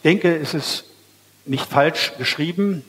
Ich 0.00 0.04
denke, 0.04 0.34
es 0.34 0.54
ist 0.54 0.84
nicht 1.44 1.66
falsch 1.66 2.12
geschrieben, 2.16 2.82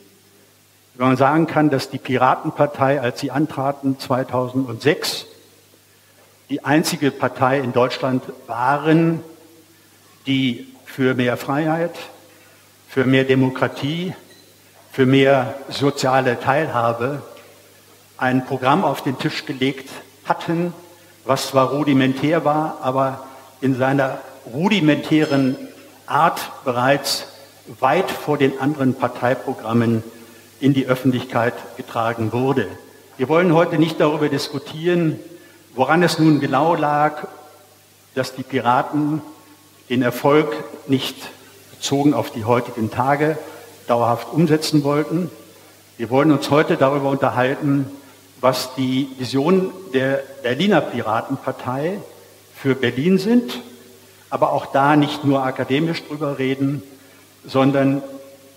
wenn 0.94 1.08
man 1.08 1.18
sagen 1.18 1.46
kann, 1.46 1.68
dass 1.68 1.90
die 1.90 1.98
Piratenpartei, 1.98 3.02
als 3.02 3.20
sie 3.20 3.30
antraten 3.30 3.98
2006, 3.98 5.26
die 6.48 6.64
einzige 6.64 7.10
Partei 7.10 7.58
in 7.58 7.74
Deutschland 7.74 8.22
waren, 8.46 9.20
die 10.26 10.66
für 10.86 11.12
mehr 11.12 11.36
Freiheit, 11.36 11.94
für 12.88 13.04
mehr 13.04 13.24
Demokratie, 13.24 14.14
für 14.90 15.04
mehr 15.04 15.54
soziale 15.68 16.40
Teilhabe 16.40 17.20
ein 18.16 18.46
Programm 18.46 18.84
auf 18.84 19.02
den 19.02 19.18
Tisch 19.18 19.44
gelegt 19.44 19.90
hatten, 20.24 20.72
was 21.26 21.48
zwar 21.48 21.72
rudimentär 21.72 22.46
war, 22.46 22.78
aber 22.80 23.26
in 23.60 23.76
seiner 23.76 24.18
rudimentären 24.46 25.58
Art 26.06 26.64
bereits 26.64 27.26
weit 27.80 28.10
vor 28.10 28.38
den 28.38 28.58
anderen 28.60 28.94
Parteiprogrammen 28.94 30.02
in 30.60 30.74
die 30.74 30.86
Öffentlichkeit 30.86 31.54
getragen 31.76 32.32
wurde. 32.32 32.66
Wir 33.16 33.28
wollen 33.28 33.54
heute 33.54 33.78
nicht 33.78 34.00
darüber 34.00 34.28
diskutieren, 34.28 35.18
woran 35.74 36.02
es 36.02 36.18
nun 36.18 36.40
genau 36.40 36.74
lag, 36.74 37.28
dass 38.14 38.34
die 38.34 38.42
Piraten 38.42 39.22
den 39.88 40.02
Erfolg 40.02 40.52
nicht 40.86 41.16
bezogen 41.70 42.14
auf 42.14 42.30
die 42.30 42.44
heutigen 42.44 42.90
Tage 42.90 43.38
dauerhaft 43.86 44.28
umsetzen 44.32 44.84
wollten. 44.84 45.30
Wir 45.96 46.10
wollen 46.10 46.32
uns 46.32 46.50
heute 46.50 46.76
darüber 46.76 47.10
unterhalten, 47.10 47.90
was 48.40 48.74
die 48.74 49.08
Visionen 49.18 49.70
der 49.92 50.22
Berliner 50.42 50.80
Piratenpartei 50.80 51.98
für 52.54 52.74
Berlin 52.74 53.18
sind, 53.18 53.60
aber 54.32 54.52
auch 54.52 54.64
da 54.64 54.96
nicht 54.96 55.24
nur 55.24 55.44
akademisch 55.44 56.02
drüber 56.04 56.38
reden, 56.38 56.82
sondern 57.44 58.02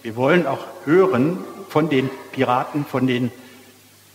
wir 0.03 0.15
wollen 0.15 0.47
auch 0.47 0.65
hören 0.85 1.39
von 1.67 1.89
den 1.89 2.09
Piraten, 2.31 2.85
von 2.85 3.07
den 3.07 3.29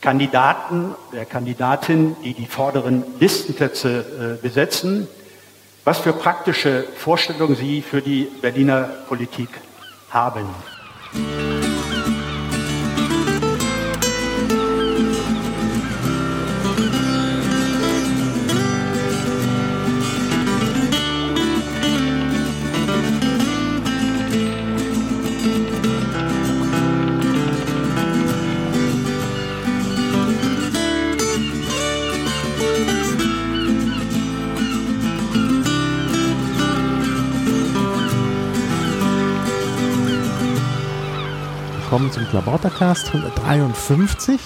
Kandidaten, 0.00 0.94
der 1.12 1.26
Kandidatin, 1.26 2.16
die 2.24 2.32
die 2.32 2.46
vorderen 2.46 3.04
Listenplätze 3.20 4.38
äh, 4.38 4.42
besetzen, 4.42 5.06
was 5.84 5.98
für 5.98 6.14
praktische 6.14 6.86
Vorstellungen 6.96 7.54
sie 7.54 7.82
für 7.82 8.00
die 8.00 8.26
Berliner 8.40 8.88
Politik 9.06 9.50
haben. 10.08 10.46
willkommen 11.12 11.99
Klabautercast 42.30 43.12
153. 43.12 44.38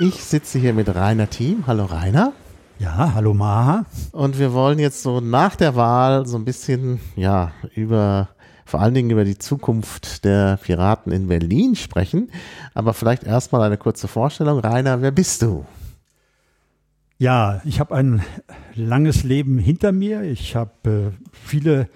Ich 0.00 0.14
sitze 0.24 0.58
hier 0.58 0.72
mit 0.72 0.88
Rainer 0.94 1.28
Team. 1.28 1.64
Hallo 1.66 1.84
Rainer. 1.84 2.32
Ja, 2.78 3.12
hallo 3.14 3.34
Maha. 3.34 3.84
Und 4.12 4.38
wir 4.38 4.54
wollen 4.54 4.78
jetzt 4.78 5.02
so 5.02 5.20
nach 5.20 5.54
der 5.54 5.76
Wahl 5.76 6.24
so 6.24 6.38
ein 6.38 6.46
bisschen, 6.46 7.00
ja, 7.16 7.52
über, 7.74 8.30
vor 8.64 8.80
allen 8.80 8.94
Dingen 8.94 9.10
über 9.10 9.26
die 9.26 9.36
Zukunft 9.36 10.24
der 10.24 10.56
Piraten 10.56 11.12
in 11.12 11.28
Berlin 11.28 11.76
sprechen. 11.76 12.30
Aber 12.72 12.94
vielleicht 12.94 13.24
erstmal 13.24 13.60
eine 13.60 13.76
kurze 13.76 14.08
Vorstellung. 14.08 14.60
Rainer, 14.60 15.02
wer 15.02 15.10
bist 15.10 15.42
du? 15.42 15.66
Ja, 17.18 17.60
ich 17.66 17.78
habe 17.78 17.94
ein 17.94 18.22
langes 18.74 19.22
Leben 19.22 19.58
hinter 19.58 19.92
mir. 19.92 20.22
Ich 20.22 20.56
habe 20.56 21.12
äh, 21.14 21.34
viele 21.34 21.90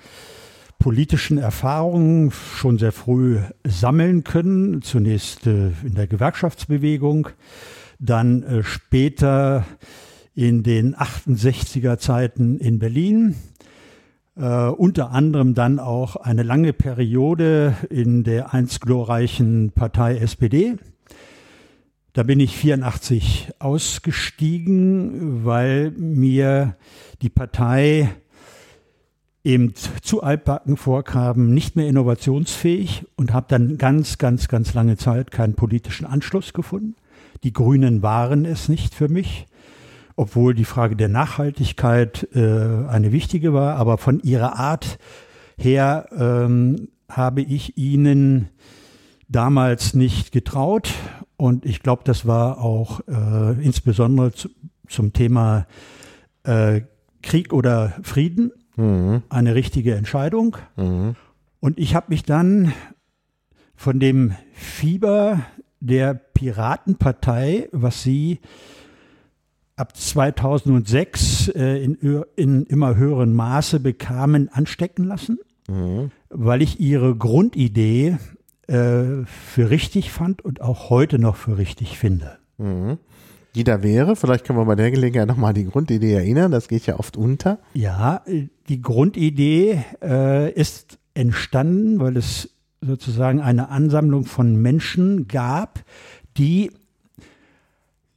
politischen 0.83 1.39
Erfahrungen 1.39 2.33
schon 2.33 2.77
sehr 2.77 2.91
früh 2.91 3.39
sammeln 3.63 4.25
können. 4.25 4.83
Zunächst 4.83 5.47
äh, 5.47 5.69
in 5.85 5.95
der 5.95 6.09
Gewerkschaftsbewegung, 6.09 7.29
dann 8.01 8.43
äh, 8.43 8.65
später 8.65 9.65
in 10.35 10.65
den 10.65 10.97
68er 10.97 11.99
Zeiten 11.99 12.59
in 12.59 12.81
Berlin. 12.81 13.37
Uh, 14.35 14.73
unter 14.79 15.11
anderem 15.11 15.53
dann 15.53 15.79
auch 15.79 16.17
eine 16.17 16.43
lange 16.43 16.73
Periode 16.73 17.77
in 17.91 18.25
der 18.25 18.55
einst 18.55 18.81
glorreichen 18.81 19.73
Partei 19.73 20.17
SPD. 20.17 20.77
Da 22.15 22.23
bin 22.23 22.41
ich 22.41 22.57
84 22.57 23.51
ausgestiegen, 23.59 25.45
weil 25.45 25.91
mir 25.91 26.77
die 27.21 27.29
Partei 27.29 28.09
eben 29.45 29.75
zu 29.75 30.23
altbacken 30.23 30.77
vorkamen, 30.77 31.53
nicht 31.53 31.75
mehr 31.75 31.89
innovationsfähig 31.89 33.07
und 33.17 33.33
habe 33.33 33.47
dann 33.49 33.77
ganz, 33.77 34.19
ganz, 34.19 34.49
ganz 34.49 34.75
lange 34.75 34.97
Zeit 34.97 35.31
keinen 35.31 35.55
politischen 35.55 36.07
Anschluss 36.07 36.53
gefunden. 36.53 36.95
Die 37.43 37.53
Grünen 37.53 38.03
waren 38.03 38.45
es 38.45 38.69
nicht 38.69 38.95
für 38.95 39.09
mich, 39.09 39.47
obwohl 40.15 40.55
die 40.55 40.65
Frage 40.65 40.95
der 40.95 41.09
Nachhaltigkeit 41.09 42.29
äh, 42.35 42.87
eine 42.87 43.11
wichtige 43.11 43.53
war, 43.53 43.77
aber 43.77 43.99
von 43.99 44.21
ihrer 44.21 44.59
Art 44.59 44.99
her 45.57 46.09
ähm, 46.17 46.89
habe 47.09 47.43
ich 47.43 47.77
ihnen 47.77 48.49
damals 49.29 49.95
nicht 49.95 50.31
getraut. 50.31 50.93
Und 51.37 51.67
ich 51.67 51.83
glaube, 51.83 52.03
das 52.05 52.27
war 52.27 52.61
auch 52.61 53.01
äh, 53.09 53.61
insbesondere 53.63 54.33
zu, 54.33 54.49
zum 54.87 55.13
Thema 55.13 55.67
äh, 56.45 56.83
Krieg 57.23 57.53
oder 57.53 57.95
Frieden 58.03 58.53
mhm. 58.83 59.23
eine 59.29 59.55
richtige 59.55 59.95
Entscheidung. 59.95 60.57
Mhm. 60.77 61.17
Und 61.61 61.79
ich 61.79 61.95
habe 61.95 62.07
mich 62.09 62.25
dann 62.25 62.73
von 63.77 64.01
dem 64.01 64.35
Fieber 64.53 65.41
der 65.81 66.15
Piratenpartei, 66.15 67.69
was 67.73 68.03
sie 68.03 68.41
ab 69.77 69.97
2006 69.97 71.49
äh, 71.49 71.83
in, 71.83 72.25
in, 72.37 72.67
immer 72.67 72.97
höherem 72.97 73.33
Maße 73.33 73.81
bekamen, 73.81 74.49
anstecken 74.49 75.05
lassen, 75.05 75.39
mhm. 75.69 76.11
weil 76.29 76.63
ich 76.63 76.79
ihre 76.79 77.17
Grundidee 77.17 78.19
äh, 78.67 79.25
für 79.25 79.71
richtig 79.71 80.13
fand 80.13 80.45
und 80.45 80.61
auch 80.61 80.91
heute 80.91 81.19
noch 81.19 81.37
für 81.37 81.59
richtig 81.59 81.99
finde. 81.99 82.39
Mhm 82.59 82.99
die 83.55 83.65
da 83.65 83.83
wäre. 83.83 84.17
Vielleicht 84.17 84.45
können 84.45 84.59
wir 84.59 84.65
bei 84.65 84.75
der 84.75 84.91
Gelegenheit 84.91 85.29
nochmal 85.29 85.53
die 85.53 85.67
Grundidee 85.67 86.15
erinnern. 86.15 86.51
Das 86.53 86.69
geht 86.69 86.87
ja 86.87 86.99
oft 86.99 87.17
unter. 87.17 87.59
Ja, 87.75 88.23
die 88.69 88.81
Grundidee 88.81 89.85
äh, 90.03 90.53
ist 90.53 90.99
entstanden, 91.15 92.01
weil 92.01 92.17
es 92.17 92.51
sozusagen 92.81 93.41
eine 93.41 93.69
Ansammlung 93.69 94.25
von 94.25 94.57
Menschen 94.61 95.29
gab, 95.29 95.85
die 96.37 96.71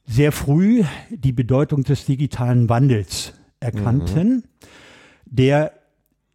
sehr 0.06 0.32
früh 0.32 0.84
die 1.10 1.32
Bedeutung 1.32 1.84
des 1.84 2.06
digitalen 2.06 2.68
Wandels 2.68 3.34
erkannten, 3.60 4.28
mhm. 4.28 4.42
der 5.26 5.72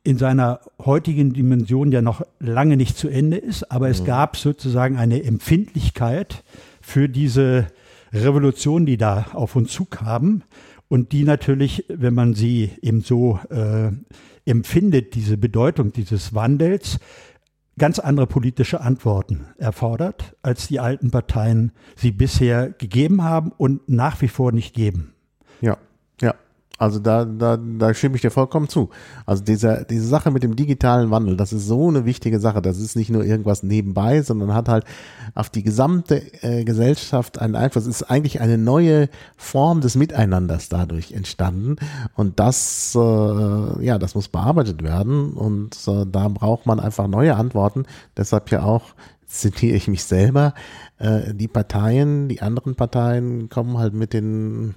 in 0.03 0.17
seiner 0.17 0.61
heutigen 0.84 1.34
Dimension 1.34 1.91
ja 1.91 2.01
noch 2.01 2.25
lange 2.40 2.75
nicht 2.75 2.97
zu 2.97 3.07
Ende 3.07 3.38
ist, 3.38 3.72
aber 3.72 3.88
mhm. 3.88 3.91
es 3.91 4.03
gab 4.03 4.35
sozusagen 4.35 4.97
eine 4.97 5.23
Empfindlichkeit 5.23 6.44
für 6.81 7.07
diese 7.07 7.67
Revolution, 8.13 8.85
die 8.85 8.97
da 8.97 9.27
auf 9.33 9.55
uns 9.55 9.72
zukamen 9.72 10.44
und 10.88 11.11
die 11.11 11.23
natürlich, 11.23 11.85
wenn 11.88 12.13
man 12.13 12.33
sie 12.33 12.72
eben 12.81 13.01
so 13.01 13.39
äh, 13.49 13.91
empfindet, 14.45 15.16
diese 15.16 15.38
Bedeutung 15.38 15.94
dieses 15.94 16.33
Wandels, 16.33 16.99
ganz 17.77 17.99
andere 17.99 18.27
politische 18.27 18.81
Antworten 18.81 19.46
erfordert, 19.58 20.35
als 20.41 20.67
die 20.67 20.79
alten 20.79 21.09
Parteien 21.09 21.72
sie 21.96 22.11
bisher 22.11 22.69
gegeben 22.69 23.23
haben 23.23 23.52
und 23.58 23.87
nach 23.87 24.22
wie 24.22 24.28
vor 24.28 24.52
nicht 24.52 24.75
geben. 24.75 25.13
Ja, 25.61 25.78
ja. 26.22 26.35
Also 26.81 26.97
da, 26.97 27.25
da, 27.25 27.57
da 27.57 27.93
stimme 27.93 28.16
ich 28.16 28.23
dir 28.23 28.31
vollkommen 28.31 28.67
zu. 28.67 28.89
Also 29.28 29.43
diese, 29.43 29.85
diese 29.87 30.07
Sache 30.07 30.31
mit 30.31 30.41
dem 30.41 30.55
digitalen 30.55 31.11
Wandel, 31.11 31.37
das 31.37 31.53
ist 31.53 31.67
so 31.67 31.89
eine 31.89 32.05
wichtige 32.05 32.39
Sache. 32.39 32.59
Das 32.59 32.79
ist 32.79 32.95
nicht 32.95 33.11
nur 33.11 33.23
irgendwas 33.23 33.61
nebenbei, 33.61 34.23
sondern 34.23 34.55
hat 34.55 34.67
halt 34.67 34.85
auf 35.35 35.51
die 35.51 35.61
gesamte 35.61 36.23
äh, 36.41 36.63
Gesellschaft 36.63 37.37
einen 37.37 37.55
Einfluss. 37.55 37.85
Es 37.85 38.01
ist 38.01 38.09
eigentlich 38.09 38.41
eine 38.41 38.57
neue 38.57 39.09
Form 39.37 39.81
des 39.81 39.93
Miteinanders 39.95 40.69
dadurch 40.69 41.11
entstanden. 41.11 41.75
Und 42.16 42.39
das, 42.39 42.95
äh, 42.95 43.85
ja, 43.85 43.99
das 43.99 44.16
muss 44.16 44.29
bearbeitet 44.29 44.81
werden. 44.81 45.34
Und 45.34 45.77
äh, 45.87 46.07
da 46.11 46.29
braucht 46.29 46.66
man 46.66 46.79
einfach 46.79 47.05
neue 47.07 47.35
Antworten. 47.35 47.85
Deshalb 48.17 48.49
ja 48.49 48.63
auch 48.63 48.95
zitiere 49.27 49.77
ich 49.77 49.87
mich 49.87 50.03
selber, 50.03 50.55
äh, 50.97 51.34
die 51.35 51.47
Parteien, 51.47 52.27
die 52.27 52.41
anderen 52.41 52.73
Parteien 52.73 53.49
kommen 53.49 53.77
halt 53.77 53.93
mit 53.93 54.13
den 54.13 54.73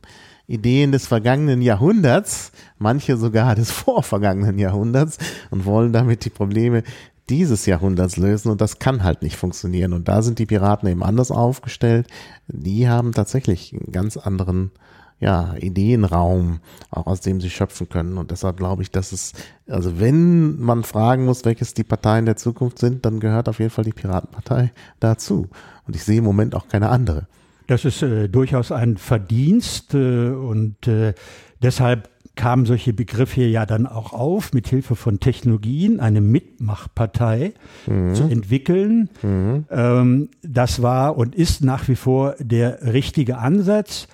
Ideen 0.47 0.93
des 0.93 1.07
vergangenen 1.07 1.63
Jahrhunderts, 1.63 2.53
manche 2.79 3.17
sogar 3.17 3.55
des 3.55 3.71
vorvergangenen 3.73 4.59
Jahrhunderts 4.59 5.19
und 5.51 5.65
wollen 5.65 5.93
damit 5.93 6.25
die 6.25 6.31
Probleme 6.31 6.83
dieses 7.31 7.65
Jahrhunderts 7.65 8.17
lösen 8.17 8.51
und 8.51 8.61
das 8.61 8.79
kann 8.79 9.03
halt 9.03 9.23
nicht 9.23 9.37
funktionieren. 9.37 9.95
Und 9.95 10.09
da 10.09 10.21
sind 10.21 10.39
die 10.39 10.47
Piraten 10.47 10.89
eben 10.89 11.03
anders 11.03 11.31
aufgestellt. 11.31 12.07
Die 12.49 12.89
haben 12.89 13.13
tatsächlich 13.13 13.73
einen 13.73 13.93
ganz 13.93 14.17
anderen 14.19 14.73
ja, 15.21 15.55
Ideenraum, 15.59 16.61
auch 16.91 17.07
aus 17.07 17.21
dem 17.21 17.41
sie 17.41 17.49
schöpfen 17.49 17.89
können. 17.89 18.19
Und 18.19 18.31
deshalb 18.31 18.59
glaube 18.59 18.83
ich, 18.83 18.91
dass 18.91 19.13
es, 19.13 19.33
also 19.67 19.99
wenn 19.99 20.61
man 20.61 20.85
fragen 20.85 21.25
muss, 21.25 21.47
welches 21.47 21.73
die 21.73 21.85
Parteien 21.85 22.27
der 22.27 22.37
Zukunft 22.37 22.79
sind, 22.79 23.07
dann 23.07 23.21
gehört 23.21 23.49
auf 23.49 23.59
jeden 23.59 23.71
Fall 23.71 23.85
die 23.85 23.93
Piratenpartei 23.93 24.73
dazu. 25.01 25.49
Und 25.87 25.97
ich 25.97 26.05
sehe 26.05 26.19
im 26.19 26.25
Moment 26.25 26.55
auch 26.55 26.69
keine 26.69 26.91
andere. 26.91 27.27
Das 27.67 27.85
ist 27.85 28.03
äh, 28.03 28.29
durchaus 28.29 28.73
ein 28.73 28.97
Verdienst 28.97 29.95
äh, 29.95 30.29
und 30.29 30.87
äh, 30.87 31.15
deshalb 31.63 32.11
kamen 32.37 32.67
solche 32.67 32.93
Begriffe 32.93 33.43
ja 33.43 33.65
dann 33.65 33.87
auch 33.87 34.13
auf, 34.13 34.53
mit 34.53 34.67
Hilfe 34.67 34.97
von 34.97 35.21
Technologien 35.21 36.01
eine 36.01 36.21
Mitmachpartei 36.21 37.53
mhm. 37.87 38.15
zu 38.15 38.25
entwickeln. 38.25 39.09
Mhm. 39.23 39.67
Ähm, 39.71 40.29
das 40.43 40.83
war 40.83 41.17
und 41.17 41.35
ist 41.35 41.63
nach 41.63 41.89
wie 41.89 41.97
vor 41.97 42.35
der 42.41 42.93
richtige 42.93 43.39
Ansatz. 43.39 44.09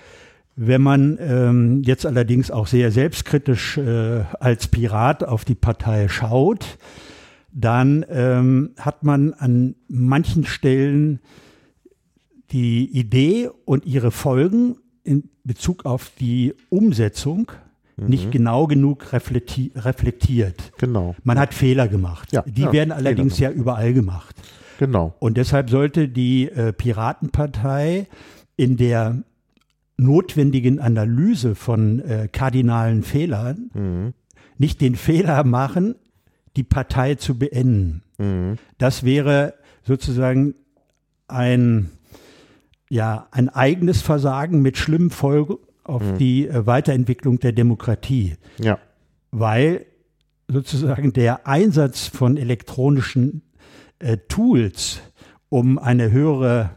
Wenn 0.56 0.82
man 0.82 1.18
ähm, 1.20 1.82
jetzt 1.82 2.04
allerdings 2.04 2.50
auch 2.50 2.66
sehr 2.66 2.90
selbstkritisch 2.90 3.78
äh, 3.78 4.24
als 4.38 4.68
Pirat 4.68 5.24
auf 5.24 5.46
die 5.46 5.54
Partei 5.54 6.08
schaut, 6.08 6.76
dann 7.52 8.04
ähm, 8.10 8.72
hat 8.78 9.02
man 9.02 9.32
an 9.32 9.74
manchen 9.88 10.44
Stellen 10.44 11.20
die 12.52 12.86
Idee 12.86 13.50
und 13.64 13.86
ihre 13.86 14.10
Folgen 14.10 14.76
in 15.04 15.30
Bezug 15.44 15.86
auf 15.86 16.12
die 16.18 16.54
Umsetzung 16.68 17.52
mhm. 17.96 18.06
nicht 18.08 18.30
genau 18.30 18.66
genug 18.66 19.12
reflekti 19.12 19.72
reflektiert. 19.74 20.72
Genau. 20.78 21.14
Man 21.24 21.38
hat 21.38 21.54
Fehler 21.54 21.88
gemacht. 21.88 22.32
Ja, 22.32 22.42
die 22.42 22.62
ja, 22.62 22.72
werden 22.72 22.92
allerdings 22.92 23.38
ja 23.38 23.50
überall 23.50 23.92
gemacht. 23.92 24.36
Genau. 24.78 25.14
Und 25.18 25.36
deshalb 25.36 25.70
sollte 25.70 26.08
die 26.08 26.48
äh, 26.48 26.72
Piratenpartei 26.72 28.06
in 28.56 28.76
der 28.76 29.22
notwendigen 30.00 30.80
Analyse 30.80 31.54
von 31.54 32.00
äh, 32.00 32.28
kardinalen 32.32 33.02
Fehlern 33.02 33.70
mhm. 33.74 34.14
nicht 34.56 34.80
den 34.80 34.96
Fehler 34.96 35.44
machen, 35.44 35.96
die 36.56 36.62
Partei 36.62 37.14
zu 37.14 37.38
beenden. 37.38 38.02
Mhm. 38.18 38.56
Das 38.78 39.04
wäre 39.04 39.54
sozusagen 39.82 40.54
ein, 41.28 41.90
ja, 42.90 43.28
ein 43.30 43.48
eigenes 43.48 44.02
Versagen 44.02 44.60
mit 44.60 44.76
schlimmen 44.76 45.10
Folgen 45.10 45.56
auf 45.84 46.02
mhm. 46.02 46.18
die 46.18 46.48
äh, 46.48 46.66
Weiterentwicklung 46.66 47.38
der 47.38 47.52
Demokratie. 47.52 48.34
Ja. 48.58 48.78
Weil 49.30 49.86
sozusagen 50.48 51.12
der 51.12 51.46
Einsatz 51.46 52.08
von 52.08 52.36
elektronischen 52.36 53.42
äh, 54.00 54.18
Tools, 54.28 55.00
um 55.48 55.78
eine 55.78 56.10
höhere 56.10 56.70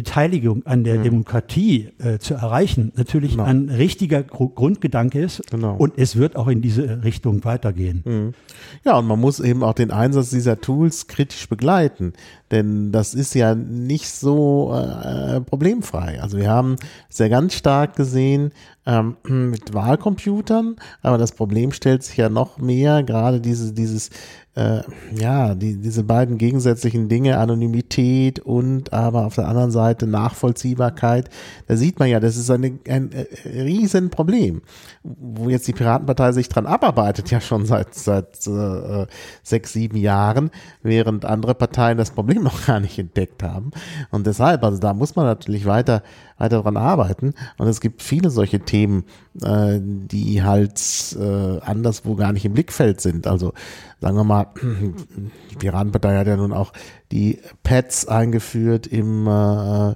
Beteiligung 0.00 0.64
an 0.64 0.82
der 0.82 1.00
mhm. 1.00 1.02
Demokratie 1.02 1.90
äh, 1.98 2.18
zu 2.18 2.32
erreichen, 2.32 2.90
natürlich 2.96 3.32
genau. 3.32 3.44
ein 3.44 3.68
richtiger 3.68 4.22
Gru 4.22 4.48
Grundgedanke 4.48 5.20
ist. 5.20 5.42
Genau. 5.50 5.76
Und 5.76 5.92
es 5.98 6.16
wird 6.16 6.36
auch 6.36 6.48
in 6.48 6.62
diese 6.62 7.04
Richtung 7.04 7.44
weitergehen. 7.44 8.02
Mhm. 8.06 8.34
Ja, 8.82 8.96
und 8.96 9.06
man 9.06 9.20
muss 9.20 9.40
eben 9.40 9.62
auch 9.62 9.74
den 9.74 9.90
Einsatz 9.90 10.30
dieser 10.30 10.58
Tools 10.58 11.06
kritisch 11.06 11.50
begleiten. 11.50 12.14
Denn 12.50 12.92
das 12.92 13.12
ist 13.12 13.34
ja 13.34 13.54
nicht 13.54 14.08
so 14.08 14.74
äh, 14.74 15.42
problemfrei. 15.42 16.18
Also 16.22 16.38
wir 16.38 16.48
haben 16.48 16.76
es 17.10 17.18
ja 17.18 17.28
ganz 17.28 17.52
stark 17.52 17.94
gesehen 17.94 18.52
ähm, 18.86 19.16
mit 19.50 19.74
Wahlcomputern, 19.74 20.76
aber 21.02 21.18
das 21.18 21.32
Problem 21.32 21.72
stellt 21.72 22.02
sich 22.02 22.16
ja 22.16 22.30
noch 22.30 22.58
mehr, 22.58 23.02
gerade 23.02 23.40
diese, 23.40 23.74
dieses 23.74 24.10
äh, 24.56 24.80
ja, 25.14 25.54
die, 25.54 25.76
diese 25.76 26.02
beiden 26.02 26.36
gegensätzlichen 26.36 27.08
Dinge, 27.08 27.38
Anonymität 27.38 28.40
und 28.40 28.92
aber 28.92 29.26
auf 29.26 29.36
der 29.36 29.46
anderen 29.46 29.70
Seite 29.70 30.06
Nachvollziehbarkeit, 30.06 31.30
da 31.68 31.76
sieht 31.76 31.98
man 31.98 32.08
ja, 32.08 32.18
das 32.18 32.36
ist 32.36 32.50
eine, 32.50 32.78
ein 32.88 33.12
äh, 33.12 33.26
Riesenproblem, 33.48 34.62
wo 35.02 35.48
jetzt 35.48 35.66
die 35.66 35.72
Piratenpartei 35.72 36.32
sich 36.32 36.50
dran 36.50 36.66
abarbeitet, 36.66 37.30
ja 37.30 37.40
schon 37.40 37.64
seit, 37.64 37.94
seit 37.94 38.46
äh, 38.46 39.06
sechs, 39.42 39.72
sieben 39.72 39.96
Jahren, 39.96 40.50
während 40.82 41.24
andere 41.24 41.54
Parteien 41.54 41.96
das 41.96 42.10
Problem 42.10 42.42
noch 42.44 42.66
gar 42.66 42.80
nicht 42.80 42.98
entdeckt 42.98 43.42
haben. 43.42 43.70
Und 44.10 44.26
deshalb, 44.26 44.62
also 44.62 44.78
da 44.78 44.92
muss 44.92 45.16
man 45.16 45.24
natürlich 45.24 45.64
weiter, 45.64 46.02
weiter 46.36 46.62
dran 46.62 46.76
arbeiten. 46.76 47.32
Und 47.56 47.66
es 47.66 47.80
gibt 47.80 48.02
viele 48.02 48.28
solche 48.28 48.60
Themen, 48.60 49.04
äh, 49.42 49.78
die 49.80 50.42
halt 50.42 50.78
äh, 51.18 51.60
anderswo 51.60 52.14
gar 52.14 52.34
nicht 52.34 52.44
im 52.44 52.52
Blickfeld 52.52 53.00
sind. 53.00 53.26
Also 53.26 53.54
sagen 54.00 54.16
wir 54.16 54.24
mal, 54.24 54.48
die 55.50 55.56
Piratenpartei 55.56 56.18
hat 56.18 56.26
ja 56.26 56.36
nun 56.36 56.52
auch 56.52 56.74
die 57.10 57.40
Pads 57.62 58.06
eingeführt 58.06 58.86
im 58.86 59.26
äh, 59.26 59.94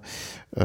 äh, 0.56 0.62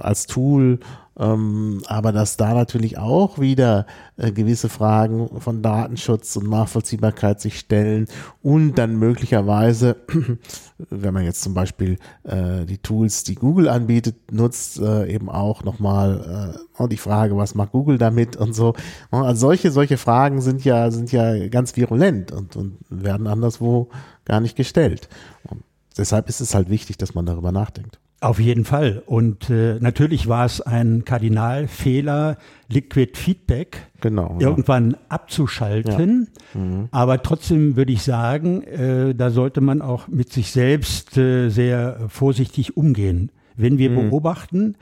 als 0.00 0.26
Tool 0.26 0.78
ähm, 1.20 1.82
aber 1.86 2.12
dass 2.12 2.38
da 2.38 2.54
natürlich 2.54 2.96
auch 2.96 3.38
wieder 3.38 3.86
äh, 4.16 4.32
gewisse 4.32 4.70
Fragen 4.70 5.38
von 5.40 5.60
Datenschutz 5.60 6.34
und 6.36 6.48
Nachvollziehbarkeit 6.48 7.40
sich 7.42 7.58
stellen 7.58 8.06
und 8.42 8.78
dann 8.78 8.96
möglicherweise, 8.96 9.96
wenn 10.78 11.12
man 11.12 11.24
jetzt 11.24 11.42
zum 11.42 11.52
Beispiel 11.52 11.98
äh, 12.24 12.64
die 12.64 12.78
Tools, 12.78 13.22
die 13.24 13.34
Google 13.34 13.68
anbietet, 13.68 14.32
nutzt, 14.32 14.80
äh, 14.80 15.12
eben 15.12 15.28
auch 15.28 15.62
nochmal 15.62 16.56
äh, 16.78 16.88
die 16.88 16.96
Frage, 16.96 17.36
was 17.36 17.54
macht 17.54 17.72
Google 17.72 17.98
damit 17.98 18.36
und 18.36 18.54
so. 18.54 18.72
Also 19.10 19.48
solche, 19.48 19.70
solche 19.70 19.98
Fragen 19.98 20.40
sind 20.40 20.64
ja, 20.64 20.90
sind 20.90 21.12
ja 21.12 21.48
ganz 21.48 21.76
virulent 21.76 22.32
und, 22.32 22.56
und 22.56 22.78
werden 22.88 23.26
anderswo 23.26 23.90
gar 24.24 24.40
nicht 24.40 24.56
gestellt. 24.56 25.10
Und 25.44 25.62
deshalb 25.98 26.30
ist 26.30 26.40
es 26.40 26.54
halt 26.54 26.70
wichtig, 26.70 26.96
dass 26.96 27.14
man 27.14 27.26
darüber 27.26 27.52
nachdenkt. 27.52 28.00
Auf 28.22 28.38
jeden 28.38 28.66
Fall. 28.66 29.02
Und 29.06 29.48
äh, 29.48 29.78
natürlich 29.80 30.28
war 30.28 30.44
es 30.44 30.60
ein 30.60 31.06
Kardinalfehler, 31.06 32.36
Liquid 32.68 33.16
Feedback 33.16 33.78
genau, 34.02 34.36
irgendwann 34.38 34.90
ja. 34.90 34.98
abzuschalten. 35.08 36.28
Ja. 36.54 36.60
Mhm. 36.60 36.88
Aber 36.90 37.22
trotzdem 37.22 37.76
würde 37.76 37.92
ich 37.92 38.02
sagen, 38.02 38.62
äh, 38.62 39.14
da 39.14 39.30
sollte 39.30 39.62
man 39.62 39.80
auch 39.80 40.06
mit 40.06 40.30
sich 40.32 40.52
selbst 40.52 41.16
äh, 41.16 41.48
sehr 41.48 42.08
vorsichtig 42.08 42.76
umgehen. 42.76 43.32
Wenn 43.56 43.78
wir 43.78 43.90
mhm. 43.90 44.10
beobachten, 44.10 44.76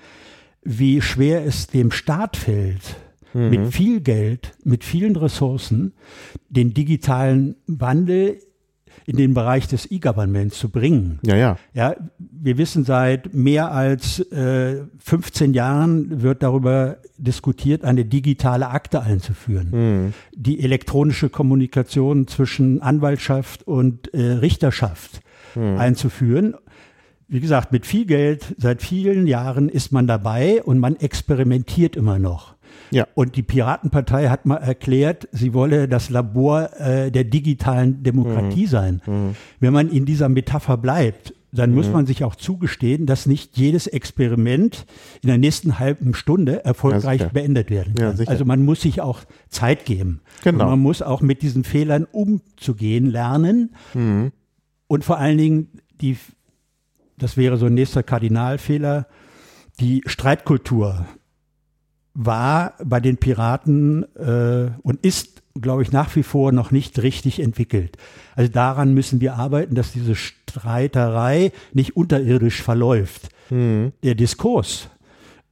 wie 0.64 1.00
schwer 1.00 1.44
es 1.46 1.69
dem 1.69 1.93
Staat 1.93 2.37
fällt, 2.37 2.96
mhm. 3.34 3.50
mit 3.50 3.67
viel 3.69 4.00
Geld, 4.00 4.52
mit 4.64 4.82
vielen 4.82 5.14
Ressourcen, 5.14 5.93
den 6.49 6.75
digitalen 6.75 7.55
Wandel 7.69 8.41
in 9.06 9.17
den 9.17 9.35
Bereich 9.35 9.67
des 9.69 9.91
E-Governments 9.91 10.59
zu 10.59 10.69
bringen. 10.69 11.19
Ja, 11.25 11.37
ja. 11.37 11.59
Ja, 11.75 11.97
wir 12.19 12.58
wissen 12.58 12.84
seit 12.84 13.34
mehr 13.34 13.72
als 13.72 14.20
äh, 14.32 14.82
15 14.99 15.55
Jahren 15.55 16.22
wird 16.22 16.43
darüber 16.43 16.99
diskutiert, 17.17 17.84
eine 17.84 18.05
digitale 18.05 18.69
Akte 18.69 19.03
einzuführen. 19.03 19.69
Mhm. 19.70 20.15
Die 20.34 20.61
elektronische 20.61 21.29
Kommunikation 21.29 22.27
zwischen 22.27 22.82
Anwaltschaft 22.82 23.67
und 23.67 24.13
äh, 24.15 24.32
Richterschaft 24.32 25.20
mhm. 25.55 25.79
einzuführen. 25.79 26.55
Wie 27.29 27.41
gesagt, 27.41 27.73
mit 27.73 27.87
viel 27.87 28.06
Geld 28.06 28.55
seit 28.56 28.82
vielen 28.82 29.27
Jahren 29.27 29.69
ist 29.69 29.93
man 29.93 30.06
dabei 30.06 30.63
und 30.63 30.79
man 30.79 30.97
experimentiert 30.97 31.94
immer 31.94 32.19
noch. 32.19 32.55
Ja. 32.91 33.06
Und 33.15 33.37
die 33.37 33.43
Piratenpartei 33.43 34.29
hat 34.29 34.47
mal 34.47 34.56
erklärt, 34.56 35.29
sie 35.32 35.53
wolle 35.53 35.89
das 35.89 36.11
Labor 36.11 36.70
äh, 36.79 37.11
der 37.11 37.25
digitalen 37.25 38.03
Demokratie 38.03 38.65
mhm. 38.65 38.70
sein. 38.70 39.03
Mhm. 39.06 39.37
Wenn 39.61 39.73
man 39.73 39.91
in 39.91 40.06
dieser 40.06 40.29
Metapher 40.29 40.79
bleibt, 40.79 41.35
dann 41.53 41.70
mhm. 41.70 41.77
muss 41.77 41.91
man 41.91 42.06
sich 42.06 42.25
auch 42.25 42.35
zugestehen, 42.35 43.06
dass 43.06 43.27
nicht 43.27 43.56
jedes 43.56 43.87
Experiment 43.87 44.87
in 45.23 45.29
der 45.29 45.39
nächsten 45.39 45.79
halben 45.79 46.15
Stunde 46.15 46.65
erfolgreich 46.65 47.20
ja, 47.23 47.29
beendet 47.29 47.70
werden 47.70 47.94
kann. 47.94 48.17
Ja, 48.17 48.25
also 48.27 48.44
man 48.44 48.65
muss 48.65 48.82
sich 48.82 49.01
auch 49.01 49.20
Zeit 49.49 49.85
geben. 49.85 50.20
Genau. 50.44 50.65
Und 50.65 50.70
man 50.70 50.81
muss 50.81 51.03
auch 51.03 51.20
mit 51.20 51.43
diesen 51.43 51.65
Fehlern 51.65 52.06
umzugehen 52.11 53.06
lernen. 53.06 53.75
Mhm. 53.94 54.32
Und 54.87 55.05
vor 55.05 55.19
allen 55.19 55.39
Dingen 55.39 55.69
die, 56.01 56.17
das 57.19 57.37
wäre 57.37 57.56
so 57.56 57.67
ein 57.67 57.75
nächster 57.75 58.03
Kardinalfehler, 58.03 59.06
die 59.81 60.03
Streitkultur 60.06 61.06
war 62.15 62.75
bei 62.84 62.98
den 62.98 63.17
Piraten 63.17 64.05
äh, 64.17 64.70
und 64.82 65.05
ist, 65.05 65.43
glaube 65.60 65.82
ich, 65.82 65.93
nach 65.93 66.15
wie 66.17 66.25
vor 66.25 66.51
noch 66.51 66.72
nicht 66.72 67.01
richtig 67.01 67.39
entwickelt. 67.39 67.96
Also 68.34 68.51
daran 68.51 68.93
müssen 68.93 69.20
wir 69.20 69.34
arbeiten, 69.34 69.77
dass 69.77 69.93
diese 69.93 70.17
Streiterei 70.17 71.53
nicht 71.72 71.96
unterirdisch 71.96 72.63
verläuft. 72.63 73.29
Mhm. 73.51 73.93
Der 74.03 74.17
Diskurs, 74.17 74.89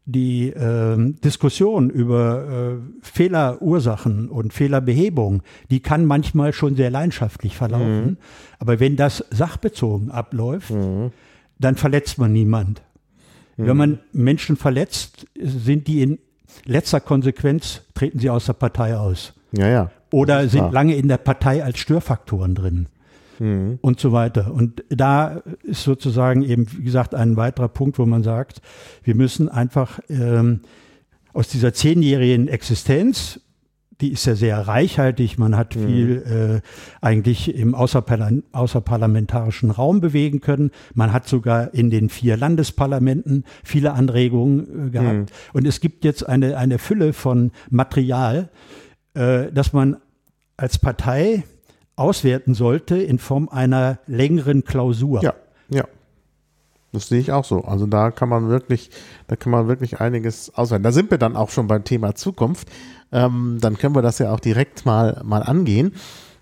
die 0.07 0.49
äh, 0.49 0.97
Diskussion 1.25 1.89
über 1.89 2.79
äh, 2.79 3.01
Fehlerursachen 3.01 4.29
und 4.29 4.53
Fehlerbehebung, 4.53 5.43
die 5.71 5.81
kann 5.81 6.05
manchmal 6.05 6.53
schon 6.53 6.75
sehr 6.75 6.91
leidenschaftlich 6.91 7.57
verlaufen. 7.57 8.07
Mhm. 8.07 8.17
Aber 8.59 8.81
wenn 8.81 8.97
das 8.97 9.25
sachbezogen 9.31 10.11
abläuft, 10.11 10.71
mhm. 10.71 11.13
Dann 11.59 11.77
verletzt 11.77 12.19
man 12.19 12.33
niemand. 12.33 12.83
Wenn 13.57 13.69
mhm. 13.69 13.77
man 13.77 13.99
Menschen 14.13 14.57
verletzt, 14.57 15.27
sind 15.39 15.87
die 15.87 16.03
in 16.03 16.19
letzter 16.65 17.01
Konsequenz 17.01 17.83
treten 17.95 18.19
sie 18.19 18.31
aus 18.31 18.47
der 18.47 18.53
Partei 18.53 18.97
aus. 18.97 19.33
Ja, 19.53 19.69
ja. 19.69 19.91
Oder 20.11 20.49
sind 20.49 20.73
lange 20.73 20.95
in 20.95 21.09
der 21.09 21.17
Partei 21.17 21.65
als 21.65 21.79
Störfaktoren 21.79 22.55
drin. 22.55 22.89
mhm. 23.39 23.79
und 23.81 24.01
so 24.01 24.13
weiter. 24.13 24.53
Und 24.53 24.85
da 24.89 25.43
ist 25.63 25.83
sozusagen 25.83 26.43
eben, 26.43 26.67
wie 26.73 26.85
gesagt, 26.85 27.15
ein 27.15 27.37
weiterer 27.37 27.69
Punkt, 27.69 27.99
wo 27.99 28.07
man 28.07 28.23
sagt, 28.23 28.61
wir 29.03 29.15
müssen 29.15 29.49
einfach 29.49 30.01
ähm, 30.09 30.61
aus 31.33 31.49
dieser 31.49 31.73
zehnjährigen 31.73 32.49
Existenz 32.49 33.41
die 34.01 34.13
ist 34.13 34.27
ja 34.27 34.35
sehr 34.35 34.69
reichhaltig. 34.69 35.39
Man 35.39 35.57
hat 35.57 35.75
mhm. 35.75 35.87
viel 35.87 36.63
äh, 36.63 37.05
eigentlich 37.05 37.55
im 37.55 37.75
außerparla 37.75 38.31
außerparlamentarischen 38.53 39.71
Raum 39.71 40.01
bewegen 40.01 40.41
können. 40.41 40.71
Man 40.95 41.13
hat 41.13 41.27
sogar 41.29 41.73
in 41.73 41.91
den 41.91 42.09
vier 42.09 42.37
Landesparlamenten 42.37 43.45
viele 43.65 43.93
Anregungen 43.93 44.89
äh, 44.89 44.91
gehabt. 44.91 45.17
Mhm. 45.17 45.27
Und 45.53 45.67
es 45.67 45.81
gibt 45.81 46.05
jetzt 46.05 46.29
eine, 46.29 46.57
eine 46.59 46.79
Fülle 46.79 47.13
von 47.13 47.53
Material, 47.71 48.51
äh, 49.15 49.51
das 49.53 49.73
man 49.73 49.97
als 50.57 50.79
Partei 50.79 51.45
auswerten 51.97 52.55
sollte 52.55 52.99
in 52.99 53.19
Form 53.19 53.49
einer 53.49 53.99
längeren 54.07 54.65
Klausur. 54.65 55.23
Ja, 55.23 55.35
ja. 55.71 55.85
Das 56.93 57.09
sehe 57.09 57.21
ich 57.21 57.33
auch 57.33 57.45
so. 57.45 57.63
Also 57.65 57.87
da 57.87 58.11
kann 58.11 58.29
man 58.29 58.49
wirklich, 58.49 58.91
da 59.27 59.37
kann 59.37 59.53
man 59.53 59.69
wirklich 59.69 60.01
einiges 60.01 60.55
auswerten. 60.55 60.83
Da 60.83 60.93
sind 60.93 61.11
wir 61.11 61.19
dann 61.19 61.37
auch 61.37 61.51
schon 61.51 61.67
beim 61.67 61.85
Thema 61.85 62.15
Zukunft 62.15 62.69
ähm, 63.13 63.59
dann 63.61 63.79
können 63.79 63.95
wir 63.95 64.03
das 64.03 64.19
ja 64.19 64.33
auch 64.33 64.41
direkt 64.41 64.87
mal, 64.87 65.21
mal 65.25 65.43
angehen. 65.43 65.93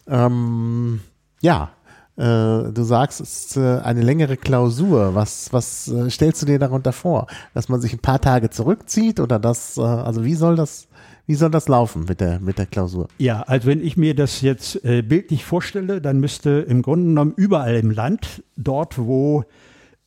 Ähm, 0.06 1.00
ja, 1.40 1.71
äh, 2.16 2.71
du 2.73 2.83
sagst, 2.83 3.21
es 3.21 3.47
ist 3.47 3.56
äh, 3.56 3.80
eine 3.80 4.02
längere 4.02 4.37
Klausur. 4.37 5.14
Was, 5.14 5.52
was 5.52 5.88
äh, 5.88 6.09
stellst 6.11 6.42
du 6.42 6.47
dir 6.47 6.59
darunter 6.59 6.92
vor? 6.92 7.26
Dass 7.54 7.68
man 7.68 7.80
sich 7.80 7.92
ein 7.92 7.99
paar 7.99 8.21
Tage 8.21 8.50
zurückzieht 8.50 9.18
oder 9.18 9.38
das, 9.38 9.76
äh, 9.76 9.80
also 9.80 10.25
wie 10.25 10.35
soll 10.35 10.54
das, 10.54 10.87
wie 11.26 11.35
soll 11.35 11.50
das 11.50 11.66
laufen 11.66 12.04
mit 12.09 12.21
der, 12.21 12.38
mit 12.38 12.59
der 12.59 12.66
Klausur? 12.66 13.09
Ja, 13.18 13.42
also 13.42 13.66
wenn 13.66 13.85
ich 13.85 13.97
mir 13.97 14.14
das 14.14 14.42
jetzt 14.42 14.85
äh, 14.85 15.02
bildlich 15.02 15.44
vorstelle, 15.44 16.00
dann 16.00 16.21
müsste 16.21 16.64
im 16.68 16.83
Grunde 16.83 17.06
genommen 17.06 17.33
überall 17.37 17.75
im 17.75 17.90
Land, 17.90 18.44
dort 18.56 18.97
wo 18.97 19.44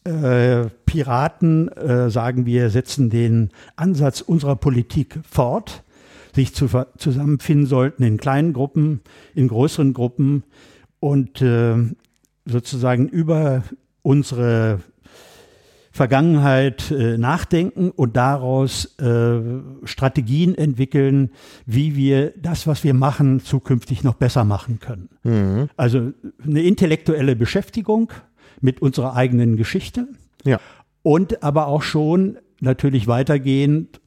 äh, 0.06 0.68
Piraten 0.86 1.70
sagen, 2.10 2.46
wir 2.46 2.70
setzen 2.70 3.10
den 3.10 3.50
Ansatz 3.76 4.22
unserer 4.22 4.56
Politik 4.56 5.20
fort, 5.30 5.84
sich 6.38 6.54
zu, 6.54 6.68
zusammenfinden 6.98 7.66
sollten 7.66 8.04
in 8.04 8.18
kleinen 8.18 8.54
Gruppen, 8.54 9.02
in 9.34 9.48
größeren 9.48 9.94
Gruppen 9.94 10.44
und 11.00 11.42
äh, 11.42 11.76
sozusagen 12.46 13.10
über 13.10 13.64
unsere 14.04 14.80
Vergangenheit 15.92 16.92
äh, 16.92 17.18
nachdenken 17.18 17.90
und 17.90 18.16
daraus 18.16 19.00
äh, 19.00 19.40
Strategien 19.84 20.56
entwickeln, 20.56 21.32
wie 21.66 21.96
wir 21.96 22.34
das, 22.38 22.68
was 22.68 22.84
wir 22.84 22.94
machen, 22.94 23.40
zukünftig 23.40 24.04
noch 24.04 24.14
besser 24.14 24.44
machen 24.44 24.80
können. 24.80 25.10
Mhm. 25.24 25.70
Also 25.76 26.12
eine 26.44 26.62
intellektuelle 26.62 27.36
Beschäftigung 27.36 28.14
mit 28.62 28.80
unserer 28.80 29.16
eigenen 29.16 29.58
Geschichte. 29.58 30.08
Ja. 30.44 30.60
Und 31.02 31.42
aber 31.42 31.66
auch 31.66 31.82
schon 31.82 32.38
natürlich 32.62 33.08
weitergehend 33.08 34.00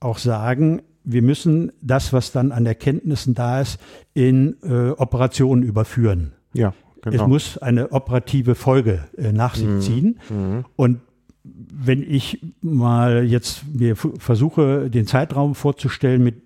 auch 0.00 0.18
sagen, 0.18 0.82
wir 1.10 1.22
müssen 1.22 1.72
das, 1.80 2.12
was 2.12 2.32
dann 2.32 2.52
an 2.52 2.66
Erkenntnissen 2.66 3.34
da 3.34 3.62
ist, 3.62 3.80
in 4.12 4.56
äh, 4.62 4.90
Operationen 4.90 5.62
überführen. 5.62 6.32
Ja, 6.52 6.74
genau. 7.00 7.22
Es 7.22 7.28
muss 7.28 7.58
eine 7.58 7.92
operative 7.92 8.54
Folge 8.54 9.04
äh, 9.16 9.32
nach 9.32 9.54
sich 9.54 9.66
mhm. 9.66 9.80
ziehen. 9.80 10.18
Mhm. 10.28 10.64
Und 10.76 11.00
wenn 11.44 12.02
ich 12.02 12.44
mal 12.60 13.24
jetzt 13.24 13.62
mir 13.72 13.96
versuche, 13.96 14.90
den 14.90 15.06
Zeitraum 15.06 15.54
vorzustellen 15.54 16.22
mit 16.22 16.42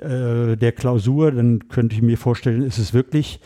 äh, 0.00 0.56
der 0.56 0.72
Klausur, 0.72 1.30
dann 1.30 1.68
könnte 1.68 1.94
ich 1.94 2.02
mir 2.02 2.18
vorstellen, 2.18 2.62
ist 2.62 2.78
es 2.78 2.92
wirklich 2.92 3.38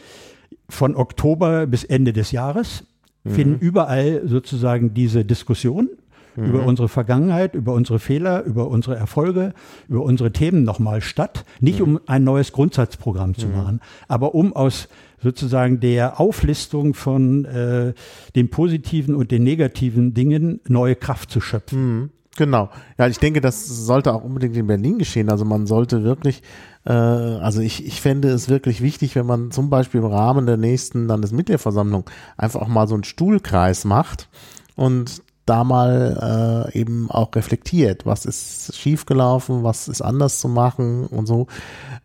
von 0.71 0.97
Oktober 0.97 1.66
bis 1.66 1.85
Ende 1.85 2.14
des 2.14 2.33
Jahres 2.33 2.85
mhm. 3.25 3.30
finden 3.30 3.59
überall 3.59 4.23
sozusagen 4.26 4.94
diese 4.94 5.26
Diskussion 5.26 5.90
mhm. 6.37 6.45
über 6.47 6.67
unsere 6.67 6.88
Vergangenheit, 6.88 7.55
über 7.55 7.73
unsere 7.73 7.99
Fehler, 7.99 8.43
über 8.45 8.69
unsere 8.69 8.97
Erfolge, 8.97 9.55
über 9.88 10.03
unsere 10.03 10.33
Themen 10.33 10.62
nochmal 10.64 11.00
statt. 11.00 11.45
Nicht 11.61 11.81
mhm. 11.81 11.85
um 11.85 12.00
ein 12.07 12.25
neues 12.25 12.53
Grundsatzprogramm 12.53 13.35
zu 13.35 13.47
mhm. 13.47 13.57
machen, 13.57 13.81
aber 14.09 14.35
um 14.35 14.55
aus 14.55 14.88
sozusagen 15.23 15.81
der 15.81 16.21
Auflistung 16.21 16.95
von 16.95 17.45
äh, 17.47 17.95
den 18.37 18.50
positiven 18.50 19.14
und 19.14 19.31
den 19.31 19.43
negativen 19.43 20.12
Dingen 20.14 20.61
neue 20.69 20.97
Kraft 20.97 21.31
zu 21.31 21.41
schöpfen. 21.41 22.00
Mhm. 22.00 22.11
Genau. 22.37 22.69
Ja, 22.99 23.07
ich 23.07 23.19
denke, 23.19 23.41
das 23.41 23.67
sollte 23.67 24.12
auch 24.12 24.25
unbedingt 24.25 24.57
in 24.57 24.67
Berlin 24.67 24.99
geschehen. 24.99 25.31
Also 25.31 25.45
man 25.45 25.67
sollte 25.67 26.03
wirklich, 26.03 26.43
äh, 26.85 26.93
also 26.93 27.61
ich, 27.61 27.87
ich 27.87 28.00
fände 28.00 28.29
es 28.29 28.49
wirklich 28.49 28.81
wichtig, 28.81 29.14
wenn 29.14 29.26
man 29.26 29.50
zum 29.50 29.71
Beispiel 29.71 30.00
im 30.00 30.07
Rahmen 30.07 30.47
der 30.47 30.57
nächsten 30.57 31.07
Landesmitgliederversammlung 31.07 32.05
einfach 32.37 32.61
auch 32.61 32.69
mal 32.69 32.88
so 32.88 32.95
einen 32.95 33.05
Stuhlkreis 33.05 33.85
macht 33.85 34.29
und 34.75 35.23
da 35.47 35.63
mal 35.63 36.71
äh, 36.75 36.79
eben 36.79 37.11
auch 37.11 37.35
reflektiert, 37.35 38.07
was 38.07 38.25
ist 38.25 38.75
schiefgelaufen, 38.77 39.63
was 39.63 39.89
ist 39.89 40.01
anders 40.01 40.41
zu 40.41 40.49
machen 40.49 41.07
und 41.07 41.27
so. 41.27 41.49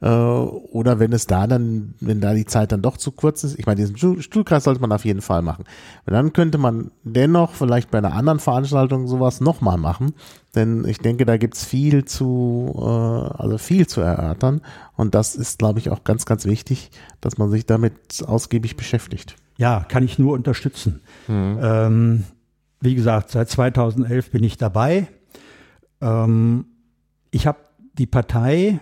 Äh, 0.02 0.10
oder 0.10 1.00
wenn 1.00 1.14
es 1.14 1.26
da 1.26 1.48
dann, 1.48 1.94
wenn 2.02 2.20
da 2.20 2.34
die 2.34 2.46
Zeit 2.46 2.72
dann 2.72 2.82
doch 2.82 2.98
zu 2.98 3.12
kurz 3.12 3.44
ist, 3.44 3.58
ich 3.58 3.66
meine, 3.66 3.78
diesen 3.78 3.98
Stuhlkreis 4.22 4.66
sollte 4.66 4.82
man 4.82 4.92
auf 4.92 5.06
jeden 5.06 5.22
Fall 5.22 5.42
machen. 5.42 5.64
Und 6.06 6.14
dann 6.14 6.34
könnte 6.34 6.58
man 6.58 6.92
dennoch 7.04 7.54
vielleicht 7.54 7.92
bei 7.92 7.98
einer 7.98 8.14
anderen 8.14 8.40
Veranstaltung 8.40 9.08
sowas 9.08 9.40
nochmal 9.40 9.78
machen, 9.78 10.14
denn 10.56 10.86
ich 10.86 10.98
denke, 10.98 11.26
da 11.26 11.38
gibt's 11.38 11.64
viel 11.64 12.04
zu, 12.06 12.74
äh, 12.78 12.82
also 12.82 13.58
viel 13.58 13.88
zu 13.88 14.02
erörtern 14.02 14.62
und 14.98 15.16
das 15.16 15.36
ist, 15.36 15.60
glaube 15.60 15.80
ich, 15.80 15.90
auch 15.90 16.04
ganz, 16.04 16.26
ganz 16.26 16.46
wichtig, 16.46 16.92
dass 17.22 17.38
man 17.38 17.50
sich 17.50 17.66
damit 17.66 17.94
ausgiebig 18.26 18.76
beschäftigt. 18.76 19.36
Ja, 19.58 19.86
kann 19.88 20.04
ich 20.04 20.20
nur 20.20 20.34
unterstützen. 20.34 21.02
Mhm. 21.28 21.60
Ähm, 21.62 22.24
wie 22.82 22.96
gesagt, 22.96 23.32
seit 23.32 23.50
2011 23.50 24.32
bin 24.32 24.44
ich 24.44 24.58
dabei. 24.58 25.08
Ähm, 26.02 26.66
ich 27.32 27.48
habe 27.48 27.60
die 27.98 28.08
Partei 28.08 28.82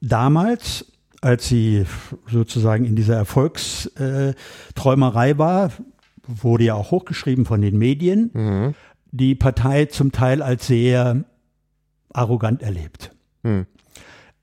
damals, 0.00 0.92
als 1.20 1.48
sie 1.48 1.84
sozusagen 2.30 2.84
in 2.84 2.94
dieser 2.96 3.16
Erfolgsträumerei 3.16 5.38
war, 5.38 5.70
wurde 6.26 6.64
ja 6.64 6.74
auch 6.74 6.90
hochgeschrieben 6.90 7.46
von 7.46 7.60
den 7.60 7.78
Medien, 7.78 8.30
mhm. 8.34 8.74
die 9.10 9.34
Partei 9.34 9.86
zum 9.86 10.12
Teil 10.12 10.42
als 10.42 10.66
sehr 10.66 11.24
arrogant 12.12 12.62
erlebt. 12.62 13.10
Mhm. 13.42 13.66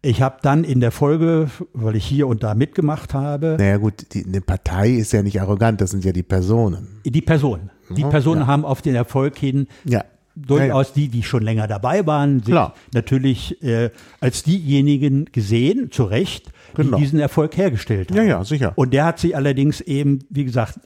Ich 0.02 0.22
habe 0.22 0.38
dann 0.44 0.64
in 0.64 0.82
der 0.82 0.92
Folge, 0.92 1.50
weil 1.74 1.96
ich 1.96 2.06
hier 2.06 2.28
und 2.28 2.44
da 2.44 2.54
mitgemacht 2.54 3.16
habe. 3.16 3.56
Naja 3.58 3.78
gut, 3.78 4.14
die, 4.14 4.24
eine 4.24 4.42
Partei 4.42 4.92
ist 4.92 5.14
ja 5.14 5.24
nicht 5.24 5.42
arrogant, 5.42 5.82
das 5.82 5.90
sind 5.92 6.06
ja 6.06 6.12
die 6.12 6.22
Personen. 6.22 7.02
Die 7.06 7.22
Personen. 7.22 7.72
Die 7.90 8.04
Personen 8.04 8.42
ja. 8.42 8.48
haben 8.48 8.66
auf 8.66 8.82
den 8.82 8.96
Erfolg 8.96 9.38
hin 9.38 9.68
ja. 9.84 10.04
durchaus 10.36 10.94
die, 10.94 11.08
die 11.08 11.24
schon 11.24 11.44
länger 11.44 11.68
dabei 11.68 12.06
waren, 12.06 12.40
sich 12.40 12.52
Klar. 12.52 12.76
natürlich 12.94 13.62
äh, 13.64 13.92
als 14.20 14.44
diejenigen 14.44 15.26
gesehen, 15.32 15.92
zu 15.92 16.04
Recht, 16.06 16.48
die 16.74 16.84
genau. 16.84 16.98
diesen 16.98 17.20
Erfolg 17.20 17.56
hergestellt 17.58 18.12
haben. 18.12 18.18
Ja, 18.18 18.24
ja, 18.24 18.44
sicher. 18.44 18.74
Und 18.76 18.94
der 18.94 19.06
hat 19.06 19.20
sich 19.20 19.36
allerdings 19.36 19.82
eben, 19.82 20.20
wie 20.30 20.46
gesagt, 20.46 20.80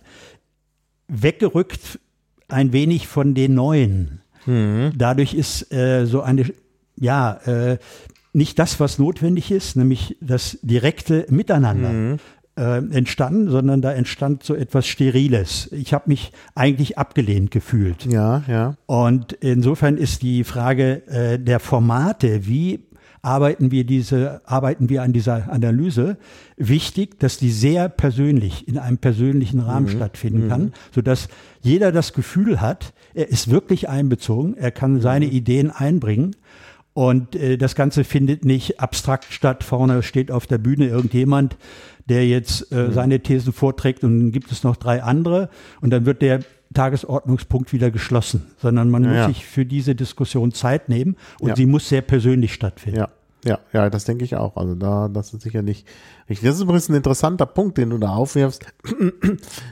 weggerückt 1.07 1.99
ein 2.47 2.73
wenig 2.73 3.07
von 3.07 3.33
den 3.33 3.53
Neuen. 3.55 4.21
Mhm. 4.45 4.93
Dadurch 4.95 5.33
ist 5.33 5.71
äh, 5.71 6.05
so 6.05 6.21
eine, 6.21 6.45
ja, 6.95 7.33
äh, 7.45 7.77
nicht 8.33 8.59
das, 8.59 8.79
was 8.79 8.99
notwendig 8.99 9.51
ist, 9.51 9.75
nämlich 9.75 10.17
das 10.21 10.59
direkte 10.61 11.25
Miteinander. 11.29 11.89
Mhm. 11.89 12.17
Äh, 12.59 12.79
entstanden, 12.91 13.49
sondern 13.49 13.81
da 13.81 13.93
entstand 13.93 14.43
so 14.43 14.53
etwas 14.53 14.85
Steriles. 14.85 15.69
Ich 15.71 15.93
habe 15.93 16.09
mich 16.09 16.33
eigentlich 16.55 16.97
abgelehnt 16.97 17.51
gefühlt. 17.51 18.05
Ja, 18.05 18.43
ja. 18.49 18.75
Und 18.85 19.31
insofern 19.31 19.95
ist 19.95 20.23
die 20.23 20.43
Frage 20.43 21.07
äh, 21.07 21.39
der 21.39 21.61
Formate, 21.61 22.45
wie 22.47 22.81
arbeiten 23.21 23.71
wir 23.71 23.85
diese, 23.85 24.41
arbeiten 24.43 24.89
wir 24.89 25.03
an 25.03 25.13
dieser 25.13 25.49
Analyse, 25.49 26.17
wichtig, 26.57 27.17
dass 27.17 27.37
die 27.37 27.51
sehr 27.51 27.87
persönlich, 27.87 28.67
in 28.67 28.77
einem 28.77 28.97
persönlichen 28.97 29.61
Rahmen 29.61 29.85
mhm. 29.85 29.95
stattfinden 29.95 30.43
mhm. 30.45 30.49
kann, 30.49 30.73
sodass 30.93 31.29
jeder 31.61 31.93
das 31.93 32.11
Gefühl 32.11 32.59
hat, 32.59 32.91
er 33.13 33.29
ist 33.29 33.49
wirklich 33.49 33.87
einbezogen, 33.87 34.57
er 34.57 34.71
kann 34.71 34.99
seine 34.99 35.27
mhm. 35.27 35.31
Ideen 35.31 35.71
einbringen 35.71 36.35
und 36.99 37.35
äh, 37.37 37.57
das 37.57 37.75
Ganze 37.75 38.03
findet 38.03 38.43
nicht 38.43 38.81
abstrakt 38.81 39.31
statt. 39.31 39.63
Vorne 39.63 40.03
steht 40.03 40.31
auf 40.31 40.47
der 40.47 40.57
Bühne 40.57 40.87
irgendjemand, 40.87 41.55
der 42.09 42.27
jetzt 42.27 42.71
äh, 42.71 42.87
mhm. 42.87 42.93
seine 42.93 43.19
Thesen 43.21 43.53
vorträgt 43.53 44.03
und 44.03 44.19
dann 44.19 44.31
gibt 44.31 44.51
es 44.51 44.63
noch 44.63 44.75
drei 44.75 45.01
andere 45.03 45.49
und 45.81 45.91
dann 45.91 46.05
wird 46.05 46.21
der 46.21 46.41
Tagesordnungspunkt 46.73 47.73
wieder 47.73 47.89
geschlossen, 47.91 48.47
sondern 48.57 48.89
man 48.89 49.03
ja, 49.03 49.09
muss 49.09 49.17
ja. 49.17 49.27
sich 49.27 49.45
für 49.45 49.65
diese 49.65 49.95
Diskussion 49.95 50.51
Zeit 50.51 50.89
nehmen 50.89 51.15
und 51.39 51.49
ja. 51.49 51.55
sie 51.55 51.65
muss 51.65 51.89
sehr 51.89 52.01
persönlich 52.01 52.53
stattfinden. 52.53 52.99
Ja. 52.99 53.09
Ja, 53.45 53.59
ja, 53.71 53.89
das 53.89 54.03
denke 54.03 54.25
ich 54.25 54.35
auch. 54.35 54.57
Also 54.57 54.75
da, 54.75 55.07
das 55.07 55.33
ist 55.33 55.43
sicherlich 55.43 55.85
richtig. 56.29 56.45
Das 56.45 56.57
ist 56.57 56.61
übrigens 56.61 56.89
ein 56.89 56.95
interessanter 56.95 57.45
Punkt, 57.45 57.77
den 57.77 57.89
du 57.89 57.97
da 57.97 58.09
aufwirfst. 58.09 58.65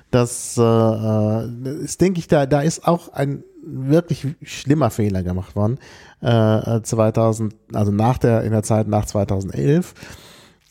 Das 0.10 0.58
äh, 0.58 0.62
äh 0.62 1.84
ist, 1.84 2.00
denke 2.00 2.20
ich, 2.20 2.29
da, 2.29 2.46
da 2.46 2.62
ist 2.62 2.88
auch 2.88 3.12
ein 3.12 3.44
wirklich 3.62 4.25
schlimmer 4.41 4.89
Fehler 4.89 5.22
gemacht 5.22 5.58
worden. 5.58 5.79
Äh, 6.22 6.82
2000, 6.82 7.53
also 7.74 7.91
nach 7.91 8.17
der, 8.17 8.44
in 8.44 8.51
der 8.51 8.63
Zeit 8.63 8.88
nach 8.88 9.06
2011 9.06 9.94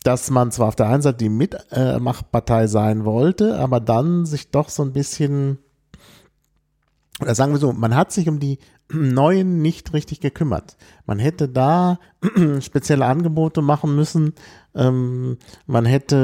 dass 0.07 0.29
man 0.29 0.51
zwar 0.51 0.69
auf 0.69 0.77
der 0.77 0.87
einen 0.87 1.01
Seite 1.01 1.17
die 1.17 1.27
Mitmachpartei 1.27 2.67
sein 2.67 3.03
wollte, 3.03 3.59
aber 3.59 3.81
dann 3.81 4.25
sich 4.25 4.51
doch 4.51 4.69
so 4.69 4.83
ein 4.83 4.93
bisschen, 4.93 5.57
oder 7.19 7.35
sagen 7.35 7.51
wir 7.51 7.59
so, 7.59 7.73
man 7.73 7.93
hat 7.93 8.13
sich 8.13 8.29
um 8.29 8.39
die 8.39 8.59
Neuen 8.89 9.61
nicht 9.61 9.91
richtig 9.91 10.21
gekümmert. 10.21 10.77
Man 11.05 11.19
hätte 11.19 11.49
da 11.49 11.99
spezielle 12.61 13.05
Angebote 13.05 13.61
machen 13.61 13.97
müssen. 13.97 14.33
Ähm, 14.73 15.39
man 15.65 15.83
hätte 15.83 16.15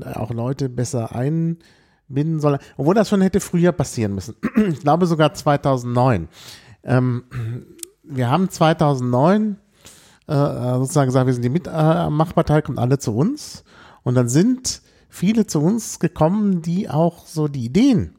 äh, 0.00 0.16
auch 0.16 0.30
Leute 0.30 0.68
besser 0.68 1.16
einbinden 1.16 2.38
sollen, 2.38 2.60
obwohl 2.76 2.94
das 2.94 3.08
schon 3.08 3.20
hätte 3.20 3.40
früher 3.40 3.72
passieren 3.72 4.14
müssen. 4.14 4.36
ich 4.68 4.78
glaube 4.78 5.06
sogar 5.06 5.34
2009. 5.34 6.28
Ähm, 6.84 7.24
wir 8.04 8.30
haben 8.30 8.48
2009 8.48 9.56
äh, 10.26 10.34
sozusagen 10.34 11.08
gesagt, 11.08 11.26
wir 11.26 11.34
sind 11.34 11.42
die 11.44 11.48
Mitmachpartei, 11.48 12.62
kommt 12.62 12.78
alle 12.78 12.98
zu 12.98 13.14
uns. 13.14 13.64
Und 14.02 14.14
dann 14.14 14.28
sind 14.28 14.82
viele 15.08 15.46
zu 15.46 15.60
uns 15.60 15.98
gekommen, 15.98 16.62
die 16.62 16.88
auch 16.88 17.26
so 17.26 17.48
die 17.48 17.64
Ideen 17.64 18.16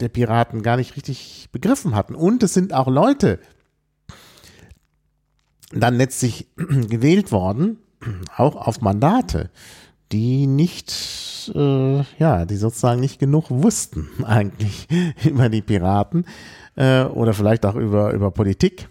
der 0.00 0.08
Piraten 0.08 0.62
gar 0.62 0.76
nicht 0.76 0.96
richtig 0.96 1.48
begriffen 1.52 1.94
hatten. 1.94 2.14
Und 2.14 2.42
es 2.42 2.54
sind 2.54 2.74
auch 2.74 2.88
Leute 2.88 3.38
dann 5.72 5.96
letztlich 5.96 6.48
gewählt 6.56 7.32
worden, 7.32 7.78
auch 8.36 8.56
auf 8.56 8.80
Mandate, 8.80 9.50
die 10.12 10.46
nicht, 10.46 11.50
äh, 11.54 12.02
ja, 12.18 12.44
die 12.44 12.56
sozusagen 12.56 13.00
nicht 13.00 13.18
genug 13.18 13.50
wussten 13.50 14.08
eigentlich 14.24 14.86
über 15.24 15.48
die 15.48 15.62
Piraten 15.62 16.26
äh, 16.76 17.04
oder 17.04 17.32
vielleicht 17.34 17.66
auch 17.66 17.74
über, 17.74 18.12
über 18.12 18.30
Politik. 18.30 18.88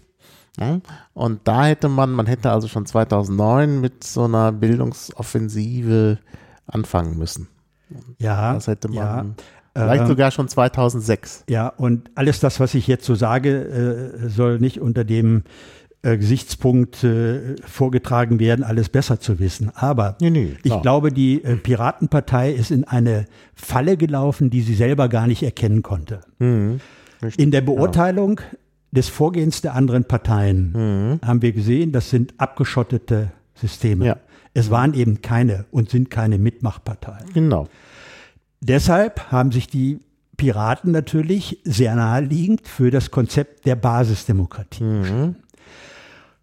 Und 1.12 1.40
da 1.44 1.66
hätte 1.66 1.88
man, 1.88 2.10
man 2.12 2.26
hätte 2.26 2.50
also 2.50 2.68
schon 2.68 2.86
2009 2.86 3.80
mit 3.80 4.04
so 4.04 4.24
einer 4.24 4.52
Bildungsoffensive 4.52 6.18
anfangen 6.66 7.18
müssen. 7.18 7.48
Ja, 8.18 8.54
das 8.54 8.66
hätte 8.66 8.88
man. 8.88 8.96
Ja. 8.96 9.24
Vielleicht 9.74 10.02
Ähm, 10.02 10.08
sogar 10.08 10.30
schon 10.30 10.48
2006. 10.48 11.44
Ja, 11.50 11.68
und 11.68 12.10
alles 12.14 12.40
das, 12.40 12.60
was 12.60 12.74
ich 12.74 12.86
jetzt 12.86 13.04
so 13.04 13.14
sage, 13.14 14.14
äh, 14.24 14.28
soll 14.28 14.58
nicht 14.58 14.80
unter 14.80 15.04
dem 15.04 15.42
äh, 16.02 16.16
Gesichtspunkt 16.16 17.04
äh, 17.04 17.56
vorgetragen 17.66 18.38
werden, 18.40 18.64
alles 18.64 18.88
besser 18.88 19.20
zu 19.20 19.38
wissen. 19.38 19.70
Aber 19.74 20.16
Nee, 20.20 20.30
nee, 20.30 20.56
ich 20.62 20.80
glaube, 20.80 21.10
die 21.12 21.44
äh, 21.44 21.56
Piratenpartei 21.56 22.52
ist 22.52 22.70
in 22.70 22.84
eine 22.84 23.26
Falle 23.54 23.96
gelaufen, 23.98 24.48
die 24.48 24.62
sie 24.62 24.74
selber 24.74 25.08
gar 25.08 25.26
nicht 25.26 25.42
erkennen 25.42 25.82
konnte. 25.82 26.20
Mhm. 26.38 26.80
In 27.36 27.50
der 27.50 27.60
Beurteilung 27.60 28.40
des 28.90 29.08
Vorgehens 29.08 29.60
der 29.60 29.74
anderen 29.74 30.04
Parteien 30.04 31.20
haben 31.24 31.42
wir 31.42 31.52
gesehen, 31.52 31.92
das 31.92 32.10
sind 32.10 32.34
abgeschottete 32.38 33.32
Systeme. 33.54 34.04
Mhm. 34.04 34.08
Ja. 34.08 34.16
Es 34.54 34.70
waren 34.70 34.94
eben 34.94 35.20
keine 35.20 35.66
und 35.70 35.90
sind 35.90 36.10
keine 36.10 36.38
Mitmachparteien. 36.38 37.32
Genau. 37.34 37.68
Deshalb 38.60 39.30
haben 39.30 39.52
sich 39.52 39.66
die 39.66 40.00
Piraten 40.36 40.92
natürlich 40.92 41.60
sehr 41.64 41.94
naheliegend 41.94 42.66
für 42.66 42.90
das 42.90 43.10
Konzept 43.10 43.66
der 43.66 43.76
Basisdemokratie. 43.76 44.84
entschieden. 44.84 45.36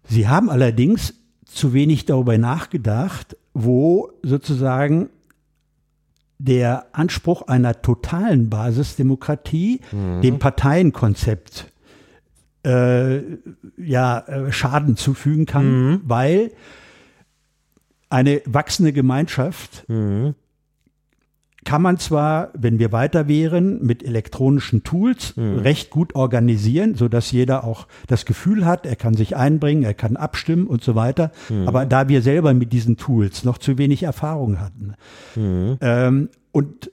Sie 0.04 0.28
haben 0.28 0.50
allerdings 0.50 1.14
zu 1.46 1.72
wenig 1.72 2.04
darüber 2.04 2.36
nachgedacht, 2.38 3.36
wo 3.52 4.10
sozusagen 4.22 5.10
der 6.38 6.86
Anspruch 6.92 7.42
einer 7.42 7.80
totalen 7.80 8.50
Basisdemokratie 8.50 9.80
dem 10.22 10.38
Parteienkonzept 10.38 11.72
äh, 12.64 13.20
ja, 13.76 14.18
äh, 14.20 14.52
Schaden 14.52 14.96
zufügen 14.96 15.46
kann, 15.46 16.00
weil 16.04 16.50
eine 18.10 18.40
wachsende 18.46 18.92
Gemeinschaft 18.92 19.84
kann 21.66 21.80
man 21.80 21.96
zwar, 21.98 22.50
wenn 22.54 22.78
wir 22.78 22.92
weiter 22.92 23.26
wären, 23.26 23.82
mit 23.82 24.02
elektronischen 24.04 24.82
Tools 24.84 25.32
recht 25.36 25.88
gut 25.90 26.14
organisieren, 26.14 26.94
so 26.94 27.08
dass 27.08 27.32
jeder 27.32 27.64
auch 27.64 27.86
das 28.06 28.26
Gefühl 28.26 28.66
hat, 28.66 28.84
er 28.86 28.96
kann 28.96 29.14
sich 29.14 29.34
einbringen, 29.34 29.82
er 29.82 29.94
kann 29.94 30.16
abstimmen 30.16 30.66
und 30.66 30.84
so 30.84 30.94
weiter. 30.94 31.32
Aber 31.66 31.86
da 31.86 32.08
wir 32.08 32.20
selber 32.22 32.52
mit 32.54 32.72
diesen 32.72 32.96
Tools 32.98 33.44
noch 33.44 33.56
zu 33.58 33.78
wenig 33.78 34.02
Erfahrung 34.02 34.60
hatten 34.60 34.94
ähm, 35.36 36.28
und 36.52 36.90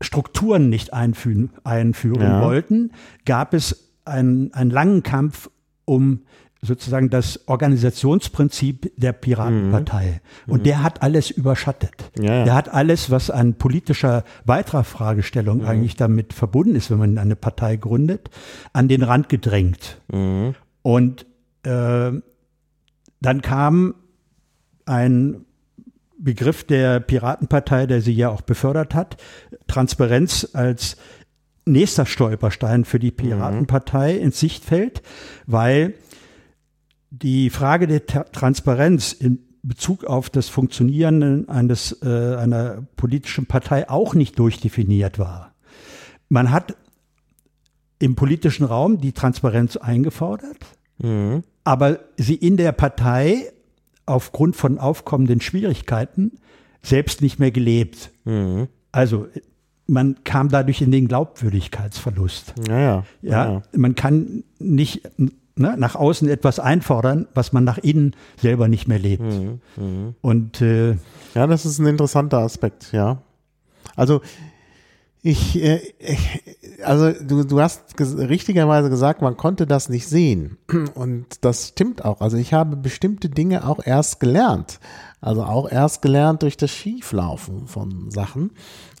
Strukturen 0.00 0.68
nicht 0.70 0.92
einführen, 0.92 1.50
einführen 1.64 2.22
Ja. 2.22 2.40
wollten, 2.42 2.92
gab 3.24 3.52
es 3.52 3.87
einen, 4.08 4.52
einen 4.54 4.70
langen 4.70 5.02
Kampf 5.02 5.50
um 5.84 6.22
sozusagen 6.60 7.08
das 7.08 7.46
Organisationsprinzip 7.46 8.92
der 8.96 9.12
Piratenpartei. 9.12 10.20
Und 10.48 10.66
der 10.66 10.82
hat 10.82 11.02
alles 11.02 11.30
überschattet. 11.30 12.10
Ja. 12.18 12.44
Der 12.44 12.54
hat 12.54 12.72
alles, 12.72 13.10
was 13.10 13.30
an 13.30 13.54
politischer 13.54 14.24
weiterer 14.44 14.82
Fragestellung 14.82 15.64
eigentlich 15.64 15.94
damit 15.94 16.32
verbunden 16.32 16.74
ist, 16.74 16.90
wenn 16.90 16.98
man 16.98 17.18
eine 17.18 17.36
Partei 17.36 17.76
gründet, 17.76 18.30
an 18.72 18.88
den 18.88 19.02
Rand 19.02 19.28
gedrängt. 19.28 20.00
Und 20.82 21.26
äh, 21.62 22.10
dann 23.20 23.42
kam 23.42 23.94
ein 24.84 25.44
Begriff 26.18 26.64
der 26.64 26.98
Piratenpartei, 26.98 27.86
der 27.86 28.00
sie 28.00 28.12
ja 28.12 28.30
auch 28.30 28.40
befördert 28.40 28.94
hat, 28.94 29.16
Transparenz 29.68 30.48
als 30.52 30.96
nächster 31.68 32.06
Stolperstein 32.06 32.84
für 32.84 32.98
die 32.98 33.10
Piratenpartei 33.10 34.16
ins 34.16 34.40
Sichtfeld, 34.40 35.02
weil 35.46 35.94
die 37.10 37.50
Frage 37.50 37.86
der 37.86 38.06
Ta- 38.06 38.24
Transparenz 38.24 39.12
in 39.12 39.40
Bezug 39.62 40.04
auf 40.04 40.30
das 40.30 40.48
Funktionieren 40.48 41.48
eines, 41.48 42.00
äh, 42.02 42.36
einer 42.36 42.86
politischen 42.96 43.46
Partei 43.46 43.88
auch 43.88 44.14
nicht 44.14 44.38
durchdefiniert 44.38 45.18
war. 45.18 45.54
Man 46.28 46.50
hat 46.50 46.76
im 47.98 48.14
politischen 48.14 48.64
Raum 48.64 49.00
die 49.00 49.12
Transparenz 49.12 49.76
eingefordert, 49.76 50.58
aber 51.64 52.00
sie 52.16 52.34
in 52.34 52.56
der 52.56 52.72
Partei 52.72 53.52
aufgrund 54.06 54.56
von 54.56 54.78
aufkommenden 54.78 55.40
Schwierigkeiten 55.40 56.32
selbst 56.82 57.22
nicht 57.22 57.38
mehr 57.38 57.50
gelebt. 57.50 58.10
Also 58.92 59.28
man 59.88 60.22
kam 60.22 60.50
dadurch 60.50 60.82
in 60.82 60.90
den 60.92 61.08
Glaubwürdigkeitsverlust. 61.08 62.54
Ja, 62.68 62.78
ja. 62.78 63.02
Ja, 63.22 63.62
man 63.74 63.94
kann 63.94 64.44
nicht 64.58 65.02
ne, 65.56 65.74
nach 65.76 65.96
außen 65.96 66.28
etwas 66.28 66.60
einfordern, 66.60 67.26
was 67.34 67.52
man 67.52 67.64
nach 67.64 67.78
innen 67.78 68.14
selber 68.40 68.68
nicht 68.68 68.86
mehr 68.86 68.98
lebt. 68.98 69.24
Und 70.20 70.60
äh, 70.60 70.96
Ja, 71.34 71.46
das 71.46 71.66
ist 71.66 71.78
ein 71.78 71.86
interessanter 71.86 72.38
Aspekt, 72.38 72.92
ja. 72.92 73.22
Also 73.96 74.20
ich, 75.22 75.60
äh, 75.60 75.80
ich 75.98 76.40
also 76.84 77.10
du, 77.12 77.44
du 77.44 77.60
hast 77.60 77.96
ges 77.96 78.16
richtigerweise 78.16 78.88
gesagt, 78.88 79.20
man 79.20 79.36
konnte 79.36 79.66
das 79.66 79.88
nicht 79.88 80.06
sehen. 80.06 80.58
Und 80.94 81.44
das 81.44 81.68
stimmt 81.68 82.04
auch. 82.04 82.20
Also 82.20 82.36
ich 82.36 82.52
habe 82.54 82.76
bestimmte 82.76 83.28
Dinge 83.28 83.66
auch 83.66 83.80
erst 83.84 84.20
gelernt. 84.20 84.78
Also 85.20 85.42
auch 85.42 85.68
erst 85.70 86.02
gelernt 86.02 86.42
durch 86.42 86.56
das 86.56 86.70
Schieflaufen 86.70 87.66
von 87.66 88.10
Sachen. 88.12 88.52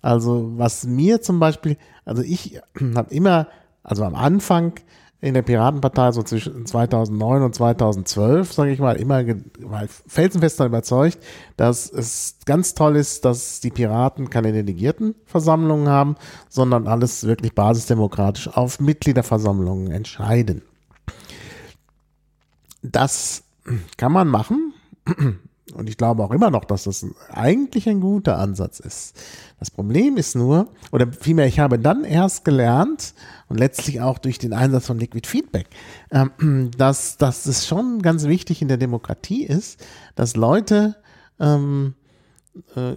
Also 0.02 0.52
was 0.56 0.84
mir 0.86 1.20
zum 1.20 1.40
Beispiel, 1.40 1.76
also 2.04 2.22
ich 2.22 2.60
habe 2.94 3.12
immer, 3.14 3.48
also 3.82 4.04
am 4.04 4.14
Anfang 4.14 4.74
in 5.20 5.34
der 5.34 5.42
Piratenpartei 5.42 6.12
so 6.12 6.22
zwischen 6.22 6.64
2009 6.64 7.42
und 7.42 7.54
2012, 7.54 8.52
sage 8.52 8.70
ich 8.70 8.78
mal, 8.78 8.96
immer 8.96 9.24
war 9.62 9.84
felsenfest 10.06 10.60
überzeugt, 10.60 11.18
dass 11.56 11.90
es 11.90 12.36
ganz 12.44 12.74
toll 12.74 12.94
ist, 12.94 13.24
dass 13.24 13.58
die 13.58 13.70
Piraten 13.70 14.30
keine 14.30 14.52
Delegiertenversammlungen 14.52 15.88
haben, 15.88 16.14
sondern 16.48 16.86
alles 16.86 17.24
wirklich 17.24 17.52
basisdemokratisch 17.52 18.48
auf 18.48 18.78
Mitgliederversammlungen 18.78 19.90
entscheiden. 19.90 20.62
Das 22.82 23.42
kann 23.96 24.12
man 24.12 24.28
machen. 24.28 24.72
Und 25.74 25.88
ich 25.88 25.96
glaube 25.96 26.24
auch 26.24 26.30
immer 26.30 26.50
noch, 26.50 26.64
dass 26.64 26.84
das 26.84 27.06
eigentlich 27.30 27.88
ein 27.88 28.00
guter 28.00 28.38
Ansatz 28.38 28.80
ist. 28.80 29.16
Das 29.58 29.70
Problem 29.70 30.16
ist 30.16 30.34
nur, 30.34 30.68
oder 30.92 31.10
vielmehr, 31.12 31.46
ich 31.46 31.58
habe 31.58 31.78
dann 31.78 32.04
erst 32.04 32.44
gelernt 32.44 33.14
und 33.48 33.58
letztlich 33.58 34.00
auch 34.00 34.18
durch 34.18 34.38
den 34.38 34.52
Einsatz 34.52 34.86
von 34.86 34.98
Liquid 34.98 35.26
Feedback, 35.28 35.66
ähm, 36.10 36.70
dass, 36.76 37.16
dass 37.16 37.46
es 37.46 37.66
schon 37.66 38.00
ganz 38.02 38.24
wichtig 38.24 38.62
in 38.62 38.68
der 38.68 38.76
Demokratie 38.76 39.44
ist, 39.44 39.84
dass 40.14 40.36
Leute 40.36 40.96
ähm, 41.38 41.94
äh, 42.74 42.96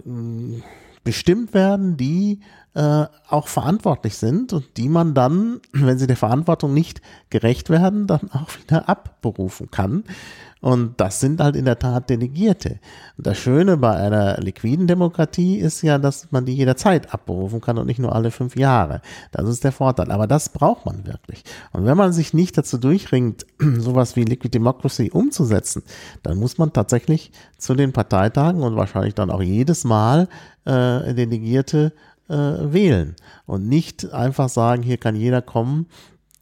bestimmt 1.04 1.54
werden, 1.54 1.96
die 1.96 2.40
äh, 2.74 3.06
auch 3.28 3.48
verantwortlich 3.48 4.16
sind 4.16 4.52
und 4.52 4.76
die 4.76 4.88
man 4.88 5.14
dann, 5.14 5.60
wenn 5.72 5.98
sie 5.98 6.06
der 6.06 6.16
Verantwortung 6.16 6.72
nicht 6.72 7.02
gerecht 7.30 7.70
werden, 7.70 8.06
dann 8.06 8.30
auch 8.30 8.50
wieder 8.58 8.88
abberufen 8.88 9.70
kann. 9.70 10.04
Und 10.62 11.00
das 11.00 11.18
sind 11.18 11.40
halt 11.40 11.56
in 11.56 11.64
der 11.64 11.80
Tat 11.80 12.08
Delegierte. 12.08 12.78
Und 13.18 13.26
das 13.26 13.36
Schöne 13.36 13.76
bei 13.76 13.96
einer 13.96 14.36
liquiden 14.38 14.86
Demokratie 14.86 15.56
ist 15.56 15.82
ja, 15.82 15.98
dass 15.98 16.30
man 16.30 16.46
die 16.46 16.54
jederzeit 16.54 17.12
abberufen 17.12 17.60
kann 17.60 17.78
und 17.78 17.86
nicht 17.86 17.98
nur 17.98 18.14
alle 18.14 18.30
fünf 18.30 18.54
Jahre. 18.54 19.02
Das 19.32 19.48
ist 19.48 19.64
der 19.64 19.72
Vorteil. 19.72 20.12
Aber 20.12 20.28
das 20.28 20.50
braucht 20.50 20.86
man 20.86 21.04
wirklich. 21.04 21.42
Und 21.72 21.84
wenn 21.84 21.96
man 21.96 22.12
sich 22.12 22.32
nicht 22.32 22.56
dazu 22.56 22.78
durchringt, 22.78 23.44
sowas 23.78 24.14
wie 24.14 24.22
Liquid 24.22 24.56
Democracy 24.56 25.10
umzusetzen, 25.10 25.82
dann 26.22 26.38
muss 26.38 26.58
man 26.58 26.72
tatsächlich 26.72 27.32
zu 27.58 27.74
den 27.74 27.92
Parteitagen 27.92 28.62
und 28.62 28.76
wahrscheinlich 28.76 29.16
dann 29.16 29.32
auch 29.32 29.42
jedes 29.42 29.82
Mal 29.82 30.28
äh, 30.64 31.12
Delegierte 31.12 31.92
äh, 32.28 32.34
wählen 32.72 33.16
und 33.46 33.68
nicht 33.68 34.12
einfach 34.12 34.48
sagen, 34.48 34.84
hier 34.84 34.96
kann 34.96 35.16
jeder 35.16 35.42
kommen 35.42 35.86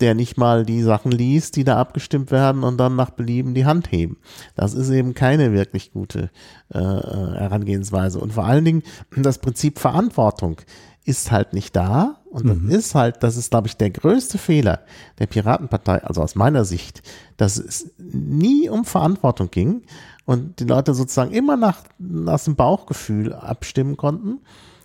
der 0.01 0.15
nicht 0.15 0.37
mal 0.37 0.65
die 0.65 0.83
Sachen 0.83 1.13
liest, 1.13 1.57
die 1.57 1.65
da 1.65 1.79
abgestimmt 1.79 2.31
werden 2.31 2.63
und 2.63 2.79
dann 2.79 2.97
nach 2.97 3.11
Belieben 3.11 3.55
die 3.55 3.67
Hand 3.67 3.93
heben. 3.93 4.19
Das 4.55 4.75
ist 4.75 4.91
eben 4.91 5.15
keine 5.15 5.53
wirklich 5.53 5.93
gute 5.93 6.31
äh, 6.71 6.79
Herangehensweise. 6.79 8.19
Und 8.19 8.33
vor 8.33 8.45
allen 8.45 8.65
Dingen 8.65 8.83
das 9.17 9.39
Prinzip 9.39 9.79
Verantwortung 9.79 10.57
ist 11.05 11.31
halt 11.31 11.53
nicht 11.53 11.75
da. 11.77 12.17
Und 12.31 12.49
das 12.49 12.59
mhm. 12.59 12.71
ist 12.71 12.95
halt, 12.95 13.23
das 13.23 13.37
ist, 13.37 13.51
glaube 13.51 13.67
ich, 13.67 13.77
der 13.77 13.91
größte 13.91 14.39
Fehler 14.39 14.81
der 15.19 15.27
Piratenpartei, 15.27 16.05
also 16.05 16.23
aus 16.23 16.37
meiner 16.37 16.65
Sicht, 16.65 17.03
dass 17.37 17.59
es 17.59 17.91
nie 17.99 18.69
um 18.69 18.85
Verantwortung 18.85 19.51
ging 19.51 19.83
und 20.27 20.61
die 20.61 20.65
Leute 20.65 20.95
sozusagen 20.95 21.33
immer 21.33 21.57
nach, 21.57 21.83
nach 21.99 22.41
dem 22.45 22.55
Bauchgefühl 22.55 23.33
abstimmen 23.33 23.97
konnten 23.97 24.39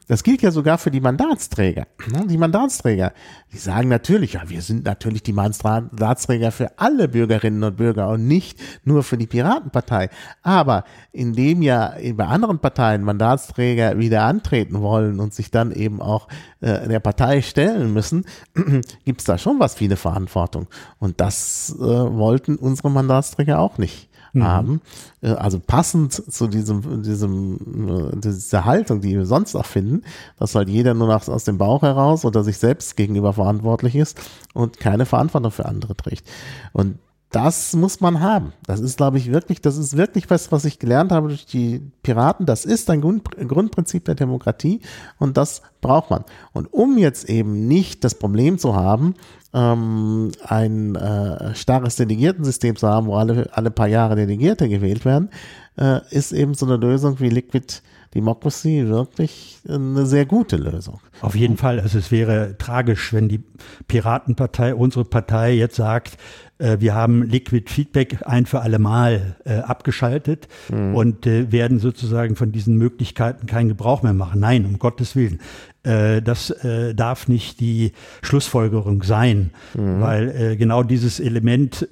das 0.07 0.23
gilt 0.23 0.41
ja 0.41 0.51
sogar 0.51 0.77
für 0.77 0.91
die 0.91 1.01
Mandatsträger. 1.01 1.87
Ne? 2.07 2.27
Die 2.27 2.37
Mandatsträger, 2.37 3.13
die 3.51 3.57
sagen 3.57 3.89
natürlich, 3.89 4.33
ja, 4.33 4.43
wir 4.47 4.61
sind 4.61 4.85
natürlich 4.85 5.23
die 5.23 5.33
Mandatsträger 5.33 6.51
für 6.51 6.77
alle 6.77 7.07
Bürgerinnen 7.07 7.63
und 7.63 7.77
Bürger 7.77 8.09
und 8.09 8.27
nicht 8.27 8.59
nur 8.83 9.03
für 9.03 9.17
die 9.17 9.27
Piratenpartei. 9.27 10.09
Aber 10.43 10.83
indem 11.11 11.61
ja 11.61 11.95
bei 12.13 12.25
anderen 12.25 12.59
Parteien 12.59 13.03
Mandatsträger 13.03 13.97
wieder 13.97 14.23
antreten 14.23 14.81
wollen 14.81 15.19
und 15.19 15.33
sich 15.33 15.51
dann 15.51 15.71
eben 15.71 16.01
auch 16.01 16.27
äh, 16.61 16.87
der 16.87 16.99
Partei 16.99 17.41
stellen 17.41 17.93
müssen, 17.93 18.25
gibt 19.05 19.21
es 19.21 19.25
da 19.25 19.37
schon 19.37 19.59
was 19.59 19.75
eine 19.81 19.97
Verantwortung. 19.97 20.67
Und 20.99 21.19
das 21.19 21.75
äh, 21.77 21.83
wollten 21.83 22.55
unsere 22.55 22.91
Mandatsträger 22.91 23.59
auch 23.59 23.77
nicht 23.77 24.09
mhm. 24.35 24.43
haben. 24.43 24.81
Äh, 25.21 25.29
also 25.29 25.59
passend 25.59 26.13
zu 26.13 26.47
diesem, 26.47 27.03
diesem, 27.03 28.11
äh, 28.13 28.17
dieser 28.17 28.65
Haltung, 28.65 29.01
die 29.01 29.15
wir 29.15 29.25
sonst 29.25 29.55
auch 29.55 29.65
finden, 29.65 30.03
dass 30.37 30.55
halt 30.55 30.69
jeder 30.69 30.93
nur 30.93 31.07
nach, 31.07 31.27
aus 31.27 31.43
dem 31.43 31.57
Bauch 31.57 31.81
heraus 31.81 32.25
oder 32.25 32.43
sich 32.43 32.57
selbst 32.57 32.95
gegenüber 32.95 33.33
verantwortlich 33.33 33.95
ist 33.95 34.19
und 34.53 34.79
keine 34.79 35.05
Verantwortung 35.05 35.51
für 35.51 35.65
andere 35.65 35.95
trägt. 35.95 36.27
Und 36.73 36.97
das 37.35 37.73
muss 37.73 37.99
man 37.99 38.21
haben. 38.21 38.53
Das 38.65 38.79
ist, 38.79 38.95
glaube 38.95 39.17
ich, 39.17 39.29
wirklich, 39.29 39.59
das 39.59 39.75
ist 39.75 39.97
wirklich 39.97 40.29
was, 40.29 40.53
was 40.53 40.63
ich 40.63 40.79
gelernt 40.79 41.11
habe 41.11 41.27
durch 41.27 41.45
die 41.45 41.81
Piraten. 42.01 42.45
Das 42.45 42.63
ist 42.63 42.89
ein 42.89 43.01
Grund, 43.01 43.29
Grundprinzip 43.29 44.05
der 44.05 44.15
Demokratie 44.15 44.79
und 45.19 45.35
das 45.35 45.61
braucht 45.81 46.11
man. 46.11 46.23
Und 46.53 46.71
um 46.71 46.97
jetzt 46.97 47.29
eben 47.29 47.67
nicht 47.67 48.05
das 48.05 48.15
Problem 48.15 48.57
zu 48.57 48.73
haben, 48.73 49.15
ähm, 49.53 50.31
ein 50.47 50.95
äh, 50.95 51.53
starres 51.55 51.97
Delegiertensystem 51.97 52.77
zu 52.77 52.87
haben, 52.87 53.07
wo 53.07 53.15
alle, 53.15 53.49
alle 53.51 53.69
paar 53.69 53.89
Jahre 53.89 54.15
Delegierte 54.15 54.69
gewählt 54.69 55.03
werden, 55.03 55.29
äh, 55.77 55.99
ist 56.11 56.31
eben 56.31 56.53
so 56.53 56.65
eine 56.65 56.77
Lösung 56.77 57.19
wie 57.19 57.29
Liquid 57.29 57.81
Democracy 58.15 58.87
wirklich 58.87 59.59
eine 59.67 60.05
sehr 60.05 60.25
gute 60.25 60.55
Lösung. 60.55 60.99
Auf 61.21 61.35
jeden 61.35 61.57
Fall. 61.57 61.79
Also 61.79 61.99
es 61.99 62.11
wäre 62.11 62.57
tragisch, 62.57 63.13
wenn 63.13 63.27
die 63.27 63.43
Piratenpartei, 63.87 64.73
unsere 64.73 65.03
Partei 65.03 65.53
jetzt 65.53 65.75
sagt, 65.75 66.17
äh, 66.57 66.77
wir 66.79 66.95
haben 66.95 67.23
Liquid 67.23 67.69
Feedback 67.69 68.19
ein 68.25 68.45
für 68.45 68.61
alle 68.61 68.79
Mal 68.79 69.35
äh, 69.43 69.57
abgeschaltet 69.57 70.47
mhm. 70.69 70.95
und 70.95 71.27
äh, 71.27 71.51
werden 71.51 71.79
sozusagen 71.79 72.35
von 72.35 72.51
diesen 72.51 72.77
Möglichkeiten 72.77 73.47
keinen 73.47 73.67
Gebrauch 73.67 74.01
mehr 74.01 74.13
machen. 74.13 74.39
Nein, 74.39 74.65
um 74.65 74.79
Gottes 74.79 75.15
Willen. 75.15 75.41
Äh, 75.83 76.21
das 76.21 76.49
äh, 76.49 76.95
darf 76.95 77.27
nicht 77.27 77.59
die 77.59 77.91
Schlussfolgerung 78.21 79.03
sein, 79.03 79.51
mhm. 79.73 80.01
weil 80.01 80.29
äh, 80.29 80.55
genau 80.55 80.83
dieses 80.83 81.19
Element 81.19 81.87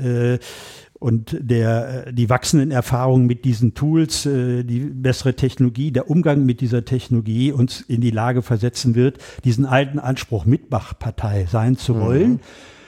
und 1.04 1.36
der, 1.38 2.08
äh, 2.08 2.14
die 2.14 2.30
wachsenden 2.30 2.72
Erfahrungen 2.72 3.26
mit 3.26 3.44
diesen 3.44 3.74
Tools, 3.74 4.26
äh, 4.26 4.64
die 4.64 4.80
bessere 4.80 5.36
Technologie, 5.36 5.92
der 5.92 6.10
Umgang 6.10 6.46
mit 6.46 6.62
dieser 6.62 6.86
Technologie 6.86 7.52
uns 7.52 7.82
in 7.82 8.00
die 8.00 8.10
Lage 8.10 8.42
versetzen 8.42 8.96
wird, 8.96 9.18
diesen 9.44 9.66
alten 9.66 10.00
Anspruch 10.00 10.46
Mitmachpartei 10.46 11.46
sein 11.52 11.76
zu 11.76 12.00
wollen, 12.00 12.40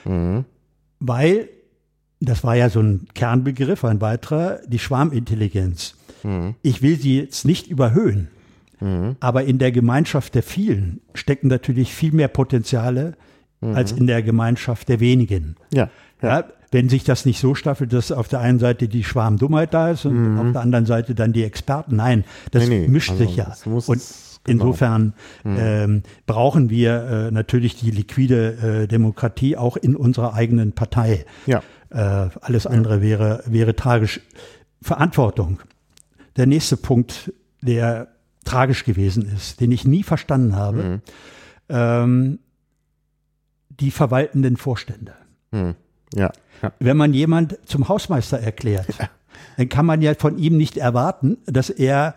mhm. 0.06 0.12
Mhm. 0.12 0.44
weil 0.98 1.50
das 2.18 2.42
war 2.42 2.56
ja 2.56 2.70
so 2.70 2.80
ein 2.80 3.06
Kernbegriff, 3.14 3.84
ein 3.84 4.00
weiterer, 4.00 4.60
die 4.66 4.78
Schwarmintelligenz. 4.78 5.94
Mhm. 6.22 6.54
Ich 6.62 6.80
will 6.80 6.98
sie 6.98 7.20
jetzt 7.20 7.44
nicht 7.44 7.66
überhöhen, 7.66 8.28
mhm. 8.80 9.16
aber 9.20 9.44
in 9.44 9.58
der 9.58 9.72
Gemeinschaft 9.72 10.34
der 10.34 10.42
vielen 10.42 11.02
stecken 11.12 11.48
natürlich 11.48 11.92
viel 11.92 12.12
mehr 12.12 12.28
Potenziale 12.28 13.12
mhm. 13.60 13.74
als 13.74 13.92
in 13.92 14.06
der 14.06 14.22
Gemeinschaft 14.22 14.88
der 14.88 15.00
wenigen. 15.00 15.56
Ja, 15.70 15.90
ja. 16.22 16.28
ja, 16.28 16.44
wenn 16.70 16.88
sich 16.88 17.04
das 17.04 17.24
nicht 17.24 17.40
so 17.40 17.54
staffelt, 17.54 17.92
dass 17.92 18.12
auf 18.12 18.28
der 18.28 18.40
einen 18.40 18.58
Seite 18.58 18.88
die 18.88 19.04
Schwarmdummheit 19.04 19.72
da 19.72 19.90
ist 19.90 20.04
und 20.04 20.32
mhm. 20.34 20.38
auf 20.38 20.52
der 20.52 20.62
anderen 20.62 20.86
Seite 20.86 21.14
dann 21.14 21.32
die 21.32 21.44
Experten. 21.44 21.96
Nein, 21.96 22.24
das 22.50 22.68
nee, 22.68 22.80
nee, 22.80 22.88
mischt 22.88 23.10
also 23.10 23.24
sich 23.24 23.36
ja. 23.36 23.54
Und 23.64 23.86
genau. 23.86 24.64
insofern 24.64 25.14
mhm. 25.44 25.56
ähm, 25.58 26.02
brauchen 26.26 26.70
wir 26.70 27.04
äh, 27.04 27.30
natürlich 27.30 27.76
die 27.76 27.90
liquide 27.90 28.82
äh, 28.82 28.88
Demokratie 28.88 29.56
auch 29.56 29.76
in 29.76 29.96
unserer 29.96 30.34
eigenen 30.34 30.72
Partei. 30.72 31.24
Ja. 31.46 31.62
Äh, 31.90 32.30
alles 32.40 32.66
andere 32.66 33.00
wäre, 33.00 33.42
wäre 33.46 33.76
tragisch. 33.76 34.20
Verantwortung. 34.82 35.60
Der 36.36 36.46
nächste 36.46 36.76
Punkt, 36.76 37.32
der 37.62 38.08
tragisch 38.44 38.84
gewesen 38.84 39.30
ist, 39.34 39.60
den 39.60 39.72
ich 39.72 39.84
nie 39.84 40.02
verstanden 40.02 40.54
habe. 40.56 40.82
Mhm. 40.82 41.02
Ähm, 41.68 42.38
die 43.80 43.90
verwaltenden 43.90 44.56
Vorstände. 44.56 45.14
Mhm. 45.50 45.74
Ja, 46.14 46.30
ja. 46.62 46.72
Wenn 46.78 46.96
man 46.96 47.14
jemand 47.14 47.58
zum 47.66 47.88
Hausmeister 47.88 48.38
erklärt, 48.38 48.88
ja. 48.98 49.08
dann 49.56 49.68
kann 49.68 49.86
man 49.86 50.02
ja 50.02 50.14
von 50.14 50.38
ihm 50.38 50.56
nicht 50.56 50.76
erwarten, 50.76 51.38
dass 51.46 51.70
er 51.70 52.14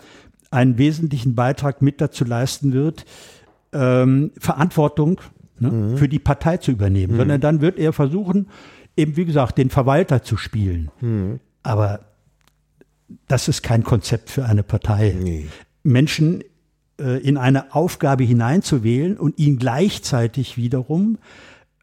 einen 0.52 0.78
wesentlichen 0.78 1.36
Beitrag 1.36 1.82
mit 1.82 2.02
dazu 2.02 2.25
leisten 2.25 2.73
wird, 2.73 3.06
ähm, 3.71 4.32
Verantwortung 4.39 5.21
ne, 5.60 5.69
mhm. 5.71 5.97
für 5.97 6.10
die 6.10 6.19
Partei 6.19 6.58
zu 6.58 6.71
übernehmen, 6.71 7.13
mhm. 7.13 7.17
sondern 7.17 7.41
dann 7.41 7.62
wird 7.62 7.78
er 7.78 7.93
versuchen, 7.93 8.47
eben 8.97 9.15
wie 9.15 9.25
gesagt, 9.25 9.58
den 9.58 9.69
Verwalter 9.69 10.23
zu 10.23 10.38
spielen. 10.38 10.89
Mhm. 11.02 11.39
Aber 11.63 12.02
das 13.28 13.47
ist 13.47 13.63
kein 13.63 13.84
Konzept 13.84 14.30
für 14.30 14.45
eine 14.45 14.63
Partei. 14.63 15.15
Nee. 15.19 15.47
Menschen 15.84 16.43
äh, 16.99 17.19
in 17.21 17.38
eine 17.38 17.73
Aufgabe 17.73 18.23
hineinzuwählen 18.23 19.17
und 19.17 19.38
ihn 19.39 19.58
gleichzeitig 19.58 20.58
wiederum 20.58 21.17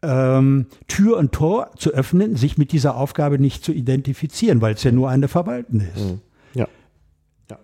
ähm, 0.03 0.67
Tür 0.87 1.17
und 1.17 1.31
Tor 1.31 1.71
zu 1.77 1.91
öffnen, 1.91 2.35
sich 2.35 2.57
mit 2.57 2.71
dieser 2.71 2.95
Aufgabe 2.95 3.39
nicht 3.39 3.63
zu 3.63 3.71
identifizieren, 3.71 4.61
weil 4.61 4.75
es 4.75 4.83
ja 4.83 4.91
nur 4.91 5.09
eine 5.09 5.27
Verwalten 5.27 5.79
ist. 5.79 6.05
Mhm. 6.05 6.21
Ja. 6.53 6.67
ja. 7.49 7.59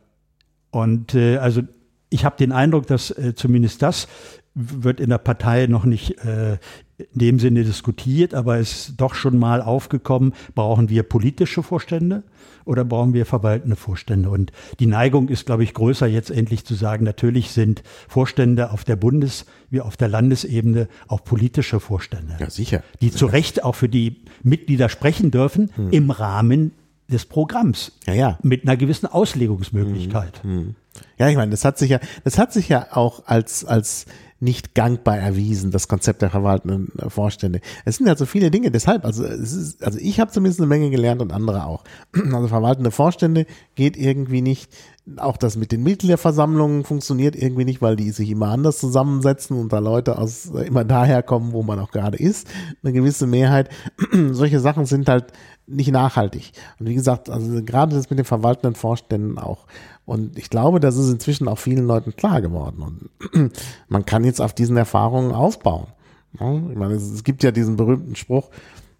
Und 0.71 1.15
äh, 1.15 1.37
also 1.37 1.61
ich 2.09 2.25
habe 2.25 2.37
den 2.37 2.51
Eindruck, 2.51 2.87
dass 2.87 3.11
äh, 3.11 3.33
zumindest 3.35 3.81
das 3.81 4.07
wird 4.55 4.99
in 4.99 5.09
der 5.09 5.17
Partei 5.17 5.65
noch 5.67 5.85
nicht 5.85 6.19
äh, 6.23 6.57
in 6.97 7.19
dem 7.19 7.39
Sinne 7.39 7.63
diskutiert, 7.63 8.33
aber 8.33 8.59
es 8.59 8.89
ist 8.89 8.93
doch 8.97 9.15
schon 9.15 9.37
mal 9.37 9.61
aufgekommen, 9.61 10.33
brauchen 10.53 10.89
wir 10.89 11.03
politische 11.03 11.63
Vorstände 11.63 12.23
oder 12.65 12.85
brauchen 12.85 13.13
wir 13.13 13.25
verwaltende 13.25 13.75
Vorstände? 13.75 14.29
Und 14.29 14.51
die 14.79 14.85
Neigung 14.85 15.29
ist, 15.29 15.45
glaube 15.45 15.63
ich, 15.63 15.73
größer, 15.73 16.07
jetzt 16.07 16.29
endlich 16.29 16.65
zu 16.65 16.75
sagen, 16.75 17.03
natürlich 17.03 17.51
sind 17.51 17.83
Vorstände 18.07 18.71
auf 18.71 18.83
der 18.83 18.95
Bundes- 18.95 19.45
wie 19.69 19.81
auf 19.81 19.97
der 19.97 20.07
Landesebene 20.07 20.87
auch 21.07 21.23
politische 21.23 21.79
Vorstände. 21.79 22.35
Ja, 22.39 22.49
sicher. 22.49 22.83
Die 23.01 23.11
zu 23.11 23.25
Recht 23.25 23.63
auch 23.63 23.75
für 23.75 23.89
die 23.89 24.21
Mitglieder 24.43 24.87
sprechen 24.87 25.31
dürfen 25.31 25.71
hm. 25.75 25.89
im 25.89 26.11
Rahmen 26.11 26.71
des 27.11 27.25
Programms. 27.25 27.93
Ja, 28.05 28.13
ja. 28.13 28.39
Mit 28.43 28.63
einer 28.63 28.77
gewissen 28.77 29.07
Auslegungsmöglichkeit. 29.07 30.43
Hm, 30.43 30.51
hm. 30.51 30.75
Ja, 31.17 31.29
ich 31.29 31.35
meine, 31.35 31.51
das 31.51 31.65
hat 31.65 31.77
sich 31.77 31.89
ja, 31.89 31.99
das 32.23 32.37
hat 32.37 32.53
sich 32.53 32.69
ja 32.69 32.87
auch 32.91 33.25
als, 33.25 33.65
als 33.65 34.05
nicht 34.43 34.75
gangbar 34.75 35.17
erwiesen, 35.17 35.71
das 35.71 35.87
Konzept 35.87 36.21
der 36.21 36.29
verwaltenden 36.29 36.91
Vorstände. 37.09 37.61
Es 37.85 37.97
sind 37.97 38.07
ja 38.07 38.15
so 38.15 38.25
viele 38.25 38.51
Dinge, 38.51 38.71
deshalb, 38.71 39.05
also 39.05 39.23
es 39.23 39.53
ist, 39.53 39.83
also 39.83 39.97
ich 39.99 40.19
habe 40.19 40.31
zumindest 40.31 40.59
eine 40.59 40.67
Menge 40.67 40.89
gelernt 40.89 41.21
und 41.21 41.31
andere 41.31 41.65
auch. 41.65 41.83
Also 42.33 42.47
verwaltende 42.47 42.91
Vorstände 42.91 43.45
geht 43.75 43.95
irgendwie 43.95 44.41
nicht. 44.41 44.71
Auch 45.17 45.37
das 45.37 45.55
mit 45.55 45.71
den 45.71 45.83
Mitgliederversammlungen 45.83 46.83
funktioniert 46.83 47.35
irgendwie 47.35 47.63
nicht, 47.63 47.81
weil 47.81 47.95
die 47.95 48.09
sich 48.09 48.29
immer 48.29 48.47
anders 48.47 48.79
zusammensetzen 48.79 49.57
und 49.57 49.71
da 49.71 49.79
Leute 49.79 50.17
aus 50.17 50.45
immer 50.45 50.83
daher 50.83 51.21
kommen, 51.21 51.53
wo 51.53 51.61
man 51.61 51.79
auch 51.79 51.91
gerade 51.91 52.17
ist. 52.17 52.47
Eine 52.81 52.91
gewisse 52.91 53.27
Mehrheit. 53.27 53.69
Solche 54.31 54.59
Sachen 54.59 54.85
sind 54.85 55.07
halt 55.07 55.31
nicht 55.67 55.91
nachhaltig. 55.91 56.51
Und 56.79 56.89
wie 56.89 56.95
gesagt, 56.95 57.29
also 57.29 57.63
gerade 57.63 57.95
das 57.95 58.09
mit 58.09 58.19
den 58.19 58.25
verwaltenden 58.25 58.75
Vorständen 58.75 59.37
auch. 59.37 59.67
Und 60.05 60.37
ich 60.37 60.49
glaube, 60.49 60.79
das 60.79 60.97
ist 60.97 61.09
inzwischen 61.09 61.47
auch 61.47 61.59
vielen 61.59 61.87
Leuten 61.87 62.15
klar 62.15 62.41
geworden. 62.41 63.09
Und 63.33 63.53
man 63.87 64.05
kann 64.05 64.23
jetzt 64.23 64.41
auf 64.41 64.53
diesen 64.53 64.77
Erfahrungen 64.77 65.31
aufbauen. 65.31 65.87
Ich 66.33 66.39
meine, 66.77 66.95
es 66.95 67.23
gibt 67.23 67.43
ja 67.43 67.51
diesen 67.51 67.75
berühmten 67.77 68.15
Spruch, 68.15 68.49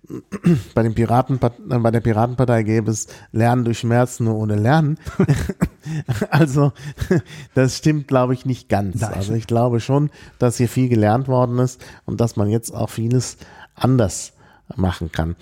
bei, 0.75 0.83
den 0.83 0.93
Piraten, 0.93 1.39
äh, 1.41 1.79
bei 1.79 1.91
der 1.91 2.01
Piratenpartei 2.01 2.63
gäbe 2.63 2.91
es 2.91 3.07
Lernen 3.31 3.63
durch 3.63 3.79
Schmerz 3.79 4.19
nur 4.19 4.35
ohne 4.35 4.55
Lernen. 4.55 4.97
also 6.29 6.73
das 7.53 7.77
stimmt, 7.77 8.07
glaube 8.07 8.33
ich, 8.33 8.45
nicht 8.45 8.69
ganz. 8.69 9.01
Nein. 9.01 9.13
Also 9.13 9.33
ich 9.33 9.47
glaube 9.47 9.79
schon, 9.79 10.09
dass 10.39 10.57
hier 10.57 10.69
viel 10.69 10.89
gelernt 10.89 11.27
worden 11.27 11.59
ist 11.59 11.83
und 12.05 12.19
dass 12.19 12.35
man 12.35 12.49
jetzt 12.49 12.73
auch 12.73 12.89
vieles 12.89 13.37
anders 13.75 14.33
machen 14.75 15.11
kann. 15.11 15.35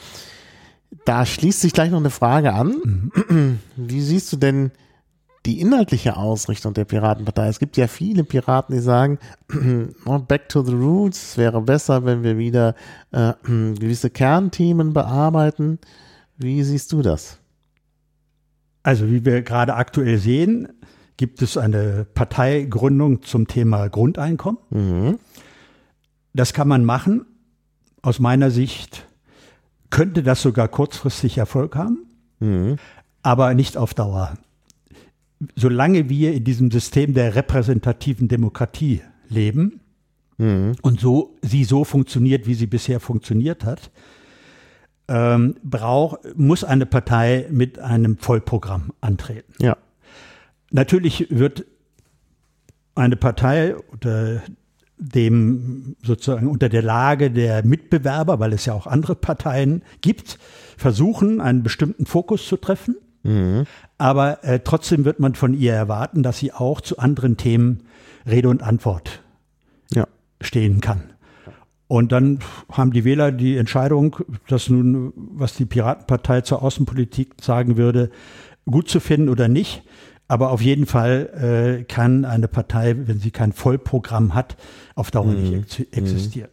Da 1.05 1.25
schließt 1.25 1.61
sich 1.61 1.73
gleich 1.73 1.91
noch 1.91 1.99
eine 1.99 2.09
Frage 2.09 2.53
an. 2.53 3.11
Mhm. 3.29 3.59
Wie 3.75 4.01
siehst 4.01 4.31
du 4.31 4.37
denn 4.37 4.71
die 5.45 5.59
inhaltliche 5.59 6.17
Ausrichtung 6.17 6.73
der 6.73 6.85
Piratenpartei. 6.85 7.47
Es 7.47 7.59
gibt 7.59 7.77
ja 7.77 7.87
viele 7.87 8.23
Piraten, 8.23 8.75
die 8.75 8.81
sagen, 8.81 9.17
back 10.27 10.49
to 10.49 10.63
the 10.63 10.73
roots, 10.73 11.37
wäre 11.37 11.61
besser, 11.61 12.05
wenn 12.05 12.23
wir 12.23 12.37
wieder 12.37 12.75
äh, 13.11 13.33
gewisse 13.43 14.09
Kernthemen 14.09 14.93
bearbeiten. 14.93 15.79
Wie 16.37 16.63
siehst 16.63 16.91
du 16.91 17.01
das? 17.01 17.39
Also 18.83 19.07
wie 19.09 19.25
wir 19.25 19.41
gerade 19.41 19.75
aktuell 19.75 20.17
sehen, 20.17 20.67
gibt 21.17 21.41
es 21.41 21.57
eine 21.57 22.05
Parteigründung 22.13 23.23
zum 23.23 23.47
Thema 23.47 23.87
Grundeinkommen. 23.89 24.59
Mhm. 24.69 25.19
Das 26.33 26.53
kann 26.53 26.67
man 26.67 26.85
machen. 26.85 27.25
Aus 28.01 28.19
meiner 28.19 28.49
Sicht 28.49 29.07
könnte 29.89 30.23
das 30.23 30.41
sogar 30.41 30.67
kurzfristig 30.67 31.37
Erfolg 31.37 31.75
haben, 31.75 32.07
mhm. 32.39 32.77
aber 33.21 33.53
nicht 33.53 33.77
auf 33.77 33.93
Dauer 33.93 34.33
solange 35.55 36.09
wir 36.09 36.33
in 36.33 36.43
diesem 36.43 36.71
System 36.71 37.13
der 37.13 37.35
repräsentativen 37.35 38.27
Demokratie 38.27 39.01
leben 39.27 39.81
mhm. 40.37 40.73
und 40.81 40.99
so 40.99 41.35
sie 41.41 41.63
so 41.63 41.83
funktioniert, 41.83 42.47
wie 42.47 42.53
sie 42.53 42.67
bisher 42.67 42.99
funktioniert 42.99 43.65
hat, 43.65 43.91
ähm, 45.07 45.55
brauch, 45.63 46.19
muss 46.35 46.63
eine 46.63 46.85
Partei 46.85 47.47
mit 47.51 47.79
einem 47.79 48.17
Vollprogramm 48.17 48.93
antreten. 49.01 49.53
Ja. 49.59 49.77
Natürlich 50.69 51.27
wird 51.29 51.65
eine 52.95 53.15
Partei 53.15 53.75
unter 53.75 54.41
dem 54.97 55.95
sozusagen 56.03 56.47
unter 56.47 56.69
der 56.69 56.83
Lage 56.83 57.31
der 57.31 57.65
Mitbewerber, 57.65 58.39
weil 58.39 58.53
es 58.53 58.65
ja 58.65 58.73
auch 58.73 58.85
andere 58.85 59.15
Parteien 59.15 59.81
gibt, 60.01 60.37
versuchen, 60.77 61.41
einen 61.41 61.63
bestimmten 61.63 62.05
Fokus 62.05 62.47
zu 62.47 62.55
treffen. 62.55 62.95
Mhm. 63.23 63.65
Aber 63.97 64.43
äh, 64.43 64.59
trotzdem 64.59 65.05
wird 65.05 65.19
man 65.19 65.35
von 65.35 65.53
ihr 65.53 65.73
erwarten, 65.73 66.23
dass 66.23 66.39
sie 66.39 66.51
auch 66.51 66.81
zu 66.81 66.97
anderen 66.97 67.37
Themen 67.37 67.83
Rede 68.25 68.49
und 68.49 68.63
Antwort 68.63 69.21
ja. 69.93 70.07
stehen 70.41 70.81
kann. 70.81 71.03
Und 71.87 72.13
dann 72.13 72.39
haben 72.71 72.93
die 72.93 73.03
Wähler 73.03 73.31
die 73.31 73.57
Entscheidung, 73.57 74.15
dass 74.47 74.69
nun, 74.69 75.11
was 75.15 75.55
die 75.55 75.65
Piratenpartei 75.65 76.41
zur 76.41 76.61
Außenpolitik 76.61 77.33
sagen 77.41 77.75
würde, 77.75 78.11
gut 78.65 78.87
zu 78.87 78.99
finden 79.01 79.27
oder 79.27 79.49
nicht. 79.49 79.83
Aber 80.29 80.51
auf 80.51 80.61
jeden 80.61 80.85
Fall 80.85 81.81
äh, 81.81 81.83
kann 81.83 82.23
eine 82.23 82.47
Partei, 82.47 82.95
wenn 82.97 83.19
sie 83.19 83.31
kein 83.31 83.51
Vollprogramm 83.51 84.33
hat, 84.33 84.55
auf 84.95 85.11
Dauer 85.11 85.25
mhm. 85.25 85.41
nicht 85.41 85.79
ex 85.79 85.79
existieren. 85.91 86.49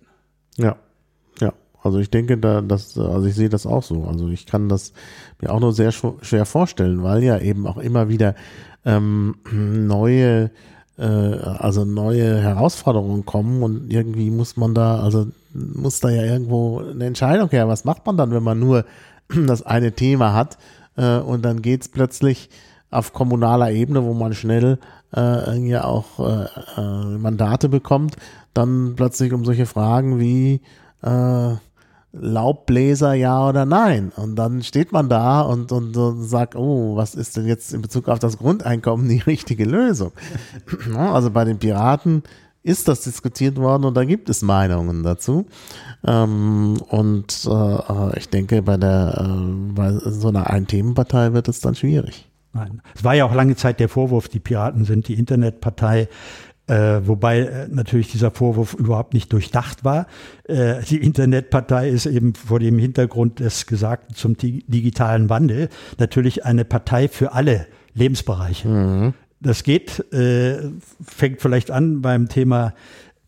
Ja. 0.56 1.52
Also 1.82 1.98
ich 1.98 2.10
denke, 2.10 2.38
da, 2.38 2.60
das, 2.60 2.98
also 2.98 3.26
ich 3.26 3.34
sehe 3.34 3.48
das 3.48 3.66
auch 3.66 3.82
so. 3.82 4.04
Also 4.04 4.28
ich 4.28 4.46
kann 4.46 4.68
das 4.68 4.92
mir 5.40 5.50
auch 5.50 5.60
nur 5.60 5.72
sehr 5.72 5.92
schwer 5.92 6.44
vorstellen, 6.44 7.02
weil 7.02 7.22
ja 7.22 7.38
eben 7.38 7.66
auch 7.66 7.78
immer 7.78 8.08
wieder 8.08 8.34
ähm, 8.84 9.36
neue, 9.52 10.50
äh, 10.98 11.02
also 11.02 11.84
neue 11.84 12.40
Herausforderungen 12.40 13.24
kommen 13.24 13.62
und 13.62 13.92
irgendwie 13.92 14.30
muss 14.30 14.56
man 14.56 14.74
da, 14.74 15.00
also 15.00 15.28
muss 15.54 16.00
da 16.00 16.10
ja 16.10 16.24
irgendwo 16.24 16.80
eine 16.80 17.06
Entscheidung 17.06 17.48
her. 17.50 17.68
Was 17.68 17.84
macht 17.84 18.06
man 18.06 18.16
dann, 18.16 18.32
wenn 18.32 18.42
man 18.42 18.58
nur 18.58 18.84
das 19.46 19.62
eine 19.62 19.92
Thema 19.92 20.32
hat 20.32 20.58
äh, 20.96 21.18
und 21.18 21.44
dann 21.44 21.62
geht's 21.62 21.88
plötzlich 21.88 22.50
auf 22.90 23.12
kommunaler 23.12 23.70
Ebene, 23.70 24.04
wo 24.04 24.14
man 24.14 24.32
schnell 24.32 24.78
äh, 25.14 25.58
ja 25.58 25.84
auch 25.84 26.18
äh, 26.18 26.46
äh, 26.76 27.18
Mandate 27.18 27.68
bekommt, 27.68 28.16
dann 28.54 28.94
plötzlich 28.96 29.32
um 29.32 29.44
solche 29.44 29.66
Fragen 29.66 30.18
wie 30.18 30.60
äh, 31.02 31.54
Laubbläser 32.12 33.14
ja 33.14 33.48
oder 33.48 33.66
nein. 33.66 34.12
Und 34.16 34.36
dann 34.36 34.62
steht 34.62 34.92
man 34.92 35.08
da 35.08 35.42
und, 35.42 35.72
und, 35.72 35.96
und, 35.96 36.24
sagt, 36.24 36.56
oh, 36.56 36.96
was 36.96 37.14
ist 37.14 37.36
denn 37.36 37.46
jetzt 37.46 37.72
in 37.72 37.82
Bezug 37.82 38.08
auf 38.08 38.18
das 38.18 38.38
Grundeinkommen 38.38 39.08
die 39.08 39.18
richtige 39.18 39.64
Lösung? 39.64 40.12
also 40.96 41.30
bei 41.30 41.44
den 41.44 41.58
Piraten 41.58 42.22
ist 42.62 42.88
das 42.88 43.02
diskutiert 43.02 43.56
worden 43.56 43.84
und 43.84 43.94
da 43.94 44.04
gibt 44.04 44.28
es 44.28 44.42
Meinungen 44.42 45.02
dazu. 45.02 45.46
Ähm, 46.06 46.76
und 46.88 47.48
äh, 47.48 48.18
ich 48.18 48.28
denke, 48.28 48.62
bei 48.62 48.76
der 48.76 49.14
äh, 49.18 49.72
bei 49.72 49.92
so 49.92 50.28
einer 50.28 50.50
Ein-Themen-Partei 50.50 51.32
wird 51.32 51.48
es 51.48 51.60
dann 51.60 51.74
schwierig. 51.74 52.28
Nein. 52.52 52.82
Es 52.94 53.04
war 53.04 53.14
ja 53.14 53.24
auch 53.24 53.34
lange 53.34 53.56
Zeit 53.56 53.78
der 53.78 53.88
Vorwurf, 53.88 54.28
die 54.28 54.40
Piraten 54.40 54.84
sind 54.84 55.08
die 55.08 55.14
Internetpartei. 55.14 56.08
Äh, 56.68 57.06
wobei 57.06 57.40
äh, 57.40 57.68
natürlich 57.68 58.12
dieser 58.12 58.30
Vorwurf 58.30 58.74
überhaupt 58.74 59.14
nicht 59.14 59.32
durchdacht 59.32 59.84
war. 59.84 60.06
Äh, 60.44 60.82
die 60.82 60.98
Internetpartei 60.98 61.88
ist 61.88 62.04
eben 62.04 62.34
vor 62.34 62.60
dem 62.60 62.78
Hintergrund 62.78 63.40
des 63.40 63.66
Gesagten 63.66 64.14
zum 64.14 64.36
digitalen 64.36 65.30
Wandel 65.30 65.70
natürlich 65.98 66.44
eine 66.44 66.66
Partei 66.66 67.08
für 67.08 67.32
alle 67.32 67.66
Lebensbereiche. 67.94 68.68
Mhm. 68.68 69.14
Das 69.40 69.62
geht, 69.62 70.12
äh, 70.12 70.58
fängt 71.00 71.40
vielleicht 71.40 71.70
an 71.70 72.02
beim 72.02 72.28
Thema 72.28 72.74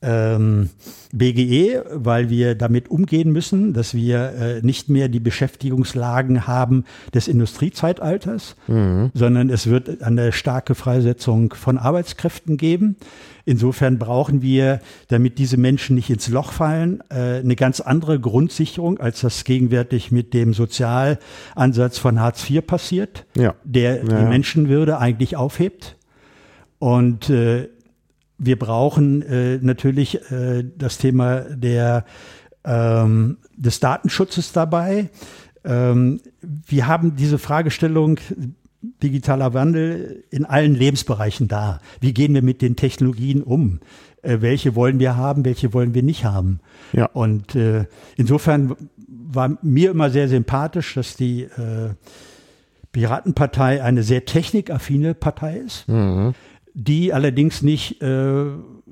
ähm, 0.02 0.70
BGE, 1.12 1.82
weil 1.92 2.30
wir 2.30 2.54
damit 2.54 2.90
umgehen 2.90 3.32
müssen, 3.32 3.74
dass 3.74 3.94
wir 3.94 4.32
äh, 4.32 4.62
nicht 4.62 4.88
mehr 4.88 5.08
die 5.08 5.20
Beschäftigungslagen 5.20 6.46
haben 6.46 6.84
des 7.12 7.28
Industriezeitalters, 7.28 8.56
mhm. 8.66 9.10
sondern 9.12 9.50
es 9.50 9.66
wird 9.66 10.02
eine 10.02 10.32
starke 10.32 10.74
Freisetzung 10.74 11.52
von 11.52 11.76
Arbeitskräften 11.76 12.56
geben. 12.56 12.96
Insofern 13.44 13.98
brauchen 13.98 14.42
wir, 14.42 14.80
damit 15.08 15.38
diese 15.38 15.56
Menschen 15.56 15.96
nicht 15.96 16.08
ins 16.08 16.28
Loch 16.28 16.52
fallen, 16.52 17.02
äh, 17.10 17.40
eine 17.40 17.56
ganz 17.56 17.80
andere 17.80 18.20
Grundsicherung, 18.20 18.98
als 18.98 19.20
das 19.20 19.44
gegenwärtig 19.44 20.12
mit 20.12 20.32
dem 20.32 20.54
Sozialansatz 20.54 21.98
von 21.98 22.20
Hartz 22.20 22.48
IV 22.48 22.66
passiert, 22.66 23.26
ja. 23.36 23.54
der 23.64 23.96
ja. 23.96 24.02
die 24.04 24.28
Menschenwürde 24.28 24.98
eigentlich 24.98 25.36
aufhebt. 25.36 25.96
Und 26.78 27.28
äh, 27.28 27.68
wir 28.40 28.58
brauchen 28.58 29.22
äh, 29.22 29.58
natürlich 29.58 30.30
äh, 30.32 30.64
das 30.76 30.96
Thema 30.96 31.40
der, 31.40 32.06
ähm, 32.64 33.36
des 33.54 33.80
Datenschutzes 33.80 34.52
dabei. 34.52 35.10
Ähm, 35.62 36.20
wir 36.40 36.86
haben 36.86 37.16
diese 37.16 37.38
Fragestellung 37.38 38.18
digitaler 39.02 39.52
Wandel 39.52 40.24
in 40.30 40.46
allen 40.46 40.74
Lebensbereichen 40.74 41.48
da. 41.48 41.80
Wie 42.00 42.14
gehen 42.14 42.32
wir 42.32 42.40
mit 42.40 42.62
den 42.62 42.76
Technologien 42.76 43.42
um? 43.42 43.80
Äh, 44.22 44.38
welche 44.40 44.74
wollen 44.74 44.98
wir 44.98 45.18
haben, 45.18 45.44
welche 45.44 45.74
wollen 45.74 45.92
wir 45.92 46.02
nicht 46.02 46.24
haben? 46.24 46.60
Ja. 46.94 47.06
Und 47.12 47.54
äh, 47.54 47.84
insofern 48.16 48.74
war 49.06 49.58
mir 49.60 49.90
immer 49.90 50.08
sehr 50.08 50.28
sympathisch, 50.28 50.94
dass 50.94 51.14
die 51.14 51.42
äh, 51.42 51.90
Piratenpartei 52.92 53.82
eine 53.82 54.02
sehr 54.02 54.24
technikaffine 54.24 55.12
Partei 55.12 55.58
ist. 55.58 55.86
Mhm 55.86 56.34
die 56.74 57.12
allerdings 57.12 57.62
nicht 57.62 58.02
äh, 58.02 58.46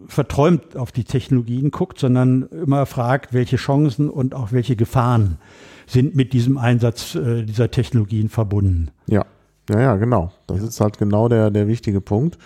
verträumt 0.06 0.76
auf 0.76 0.92
die 0.92 1.04
Technologien 1.04 1.70
guckt, 1.70 1.98
sondern 1.98 2.42
immer 2.48 2.86
fragt, 2.86 3.32
welche 3.32 3.56
Chancen 3.56 4.10
und 4.10 4.34
auch 4.34 4.52
welche 4.52 4.76
Gefahren 4.76 5.38
sind 5.86 6.14
mit 6.14 6.32
diesem 6.32 6.58
Einsatz 6.58 7.14
äh, 7.14 7.44
dieser 7.44 7.70
Technologien 7.70 8.28
verbunden. 8.28 8.90
Ja, 9.06 9.24
ja, 9.70 9.80
ja, 9.80 9.96
genau. 9.96 10.32
Das 10.46 10.60
ja. 10.60 10.68
ist 10.68 10.80
halt 10.80 10.98
genau 10.98 11.28
der, 11.28 11.50
der 11.50 11.66
wichtige 11.68 12.00
Punkt. 12.00 12.38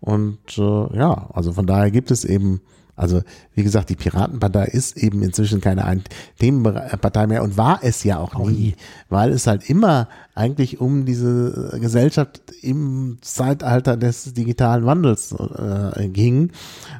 Und 0.00 0.58
äh, 0.58 0.96
ja, 0.96 1.28
also 1.32 1.52
von 1.52 1.66
daher 1.66 1.90
gibt 1.90 2.10
es 2.10 2.24
eben 2.24 2.60
also 2.98 3.22
wie 3.54 3.62
gesagt, 3.62 3.90
die 3.90 3.96
Piratenpartei 3.96 4.64
ist 4.66 4.96
eben 4.96 5.22
inzwischen 5.22 5.60
keine 5.60 6.02
Themenpartei 6.38 7.26
mehr 7.26 7.42
und 7.42 7.56
war 7.56 7.80
es 7.82 8.04
ja 8.04 8.18
auch 8.18 8.34
nie, 8.38 8.74
weil 9.08 9.30
es 9.30 9.46
halt 9.46 9.70
immer 9.70 10.08
eigentlich 10.34 10.80
um 10.80 11.04
diese 11.04 11.78
Gesellschaft 11.80 12.42
im 12.60 13.18
Zeitalter 13.20 13.96
des 13.96 14.34
digitalen 14.34 14.84
Wandels 14.84 15.32
äh, 15.32 16.08
ging. 16.08 16.50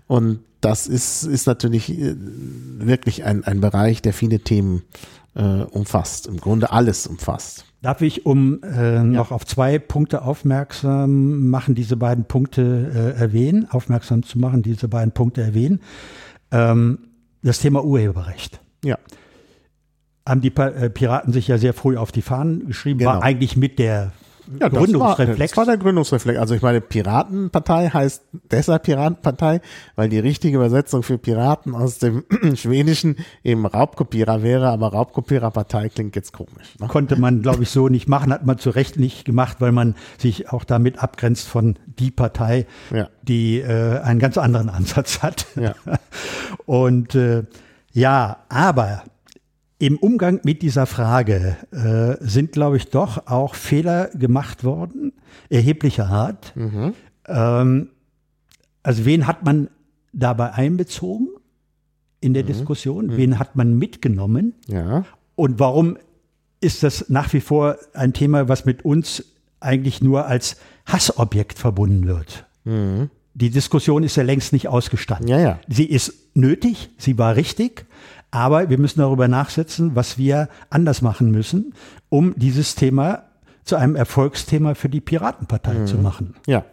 Und 0.06 0.40
das 0.60 0.86
ist, 0.86 1.24
ist 1.24 1.46
natürlich 1.46 1.90
äh, 1.90 2.14
wirklich 2.16 3.24
ein, 3.24 3.44
ein 3.44 3.60
Bereich, 3.60 4.02
der 4.02 4.12
viele 4.12 4.40
Themen 4.40 4.78
äh, 4.78 5.17
umfasst, 5.42 6.26
im 6.26 6.38
Grunde 6.38 6.72
alles 6.72 7.06
umfasst. 7.06 7.64
Darf 7.80 8.02
ich, 8.02 8.26
um 8.26 8.60
äh, 8.64 9.04
noch 9.04 9.30
auf 9.30 9.46
zwei 9.46 9.78
Punkte 9.78 10.22
aufmerksam 10.22 11.48
machen, 11.48 11.76
diese 11.76 11.96
beiden 11.96 12.24
Punkte 12.24 13.14
äh, 13.16 13.20
erwähnen, 13.20 13.68
aufmerksam 13.70 14.24
zu 14.24 14.40
machen, 14.40 14.62
diese 14.62 14.88
beiden 14.88 15.12
Punkte 15.12 15.42
erwähnen. 15.42 15.80
Ähm, 16.50 16.98
das 17.42 17.60
Thema 17.60 17.84
Urheberrecht. 17.84 18.60
Ja. 18.84 18.98
Haben 20.26 20.40
die 20.40 20.54
äh, 20.56 20.90
Piraten 20.90 21.32
sich 21.32 21.46
ja 21.46 21.56
sehr 21.56 21.72
früh 21.72 21.96
auf 21.96 22.10
die 22.10 22.22
Fahnen 22.22 22.66
geschrieben, 22.66 22.98
genau. 22.98 23.12
war 23.12 23.22
eigentlich 23.22 23.56
mit 23.56 23.78
der 23.78 24.12
ja, 24.60 24.68
Gründungsreflex. 24.68 25.38
Das 25.38 25.38
war, 25.38 25.46
das 25.46 25.56
war 25.56 25.64
der 25.66 25.76
Gründungsreflex. 25.78 26.38
Also 26.38 26.54
ich 26.54 26.62
meine, 26.62 26.80
Piratenpartei 26.80 27.90
heißt 27.90 28.24
deshalb 28.50 28.84
Piratenpartei, 28.84 29.60
weil 29.96 30.08
die 30.08 30.18
richtige 30.18 30.56
Übersetzung 30.56 31.02
für 31.02 31.18
Piraten 31.18 31.74
aus 31.74 31.98
dem 31.98 32.24
Schwedischen 32.54 33.16
eben 33.44 33.66
Raubkopierer 33.66 34.42
wäre, 34.42 34.68
aber 34.68 34.88
Raubkopiererpartei 34.88 35.88
klingt 35.88 36.16
jetzt 36.16 36.32
komisch. 36.32 36.76
Ne? 36.80 36.86
Konnte 36.88 37.16
man, 37.16 37.42
glaube 37.42 37.62
ich, 37.62 37.70
so 37.70 37.88
nicht 37.88 38.08
machen, 38.08 38.32
hat 38.32 38.46
man 38.46 38.58
zu 38.58 38.70
Recht 38.70 38.98
nicht 38.98 39.24
gemacht, 39.24 39.56
weil 39.60 39.72
man 39.72 39.94
sich 40.18 40.50
auch 40.50 40.64
damit 40.64 41.02
abgrenzt 41.02 41.48
von 41.48 41.76
die 41.86 42.10
Partei, 42.10 42.66
ja. 42.92 43.08
die 43.22 43.60
äh, 43.60 44.00
einen 44.00 44.20
ganz 44.20 44.38
anderen 44.38 44.68
Ansatz 44.68 45.22
hat. 45.22 45.46
Ja. 45.56 45.74
Und 46.66 47.14
äh, 47.14 47.44
ja, 47.92 48.38
aber 48.48 49.02
im 49.78 49.96
Umgang 49.96 50.40
mit 50.42 50.62
dieser 50.62 50.86
Frage 50.86 51.56
äh, 51.70 52.16
sind, 52.24 52.52
glaube 52.52 52.76
ich, 52.76 52.88
doch 52.88 53.26
auch 53.26 53.54
Fehler 53.54 54.08
gemacht 54.08 54.64
worden, 54.64 55.12
erheblicher 55.50 56.06
Art. 56.08 56.54
Mhm. 56.56 56.94
Ähm, 57.26 57.90
also 58.82 59.04
wen 59.04 59.26
hat 59.26 59.44
man 59.44 59.68
dabei 60.12 60.52
einbezogen 60.52 61.28
in 62.20 62.34
der 62.34 62.42
mhm. 62.42 62.48
Diskussion? 62.48 63.06
Mhm. 63.06 63.16
Wen 63.16 63.38
hat 63.38 63.54
man 63.54 63.78
mitgenommen? 63.78 64.54
Ja. 64.66 65.04
Und 65.36 65.60
warum 65.60 65.96
ist 66.60 66.82
das 66.82 67.08
nach 67.08 67.32
wie 67.32 67.40
vor 67.40 67.76
ein 67.94 68.12
Thema, 68.12 68.48
was 68.48 68.64
mit 68.64 68.84
uns 68.84 69.24
eigentlich 69.60 70.02
nur 70.02 70.26
als 70.26 70.56
Hassobjekt 70.86 71.58
verbunden 71.58 72.06
wird? 72.06 72.46
Mhm. 72.64 73.10
Die 73.34 73.50
Diskussion 73.50 74.02
ist 74.02 74.16
ja 74.16 74.24
längst 74.24 74.52
nicht 74.52 74.66
ausgestanden. 74.66 75.28
Ja, 75.28 75.38
ja. 75.38 75.60
Sie 75.68 75.84
ist 75.84 76.34
nötig, 76.34 76.90
sie 76.98 77.18
war 77.18 77.36
richtig, 77.36 77.86
aber 78.30 78.68
wir 78.68 78.78
müssen 78.78 79.00
darüber 79.00 79.28
nachsetzen, 79.28 79.94
was 79.94 80.18
wir 80.18 80.48
anders 80.70 81.02
machen 81.02 81.30
müssen, 81.30 81.74
um 82.08 82.34
dieses 82.36 82.74
Thema 82.74 83.24
zu 83.64 83.76
einem 83.76 83.96
Erfolgsthema 83.96 84.74
für 84.74 84.88
die 84.88 85.00
Piratenpartei 85.00 85.74
mhm. 85.74 85.86
zu 85.86 85.96
machen. 85.98 86.34
Ja, 86.46 86.64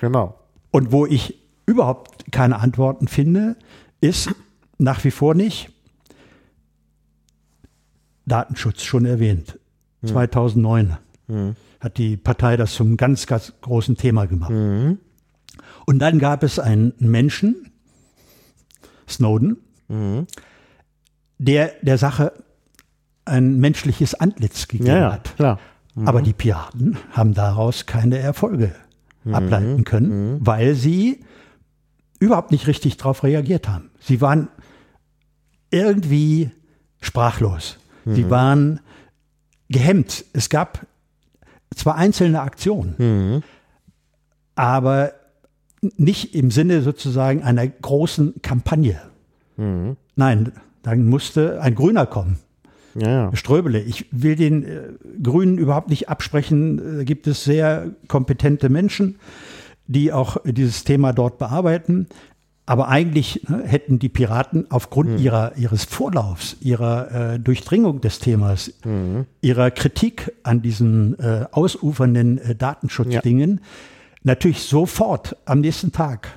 genau. 0.00 0.38
Und 0.70 0.92
wo 0.92 1.06
ich 1.06 1.38
überhaupt 1.66 2.30
keine 2.32 2.60
Antworten 2.60 3.08
finde, 3.08 3.56
ist 4.00 4.30
nach 4.78 5.02
wie 5.04 5.10
vor 5.10 5.34
nicht 5.34 5.70
Datenschutz 8.26 8.82
schon 8.82 9.04
erwähnt. 9.04 9.58
Mhm. 10.02 10.06
2009 10.06 10.96
mhm. 11.26 11.56
hat 11.80 11.98
die 11.98 12.16
Partei 12.16 12.56
das 12.56 12.74
zum 12.74 12.96
ganz, 12.96 13.26
ganz 13.26 13.52
großen 13.60 13.96
Thema 13.96 14.26
gemacht. 14.26 14.50
Mhm. 14.50 14.98
Und 15.86 15.98
dann 15.98 16.20
gab 16.20 16.44
es 16.44 16.60
einen 16.60 16.94
Menschen, 16.98 17.72
Snowden, 19.08 19.56
mhm 19.88 20.26
der 21.40 21.72
der 21.80 21.96
Sache 21.96 22.32
ein 23.24 23.58
menschliches 23.58 24.14
Antlitz 24.14 24.68
gegeben 24.68 24.90
ja, 24.90 25.12
hat. 25.12 25.36
Klar. 25.36 25.58
Mhm. 25.94 26.08
Aber 26.08 26.22
die 26.22 26.32
Piraten 26.32 26.98
haben 27.12 27.34
daraus 27.34 27.86
keine 27.86 28.18
Erfolge 28.18 28.74
mhm. 29.24 29.34
ableiten 29.34 29.84
können, 29.84 30.34
mhm. 30.34 30.46
weil 30.46 30.74
sie 30.74 31.24
überhaupt 32.18 32.50
nicht 32.50 32.66
richtig 32.66 32.98
darauf 32.98 33.24
reagiert 33.24 33.68
haben. 33.68 33.90
Sie 34.00 34.20
waren 34.20 34.48
irgendwie 35.70 36.50
sprachlos. 37.00 37.78
Sie 38.04 38.24
mhm. 38.24 38.30
waren 38.30 38.80
gehemmt. 39.68 40.24
Es 40.32 40.50
gab 40.50 40.86
zwar 41.74 41.96
einzelne 41.96 42.40
Aktionen, 42.40 42.94
mhm. 42.98 43.42
aber 44.56 45.12
nicht 45.96 46.34
im 46.34 46.50
Sinne 46.50 46.82
sozusagen 46.82 47.42
einer 47.42 47.66
großen 47.66 48.42
Kampagne. 48.42 49.00
Mhm. 49.56 49.96
Nein, 50.16 50.52
dann 50.82 51.06
musste 51.06 51.60
ein 51.60 51.74
Grüner 51.74 52.06
kommen. 52.06 52.38
Ja, 52.94 53.08
ja. 53.08 53.36
Ströbele. 53.36 53.80
Ich 53.80 54.06
will 54.10 54.36
den 54.36 54.64
äh, 54.64 54.82
Grünen 55.22 55.58
überhaupt 55.58 55.90
nicht 55.90 56.08
absprechen. 56.08 56.98
Da 56.98 57.04
gibt 57.04 57.26
es 57.26 57.44
sehr 57.44 57.90
kompetente 58.08 58.68
Menschen, 58.68 59.16
die 59.86 60.12
auch 60.12 60.38
dieses 60.44 60.84
Thema 60.84 61.12
dort 61.12 61.38
bearbeiten. 61.38 62.08
Aber 62.66 62.88
eigentlich 62.88 63.48
ne, 63.48 63.62
hätten 63.64 63.98
die 63.98 64.08
Piraten 64.08 64.66
aufgrund 64.70 65.10
mhm. 65.10 65.18
ihrer, 65.18 65.56
ihres 65.56 65.84
Vorlaufs, 65.84 66.56
ihrer 66.60 67.34
äh, 67.34 67.38
Durchdringung 67.38 68.00
des 68.00 68.18
Themas, 68.18 68.72
mhm. 68.84 69.26
ihrer 69.40 69.70
Kritik 69.70 70.32
an 70.42 70.62
diesen 70.62 71.18
äh, 71.18 71.46
ausufernden 71.50 72.38
äh, 72.38 72.54
Datenschutzdingen 72.54 73.56
ja. 73.56 73.66
natürlich 74.22 74.62
sofort 74.62 75.36
am 75.46 75.60
nächsten 75.60 75.92
Tag 75.92 76.28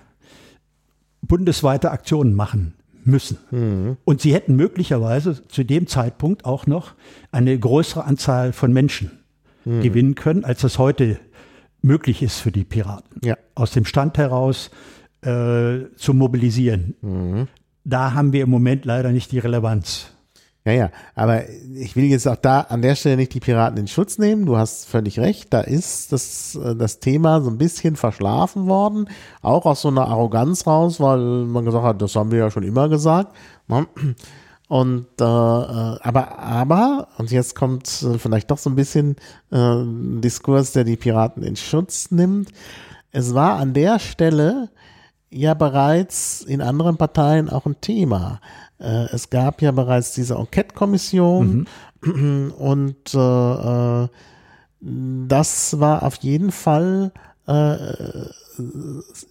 bundesweite 1.22 1.92
Aktionen 1.92 2.34
machen 2.34 2.74
müssen. 3.06 3.38
Mhm. 3.52 3.98
Und 4.06 4.22
sie 4.22 4.34
hätten 4.34 4.56
möglicherweise 4.56 5.48
zu 5.48 5.64
dem 5.64 5.88
Zeitpunkt 5.88 6.46
auch 6.46 6.68
noch 6.68 6.94
eine 7.32 7.58
größere 7.58 8.06
Anzahl 8.06 8.54
von 8.54 8.72
Menschen 8.74 9.12
mhm. 9.66 9.82
gewinnen 9.82 10.16
können, 10.16 10.46
als 10.46 10.62
das 10.62 10.78
heute 10.78 11.20
möglich 11.82 12.22
ist 12.22 12.40
für 12.40 12.52
die 12.52 12.64
Piraten. 12.64 13.20
Ja. 13.24 13.38
Aus 13.56 13.72
dem 13.72 13.86
Stand 13.86 14.18
heraus 14.18 14.72
äh, 15.22 15.86
zu 15.96 16.14
mobilisieren. 16.14 16.96
Mhm. 17.02 17.48
Da 17.84 18.14
haben 18.14 18.32
wir 18.32 18.44
im 18.44 18.50
Moment 18.50 18.86
leider 18.86 19.12
nicht 19.12 19.32
die 19.32 19.40
Relevanz. 19.40 20.13
Ja, 20.66 20.72
ja, 20.72 20.92
aber 21.14 21.50
ich 21.76 21.98
will 21.98 22.06
jetzt 22.06 22.26
auch 22.26 22.38
da 22.38 22.62
an 22.62 22.82
der 22.82 22.96
Stelle 22.96 23.18
nicht 23.18 23.34
die 23.34 23.42
Piraten 23.42 23.78
in 23.78 23.88
Schutz 23.88 24.18
nehmen. 24.18 24.46
Du 24.46 24.56
hast 24.56 24.88
völlig 24.88 25.20
recht. 25.20 25.54
Da 25.54 25.60
ist 25.60 26.14
das, 26.14 26.56
äh, 26.56 26.74
das 26.76 27.00
Thema 27.00 27.42
so 27.42 27.50
ein 27.50 27.58
bisschen 27.58 27.98
verschlafen 27.98 28.68
worden. 28.68 29.10
Auch 29.42 29.66
aus 29.66 29.82
so 29.82 29.90
einer 29.90 30.08
Arroganz 30.08 30.66
raus, 30.66 31.02
weil 31.02 31.20
man 31.20 31.66
gesagt 31.66 31.84
hat, 31.84 32.02
das 32.02 32.16
haben 32.16 32.32
wir 32.32 32.40
ja 32.40 32.52
schon 32.52 32.64
immer 32.64 32.88
gesagt. 32.88 33.36
Ne? 33.68 33.88
Und 34.70 35.08
äh, 35.20 35.24
äh, 35.24 36.00
aber, 36.02 36.40
aber, 36.40 37.10
und 37.18 37.30
jetzt 37.30 37.56
kommt 37.56 37.88
vielleicht 38.18 38.50
doch 38.50 38.58
so 38.58 38.70
ein 38.70 38.76
bisschen 38.76 39.18
äh, 39.52 39.58
ein 39.58 40.22
Diskurs, 40.22 40.72
der 40.72 40.86
die 40.86 40.96
Piraten 40.96 41.44
in 41.44 41.58
Schutz 41.58 42.10
nimmt. 42.10 42.50
Es 43.12 43.36
war 43.36 43.58
an 43.58 43.74
der 43.74 44.00
Stelle 44.00 44.70
ja 45.30 45.54
bereits 45.54 46.42
in 46.42 46.62
anderen 46.62 46.98
Parteien 46.98 47.50
auch 47.50 47.66
ein 47.66 47.82
Thema. 47.82 48.40
Äh, 48.84 49.06
es 49.14 49.30
gab 49.30 49.62
ja 49.62 49.72
bereits 49.72 50.12
diese 50.14 50.36
Enquete-Kommission 50.36 51.68
mhm. 52.02 52.52
und 52.58 53.16
äh, 53.16 54.04
äh, 54.04 54.08
das 54.82 55.80
war 55.80 56.04
auf 56.04 56.16
jeden 56.16 56.52
Fall 56.52 57.14
äh, 57.48 58.28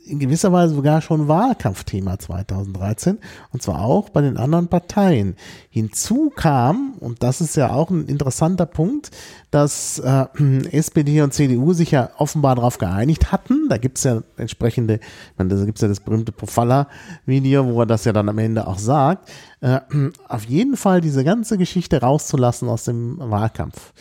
in 0.07 0.19
gewisser 0.19 0.53
Weise 0.53 0.75
sogar 0.75 1.01
schon 1.01 1.29
Wahlkampfthema 1.29 2.19
2013 2.19 3.19
und 3.53 3.63
zwar 3.63 3.85
auch 3.85 4.09
bei 4.09 4.21
den 4.21 4.37
anderen 4.37 4.69
Parteien. 4.69 5.37
Hinzu 5.71 6.33
kam, 6.35 6.95
und 6.99 7.23
das 7.23 7.41
ist 7.41 7.57
ja 7.57 7.71
auch 7.71 7.91
ein 7.91 8.07
interessanter 8.07 8.67
Punkt, 8.67 9.11
dass 9.51 9.99
äh, 10.01 10.27
SPD 10.73 11.23
und 11.23 11.33
CDU 11.33 11.73
sich 11.73 11.93
ja 11.93 12.11
offenbar 12.19 12.57
darauf 12.57 12.79
geeinigt 12.79 13.33
hatten. 13.33 13.69
Da 13.69 13.79
gibt 13.79 13.99
es 13.99 14.05
ja 14.05 14.23
entsprechende, 14.37 14.95
ich 14.95 15.39
meine, 15.39 15.55
da 15.55 15.65
gibt 15.65 15.79
es 15.79 15.83
ja 15.83 15.89
das 15.89 16.01
berühmte 16.01 16.33
Profalla-Video, 16.33 17.67
wo 17.67 17.81
er 17.81 17.87
das 17.87 18.05
ja 18.05 18.13
dann 18.13 18.29
am 18.29 18.39
Ende 18.39 18.67
auch 18.67 18.79
sagt, 18.79 19.31
äh, 19.61 19.81
auf 20.29 20.45
jeden 20.45 20.77
Fall 20.77 21.01
diese 21.01 21.25
ganze 21.25 21.59
Geschichte 21.59 22.01
rauszulassen 22.01 22.69
aus 22.69 22.85
dem 22.85 23.19
Wahlkampf. 23.19 23.93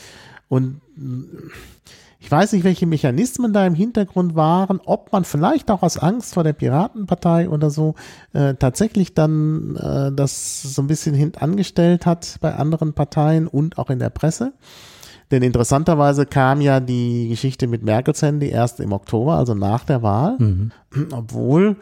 Und 0.49 0.81
ich 2.21 2.29
weiß 2.29 2.53
nicht, 2.53 2.63
welche 2.63 2.85
Mechanismen 2.85 3.51
da 3.51 3.65
im 3.65 3.73
Hintergrund 3.73 4.35
waren, 4.35 4.79
ob 4.85 5.11
man 5.11 5.25
vielleicht 5.25 5.71
auch 5.71 5.81
aus 5.81 5.97
Angst 5.97 6.35
vor 6.35 6.43
der 6.43 6.53
Piratenpartei 6.53 7.49
oder 7.49 7.71
so 7.71 7.95
äh, 8.33 8.53
tatsächlich 8.53 9.15
dann 9.15 9.75
äh, 9.75 10.11
das 10.11 10.61
so 10.61 10.83
ein 10.83 10.87
bisschen 10.87 11.15
hintangestellt 11.15 12.05
hat 12.05 12.37
bei 12.39 12.53
anderen 12.53 12.93
Parteien 12.93 13.47
und 13.47 13.79
auch 13.79 13.89
in 13.89 13.97
der 13.97 14.11
Presse. 14.11 14.53
Denn 15.31 15.41
interessanterweise 15.41 16.27
kam 16.27 16.61
ja 16.61 16.79
die 16.79 17.27
Geschichte 17.29 17.65
mit 17.65 17.81
Merkels 17.81 18.21
Handy 18.21 18.49
erst 18.49 18.79
im 18.79 18.91
Oktober, 18.91 19.37
also 19.37 19.55
nach 19.55 19.83
der 19.83 20.03
Wahl, 20.03 20.35
mhm. 20.37 20.71
obwohl 21.11 21.77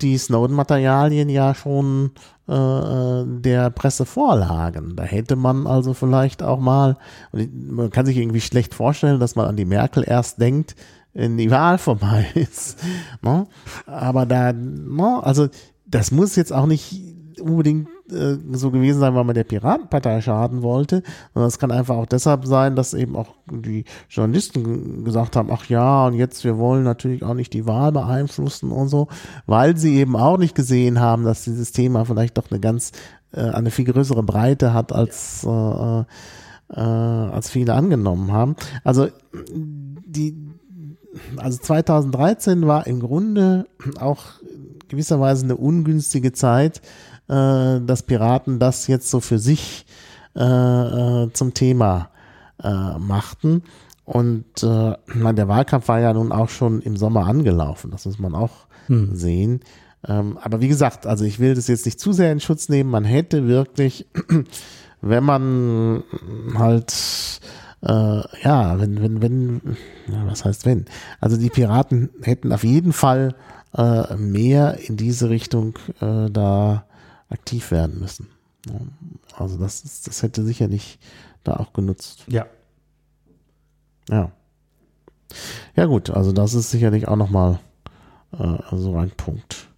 die 0.00 0.18
Snowden-Materialien 0.18 1.28
ja 1.28 1.54
schon 1.54 2.12
äh, 2.48 2.52
äh, 2.52 3.24
der 3.26 3.70
Presse 3.70 4.04
vorlagen. 4.04 4.96
Da 4.96 5.04
hätte 5.04 5.36
man 5.36 5.66
also 5.66 5.94
vielleicht 5.94 6.42
auch 6.42 6.60
mal, 6.60 6.98
man 7.32 7.90
kann 7.90 8.06
sich 8.06 8.16
irgendwie 8.16 8.40
schlecht 8.40 8.74
vorstellen, 8.74 9.20
dass 9.20 9.34
man 9.34 9.46
an 9.46 9.56
die 9.56 9.64
Merkel 9.64 10.04
erst 10.06 10.40
denkt, 10.40 10.76
wenn 11.14 11.38
die 11.38 11.50
Wahl 11.50 11.78
vorbei 11.78 12.26
ist. 12.34 12.78
Ne? 13.22 13.46
Aber 13.86 14.26
da, 14.26 14.52
ne? 14.52 15.20
also 15.22 15.48
das 15.86 16.10
muss 16.10 16.36
jetzt 16.36 16.52
auch 16.52 16.66
nicht 16.66 17.13
unbedingt 17.40 17.88
äh, 18.10 18.36
so 18.52 18.70
gewesen 18.70 19.00
sein, 19.00 19.14
weil 19.14 19.24
man 19.24 19.34
der 19.34 19.44
Piratenpartei 19.44 20.20
schaden 20.20 20.62
wollte, 20.62 21.02
sondern 21.32 21.48
es 21.48 21.58
kann 21.58 21.70
einfach 21.70 21.96
auch 21.96 22.06
deshalb 22.06 22.46
sein, 22.46 22.76
dass 22.76 22.94
eben 22.94 23.16
auch 23.16 23.34
die 23.50 23.84
Journalisten 24.08 25.04
gesagt 25.04 25.36
haben, 25.36 25.50
ach 25.50 25.66
ja, 25.66 26.06
und 26.06 26.14
jetzt 26.14 26.44
wir 26.44 26.58
wollen 26.58 26.84
natürlich 26.84 27.22
auch 27.22 27.34
nicht 27.34 27.52
die 27.52 27.66
Wahl 27.66 27.92
beeinflussen 27.92 28.70
und 28.70 28.88
so, 28.88 29.08
weil 29.46 29.76
sie 29.76 29.96
eben 29.96 30.16
auch 30.16 30.38
nicht 30.38 30.54
gesehen 30.54 31.00
haben, 31.00 31.24
dass 31.24 31.44
dieses 31.44 31.72
Thema 31.72 32.04
vielleicht 32.04 32.38
doch 32.38 32.50
eine 32.50 32.60
ganz, 32.60 32.92
äh, 33.32 33.40
eine 33.40 33.70
viel 33.70 33.86
größere 33.86 34.22
Breite 34.22 34.74
hat 34.74 34.92
als, 34.92 35.44
äh, 35.44 36.00
äh, 36.00 36.80
als 36.80 37.50
viele 37.50 37.74
angenommen 37.74 38.32
haben. 38.32 38.56
Also 38.84 39.08
die, 39.32 40.36
also 41.36 41.58
2013 41.58 42.66
war 42.66 42.86
im 42.86 43.00
Grunde 43.00 43.66
auch 43.98 44.24
gewisserweise 44.88 45.44
eine 45.44 45.56
ungünstige 45.56 46.32
Zeit, 46.32 46.80
äh, 47.28 47.80
dass 47.80 48.02
Piraten 48.02 48.58
das 48.58 48.86
jetzt 48.86 49.10
so 49.10 49.20
für 49.20 49.38
sich 49.38 49.86
äh, 50.36 50.42
äh, 50.42 51.32
zum 51.32 51.54
Thema 51.54 52.10
äh, 52.62 52.98
machten. 52.98 53.62
Und 54.04 54.62
äh, 54.62 54.94
der 55.32 55.48
Wahlkampf 55.48 55.88
war 55.88 56.00
ja 56.00 56.12
nun 56.12 56.32
auch 56.32 56.48
schon 56.48 56.82
im 56.82 56.96
Sommer 56.96 57.26
angelaufen, 57.26 57.90
das 57.90 58.04
muss 58.04 58.18
man 58.18 58.34
auch 58.34 58.66
hm. 58.86 59.14
sehen. 59.14 59.60
Ähm, 60.06 60.38
aber 60.42 60.60
wie 60.60 60.68
gesagt, 60.68 61.06
also 61.06 61.24
ich 61.24 61.38
will 61.38 61.54
das 61.54 61.68
jetzt 61.68 61.86
nicht 61.86 61.98
zu 61.98 62.12
sehr 62.12 62.30
in 62.30 62.40
Schutz 62.40 62.68
nehmen. 62.68 62.90
Man 62.90 63.04
hätte 63.04 63.48
wirklich, 63.48 64.06
wenn 65.00 65.24
man 65.24 66.02
halt 66.54 66.92
äh, 67.84 68.22
ja, 68.42 68.80
wenn, 68.80 69.02
wenn, 69.02 69.22
wenn, 69.22 69.60
ja, 70.08 70.26
was 70.26 70.44
heißt 70.44 70.64
wenn? 70.64 70.86
Also 71.20 71.36
die 71.36 71.50
Piraten 71.50 72.10
hätten 72.22 72.52
auf 72.52 72.64
jeden 72.64 72.92
Fall 72.92 73.34
äh, 73.76 74.16
mehr 74.16 74.78
in 74.88 74.96
diese 74.96 75.28
Richtung 75.28 75.78
äh, 76.00 76.30
da 76.30 76.86
aktiv 77.34 77.70
werden 77.70 78.00
müssen. 78.00 78.28
Also 79.36 79.58
das, 79.58 79.84
ist, 79.84 80.06
das 80.06 80.22
hätte 80.22 80.42
sicherlich 80.44 80.98
da 81.42 81.56
auch 81.56 81.72
genutzt. 81.72 82.24
Ja. 82.28 82.46
Ja. 84.08 84.32
Ja 85.76 85.86
gut, 85.86 86.10
also 86.10 86.32
das 86.32 86.54
ist 86.54 86.70
sicherlich 86.70 87.08
auch 87.08 87.16
nochmal 87.16 87.58
äh, 88.32 88.58
so 88.72 88.96
ein 88.96 89.10
Punkt. 89.10 89.68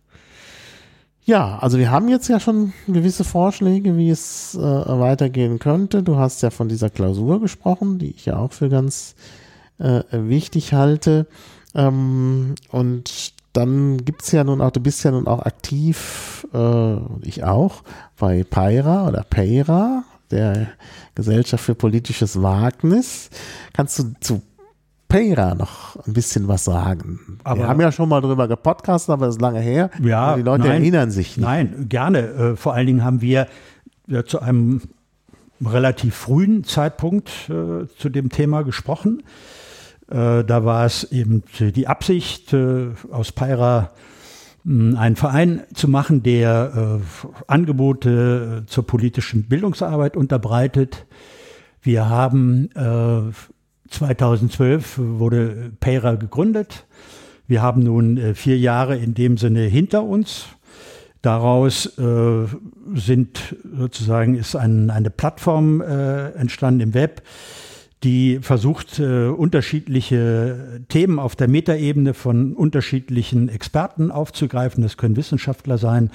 Ja, 1.24 1.58
also 1.58 1.78
wir 1.78 1.90
haben 1.90 2.08
jetzt 2.08 2.28
ja 2.28 2.38
schon 2.38 2.72
gewisse 2.86 3.24
Vorschläge, 3.24 3.96
wie 3.96 4.10
es 4.10 4.54
äh, 4.54 4.60
weitergehen 4.60 5.58
könnte. 5.58 6.04
Du 6.04 6.16
hast 6.16 6.42
ja 6.42 6.50
von 6.50 6.68
dieser 6.68 6.90
Klausur 6.90 7.40
gesprochen, 7.40 7.98
die 7.98 8.10
ich 8.10 8.26
ja 8.26 8.36
auch 8.36 8.52
für 8.52 8.68
ganz 8.68 9.16
äh, 9.78 10.02
wichtig 10.12 10.72
halte. 10.72 11.26
Ähm, 11.74 12.54
und 12.70 13.32
dann 13.56 14.04
gibt's 14.04 14.32
ja 14.32 14.44
nun 14.44 14.60
auch, 14.60 14.70
du 14.70 14.80
bist 14.80 15.04
ja 15.04 15.10
nun 15.10 15.26
auch 15.26 15.40
aktiv, 15.40 16.46
äh, 16.52 16.96
ich 17.22 17.44
auch, 17.44 17.82
bei 18.18 18.44
Peira 18.44 19.08
oder 19.08 19.24
Peira, 19.28 20.04
der 20.30 20.68
Gesellschaft 21.14 21.64
für 21.64 21.74
politisches 21.74 22.42
Wagnis. 22.42 23.30
Kannst 23.72 23.98
du 23.98 24.04
zu 24.20 24.42
Peira 25.08 25.54
noch 25.54 25.96
ein 26.06 26.12
bisschen 26.12 26.48
was 26.48 26.64
sagen? 26.64 27.38
Aber 27.44 27.60
Wir 27.60 27.68
haben 27.68 27.80
ja 27.80 27.92
schon 27.92 28.08
mal 28.08 28.20
drüber 28.20 28.48
gepodcastet, 28.48 29.12
aber 29.12 29.26
das 29.26 29.36
ist 29.36 29.40
lange 29.40 29.60
her. 29.60 29.90
Ja, 30.02 30.36
die 30.36 30.42
Leute 30.42 30.64
nein, 30.64 30.82
erinnern 30.82 31.10
sich 31.10 31.36
nicht. 31.36 31.46
Nein, 31.46 31.86
gerne. 31.88 32.18
Äh, 32.18 32.56
vor 32.56 32.74
allen 32.74 32.86
Dingen 32.86 33.04
haben 33.04 33.20
wir 33.20 33.46
ja, 34.08 34.24
zu 34.24 34.40
einem 34.40 34.82
relativ 35.64 36.14
frühen 36.14 36.64
Zeitpunkt 36.64 37.30
äh, 37.48 37.86
zu 37.98 38.08
dem 38.10 38.28
Thema 38.28 38.62
gesprochen. 38.62 39.22
Äh, 40.08 40.44
da 40.44 40.64
war 40.64 40.86
es 40.86 41.04
eben 41.12 41.42
die 41.58 41.86
Absicht, 41.86 42.52
äh, 42.52 42.88
aus 43.10 43.32
Peira 43.32 43.92
hm, 44.64 44.96
einen 44.96 45.16
Verein 45.16 45.62
zu 45.74 45.88
machen, 45.88 46.22
der 46.22 47.00
äh, 47.00 47.26
Angebote 47.46 48.64
zur 48.66 48.86
politischen 48.86 49.44
Bildungsarbeit 49.44 50.16
unterbreitet. 50.16 51.06
Wir 51.82 52.08
haben 52.08 52.70
2012 53.88 54.98
wurde 54.98 55.70
Peira 55.78 56.16
gegründet. 56.16 56.84
Wir 57.46 57.62
haben 57.62 57.84
nun 57.84 58.34
vier 58.34 58.58
Jahre 58.58 58.96
in 58.96 59.14
dem 59.14 59.38
Sinne 59.38 59.60
hinter 59.60 60.02
uns. 60.02 60.46
Daraus 61.26 61.98
äh, 61.98 62.46
sind 62.94 63.56
sozusagen 63.76 64.36
ist 64.36 64.54
ein, 64.54 64.90
eine 64.90 65.10
Plattform 65.10 65.80
äh, 65.80 66.30
entstanden 66.34 66.80
im 66.82 66.94
Web, 66.94 67.22
die 68.04 68.40
versucht, 68.42 68.98
äh, 68.98 69.26
unterschiedliche 69.28 70.82
Themen 70.88 71.18
auf 71.18 71.34
der 71.34 71.48
Metaebene 71.48 72.12
von 72.12 72.52
unterschiedlichen 72.52 73.48
Experten 73.48 74.10
aufzugreifen. 74.10 74.82
Das 74.82 74.96
können 74.96 75.16
Wissenschaftler 75.16 75.78
sein, 75.78 76.10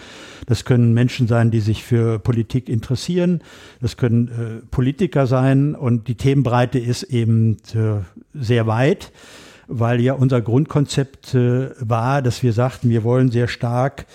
das 0.45 0.63
können 0.63 0.93
Menschen 0.93 1.27
sein, 1.27 1.49
die 1.49 1.59
sich 1.59 1.83
für 1.83 2.19
Politik 2.19 2.69
interessieren, 2.69 3.41
das 3.81 3.97
können 3.97 4.27
äh, 4.27 4.65
Politiker 4.69 5.25
sein 5.25 5.75
und 5.75 6.07
die 6.07 6.15
Themenbreite 6.15 6.77
ist 6.77 7.03
eben 7.03 7.57
äh, 7.73 8.01
sehr 8.33 8.67
weit, 8.67 9.11
weil 9.67 10.01
ja 10.01 10.13
unser 10.13 10.41
Grundkonzept 10.41 11.33
äh, 11.33 11.71
war, 11.79 12.21
dass 12.21 12.43
wir 12.43 12.53
sagten, 12.53 12.89
wir 12.89 13.03
wollen 13.03 13.31
sehr 13.31 13.47
stark 13.47 14.05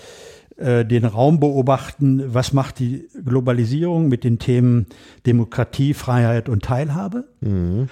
den 0.59 1.05
Raum 1.05 1.39
beobachten, 1.39 2.33
was 2.33 2.51
macht 2.51 2.79
die 2.79 3.07
Globalisierung 3.23 4.07
mit 4.07 4.23
den 4.23 4.39
Themen 4.39 4.87
Demokratie, 5.27 5.93
Freiheit 5.93 6.49
und 6.49 6.63
Teilhabe. 6.63 7.25
Mhm. 7.41 7.89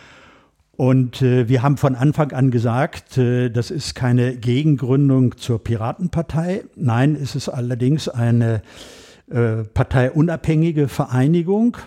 Und 0.78 1.22
äh, 1.22 1.48
wir 1.48 1.64
haben 1.64 1.78
von 1.78 1.96
Anfang 1.96 2.32
an 2.34 2.52
gesagt, 2.52 3.18
äh, 3.18 3.50
das 3.50 3.72
ist 3.72 3.96
keine 3.96 4.36
Gegengründung 4.36 5.38
zur 5.38 5.64
Piratenpartei. 5.64 6.66
Nein, 6.76 7.16
es 7.16 7.36
ist 7.36 7.48
allerdings 7.48 8.10
eine 8.10 8.62
äh, 9.30 9.64
parteiunabhängige 9.64 10.88
Vereinigung, 10.88 11.78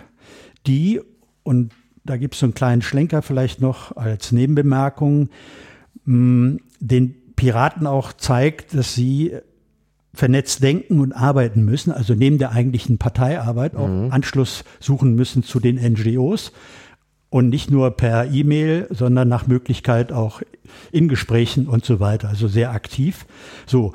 die, 0.65 1.01
und 1.43 1.71
da 2.03 2.17
gibt 2.17 2.33
es 2.33 2.39
so 2.39 2.47
einen 2.47 2.55
kleinen 2.55 2.81
Schlenker 2.81 3.21
vielleicht 3.21 3.61
noch 3.61 3.95
als 3.95 4.31
Nebenbemerkung, 4.31 5.29
mh, 6.05 6.57
den 6.79 7.15
Piraten 7.35 7.85
auch 7.85 8.11
zeigt, 8.13 8.73
dass 8.73 8.95
sie 8.95 9.33
vernetzt 10.13 10.63
denken 10.63 10.99
und 10.99 11.13
arbeiten 11.13 11.63
müssen, 11.63 11.91
also 11.91 12.13
neben 12.13 12.37
der 12.37 12.51
eigentlichen 12.51 12.97
Parteiarbeit 12.97 13.75
auch 13.75 13.87
mhm. 13.87 14.11
Anschluss 14.11 14.63
suchen 14.79 15.15
müssen 15.15 15.43
zu 15.43 15.59
den 15.59 15.75
NGOs 15.75 16.51
und 17.29 17.49
nicht 17.49 17.69
nur 17.69 17.91
per 17.91 18.31
E-Mail, 18.31 18.87
sondern 18.89 19.27
nach 19.27 19.47
Möglichkeit 19.47 20.11
auch 20.11 20.41
in 20.91 21.07
Gesprächen 21.07 21.67
und 21.67 21.85
so 21.85 21.99
weiter, 21.99 22.29
also 22.29 22.47
sehr 22.47 22.71
aktiv. 22.71 23.25
So, 23.67 23.93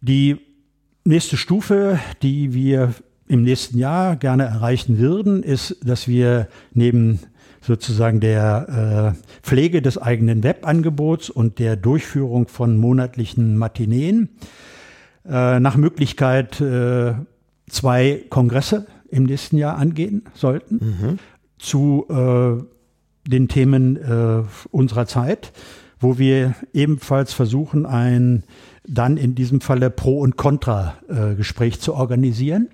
die 0.00 0.38
nächste 1.04 1.36
Stufe, 1.36 1.98
die 2.22 2.52
wir 2.52 2.94
im 3.26 3.42
nächsten 3.42 3.78
Jahr 3.78 4.16
gerne 4.16 4.44
erreichen 4.44 4.98
würden, 4.98 5.42
ist, 5.42 5.76
dass 5.84 6.08
wir 6.08 6.48
neben 6.74 7.20
sozusagen 7.62 8.20
der 8.20 9.14
äh, 9.16 9.46
Pflege 9.46 9.82
des 9.82 9.98
eigenen 9.98 10.42
Webangebots 10.42 11.30
und 11.30 11.58
der 11.58 11.76
Durchführung 11.76 12.48
von 12.48 12.76
monatlichen 12.76 13.56
Matineen 13.56 14.30
äh, 15.28 15.60
nach 15.60 15.76
Möglichkeit 15.76 16.60
äh, 16.60 17.14
zwei 17.68 18.24
Kongresse 18.30 18.86
im 19.08 19.24
nächsten 19.24 19.56
Jahr 19.56 19.76
angehen 19.76 20.24
sollten 20.34 20.74
mhm. 20.76 21.18
zu 21.58 22.06
äh, 22.08 22.62
den 23.28 23.48
Themen 23.48 23.96
äh, 23.96 24.42
unserer 24.70 25.06
Zeit, 25.06 25.52
wo 25.98 26.18
wir 26.18 26.54
ebenfalls 26.72 27.32
versuchen, 27.32 27.86
ein 27.86 28.44
dann 28.86 29.16
in 29.16 29.34
diesem 29.34 29.60
Falle 29.60 29.90
Pro- 29.90 30.20
und 30.20 30.36
Contra-Gespräch 30.36 31.74
äh, 31.74 31.78
zu 31.78 31.94
organisieren. 31.94 32.68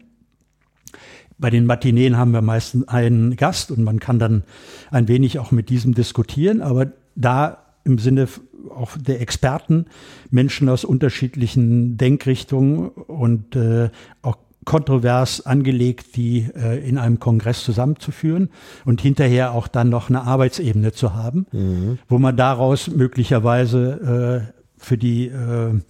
Bei 1.38 1.51
den 1.51 1.66
Matineen 1.66 2.16
haben 2.16 2.32
wir 2.32 2.40
meistens 2.40 2.88
einen 2.88 3.36
Gast 3.36 3.70
und 3.70 3.82
man 3.82 4.01
kann 4.01 4.18
dann 4.18 4.44
ein 4.90 5.09
wenig 5.09 5.38
auch 5.38 5.51
mit 5.51 5.68
diesem 5.68 5.94
diskutieren, 5.94 6.62
aber 6.62 6.86
da 7.14 7.65
im 7.87 7.99
Sinne 7.99 8.28
auch 8.74 8.99
der 8.99 9.20
Experten, 9.20 9.87
Menschen 10.30 10.68
aus 10.68 10.84
unterschiedlichen 10.84 11.97
Denkrichtungen 11.97 12.89
und 12.89 13.57
äh, 13.57 13.91
auch 14.22 14.37
kontrovers 14.64 15.47
angelegt, 15.47 16.16
die 16.16 16.49
äh, 16.55 16.87
in 16.87 16.99
einem 16.99 17.20
Kongress 17.20 17.64
zusammenzuführen 17.64 18.51
und 18.84 19.01
hinterher 19.01 19.53
auch 19.53 19.68
dann 19.68 19.89
noch 19.89 20.11
eine 20.11 20.22
Arbeitsebene 20.22 20.93
zu 20.93 21.14
haben, 21.14 21.47
mhm. 21.53 21.99
wo 22.09 22.18
man 22.18 22.37
daraus 22.37 22.91
möglicherweise 22.91 24.51
äh, 24.51 24.53
für 24.76 24.99
die 24.99 25.28
äh, 25.28 25.80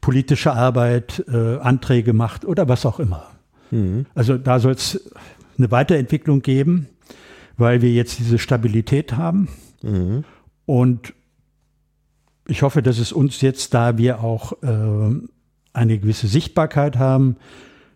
politische 0.00 0.52
Arbeit 0.52 1.24
äh, 1.28 1.58
Anträge 1.58 2.12
macht 2.12 2.44
oder 2.44 2.68
was 2.68 2.86
auch 2.86 3.00
immer. 3.00 3.26
Mhm. 3.72 4.06
Also 4.14 4.38
da 4.38 4.60
soll 4.60 4.72
es 4.72 5.10
eine 5.58 5.70
Weiterentwicklung 5.70 6.40
geben, 6.40 6.86
weil 7.56 7.82
wir 7.82 7.92
jetzt 7.92 8.18
diese 8.20 8.38
Stabilität 8.38 9.16
haben. 9.16 9.48
Mhm. 9.82 10.24
Und 10.66 11.14
ich 12.50 12.62
hoffe, 12.62 12.82
dass 12.82 12.98
es 12.98 13.12
uns 13.12 13.40
jetzt, 13.40 13.74
da 13.74 13.96
wir 13.96 14.22
auch 14.22 14.52
äh, 14.62 14.66
eine 15.72 15.98
gewisse 15.98 16.26
Sichtbarkeit 16.26 16.98
haben, 16.98 17.36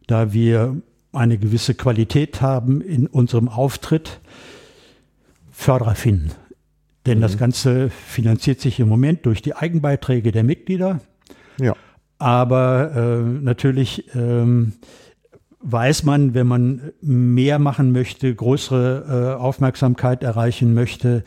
da 0.07 0.33
wir 0.33 0.81
eine 1.13 1.39
gewisse 1.39 1.75
Qualität 1.75 2.41
haben 2.41 2.81
in 2.81 3.07
unserem 3.07 3.49
Auftritt, 3.49 4.21
Förderer 5.51 5.95
finden. 5.95 6.33
Denn 7.07 7.19
mhm. 7.19 7.23
das 7.23 7.39
Ganze 7.39 7.91
finanziert 7.91 8.61
sich 8.61 8.81
im 8.81 8.89
Moment 8.89 9.27
durch 9.27 9.43
die 9.43 9.55
Eigenbeiträge 9.55 10.33
der 10.33 10.45
Mitglieder. 10.45 11.01
Ja. 11.61 11.75
Aber 12.19 12.93
äh, 12.95 13.23
natürlich 13.23 14.15
ähm, 14.15 14.75
weiß 15.61 16.05
man, 16.05 16.35
wenn 16.35 16.47
man 16.47 16.93
mehr 17.01 17.59
machen 17.59 17.93
möchte, 17.93 18.35
größere 18.35 19.37
äh, 19.37 19.41
Aufmerksamkeit 19.41 20.23
erreichen 20.23 20.75
möchte, 20.75 21.25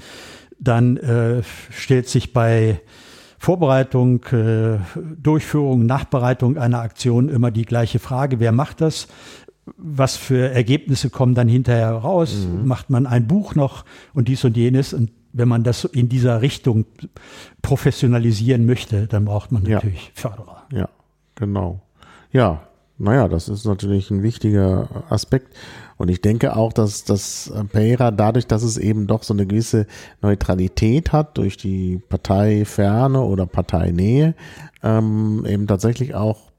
dann 0.60 0.98
äh, 0.98 1.44
stellt 1.72 2.10
sich 2.10 2.34
bei 2.34 2.82
Vorbereitung, 3.38 4.24
äh, 4.26 4.80
Durchführung, 5.22 5.86
Nachbereitung 5.86 6.58
einer 6.58 6.82
Aktion 6.82 7.30
immer 7.30 7.52
die 7.52 7.66
gleiche 7.66 8.00
Frage. 8.00 8.40
Wer 8.40 8.52
macht 8.52 8.82
das? 8.82 9.08
Was 9.78 10.16
für 10.16 10.50
Ergebnisse 10.50 11.10
kommen 11.10 11.36
dann 11.36 11.48
hinterher 11.48 11.92
raus? 11.92 12.48
Mhm. 12.48 12.68
Macht 12.68 12.90
man 12.90 13.06
ein 13.06 13.28
Buch 13.28 13.56
noch 13.56 13.86
und 14.14 14.28
dies 14.28 14.44
und 14.44 14.58
jenes? 14.58 14.94
Und 14.94 15.12
wenn 15.34 15.48
man 15.48 15.64
das 15.64 15.84
in 15.84 16.10
dieser 16.10 16.42
Richtung 16.42 16.86
professionalisieren 17.62 18.66
möchte, 18.66 19.08
dann 19.08 19.26
braucht 19.26 19.52
man 19.52 19.64
natürlich 19.64 20.06
ja. 20.08 20.12
Förderer. 20.14 20.64
Ja, 20.72 20.90
genau. 21.36 21.82
Ja, 22.32 22.62
Naja, 23.00 23.28
das 23.28 23.48
ist 23.48 23.66
natürlich 23.66 24.10
ein 24.10 24.24
wichtiger 24.24 24.90
Aspekt. 25.10 25.56
Und 25.98 26.10
ich 26.10 26.22
denke 26.22 26.56
auch, 26.56 26.74
dass 26.74 27.04
das 27.04 27.52
Pereira 27.72 28.12
dadurch, 28.12 28.48
dass 28.48 28.64
es 28.64 28.78
eben 28.78 29.08
doch 29.08 29.24
so 29.24 29.34
eine 29.34 29.46
gewisse 29.46 29.88
Neutralität 30.22 31.12
hat 31.12 31.38
durch 31.38 31.58
die 31.58 32.02
Parteiferne 32.10 33.22
oder 33.22 33.46
Parteinähe, 33.46 34.36
ähm, 34.84 35.46
eben 35.48 35.68
tatsächlich 35.68 36.16
auch 36.16 36.52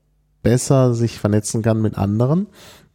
besser 0.43 0.95
sich 0.95 1.18
vernetzen 1.18 1.62
kann 1.62 1.82
mit 1.82 1.97
anderen. 1.97 2.47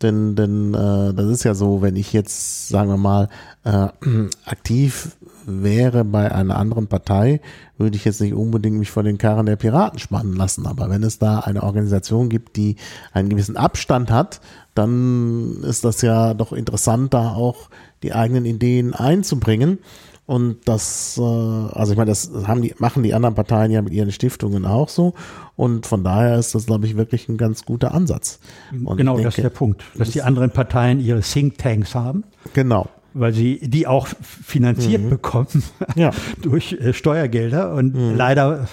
Denn, 0.02 0.36
denn 0.36 0.74
äh, 0.74 1.14
das 1.14 1.28
ist 1.28 1.44
ja 1.44 1.54
so, 1.54 1.82
wenn 1.82 1.96
ich 1.96 2.12
jetzt, 2.14 2.68
sagen 2.68 2.90
wir 2.90 2.98
mal, 2.98 3.30
äh, 3.64 3.88
aktiv 4.46 5.16
wäre 5.46 6.04
bei 6.04 6.34
einer 6.34 6.58
anderen 6.58 6.88
Partei, 6.88 7.42
würde 7.78 7.96
ich 7.96 8.06
jetzt 8.06 8.22
nicht 8.22 8.34
unbedingt 8.34 8.78
mich 8.78 8.92
vor 8.92 9.04
den 9.04 9.18
Karren 9.18 9.46
der 9.46 9.56
Piraten 9.56 10.00
spannen 10.00 10.36
lassen. 10.36 10.66
Aber 10.66 10.90
wenn 10.90 11.04
es 11.04 11.20
da 11.20 11.40
eine 11.40 11.64
Organisation 11.64 12.30
gibt, 12.30 12.56
die 12.56 12.76
einen 13.12 13.30
gewissen 13.30 13.58
Abstand 13.58 14.12
hat, 14.12 14.42
dann 14.76 15.64
ist 15.64 15.84
das 15.84 16.02
ja 16.02 16.34
doch 16.34 16.54
interessant, 16.54 17.14
da 17.14 17.34
auch 17.34 17.70
die 18.02 18.14
eigenen 18.14 18.46
Ideen 18.46 18.94
einzubringen. 18.94 19.80
Und 20.26 20.60
das, 20.66 21.18
äh, 21.18 21.22
also 21.22 21.92
ich 21.92 21.98
meine, 21.98 22.10
das 22.10 22.32
haben 22.48 22.62
die, 22.62 22.74
machen 22.78 23.04
die 23.04 23.14
anderen 23.14 23.36
Parteien 23.36 23.72
ja 23.72 23.82
mit 23.82 23.92
ihren 23.92 24.12
Stiftungen 24.12 24.66
auch 24.66 24.88
so. 24.88 25.14
Und 25.58 25.86
von 25.86 26.04
daher 26.04 26.40
ist 26.40 26.56
das, 26.56 26.66
glaube 26.66 26.86
ich, 26.86 26.96
wirklich 26.96 27.28
ein 27.28 27.38
ganz 27.38 27.66
guter 27.66 27.94
Ansatz. 27.94 28.40
Und 28.72 28.98
genau, 28.98 29.16
denke, 29.16 29.26
das 29.26 29.38
ist 29.38 29.44
der 29.44 29.50
Punkt, 29.50 29.84
dass 29.96 30.12
die 30.12 30.22
anderen 30.22 30.52
Parteien 30.52 31.02
ihre 31.02 31.20
Thinktanks 31.20 31.94
haben. 31.94 32.24
Genau 32.54 32.88
weil 33.14 33.34
sie 33.34 33.60
die 33.62 33.88
auch 33.88 34.08
finanziert 34.22 35.04
mhm. 35.04 35.10
bekommen 35.10 35.64
ja. 35.96 36.12
durch 36.42 36.74
äh, 36.74 36.94
Steuergelder. 36.94 37.74
Und 37.74 37.96
mhm. 37.96 38.16
leider 38.16 38.68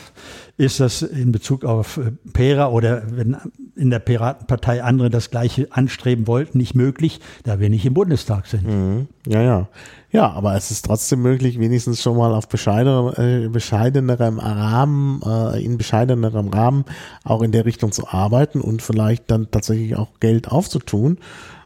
ist 0.56 0.78
das 0.78 1.02
in 1.02 1.32
Bezug 1.32 1.64
auf 1.64 1.96
äh, 1.96 2.12
Pera 2.32 2.68
oder 2.68 3.02
wenn 3.10 3.36
in 3.76 3.90
der 3.90 3.98
Piratenpartei 3.98 4.82
andere 4.82 5.08
das 5.08 5.30
Gleiche 5.30 5.68
anstreben 5.70 6.26
wollten, 6.26 6.58
nicht 6.58 6.74
möglich, 6.74 7.20
da 7.44 7.60
wir 7.60 7.70
nicht 7.70 7.86
im 7.86 7.94
Bundestag 7.94 8.46
sind. 8.46 8.66
Mhm. 8.66 9.08
Ja, 9.26 9.42
ja. 9.42 9.68
Ja, 10.12 10.28
aber 10.32 10.56
es 10.56 10.72
ist 10.72 10.84
trotzdem 10.84 11.22
möglich, 11.22 11.60
wenigstens 11.60 12.02
schon 12.02 12.16
mal 12.16 12.34
auf 12.34 12.48
bescheidener, 12.48 13.16
äh, 13.16 13.48
bescheidenerem 13.48 14.40
Rahmen, 14.40 15.22
äh, 15.24 15.64
in 15.64 15.78
bescheidenerem 15.78 16.48
Rahmen 16.48 16.84
auch 17.22 17.42
in 17.42 17.52
der 17.52 17.64
Richtung 17.64 17.92
zu 17.92 18.08
arbeiten 18.08 18.60
und 18.60 18.82
vielleicht 18.82 19.30
dann 19.30 19.50
tatsächlich 19.52 19.94
auch 19.96 20.18
Geld 20.18 20.50
aufzutun. 20.50 21.18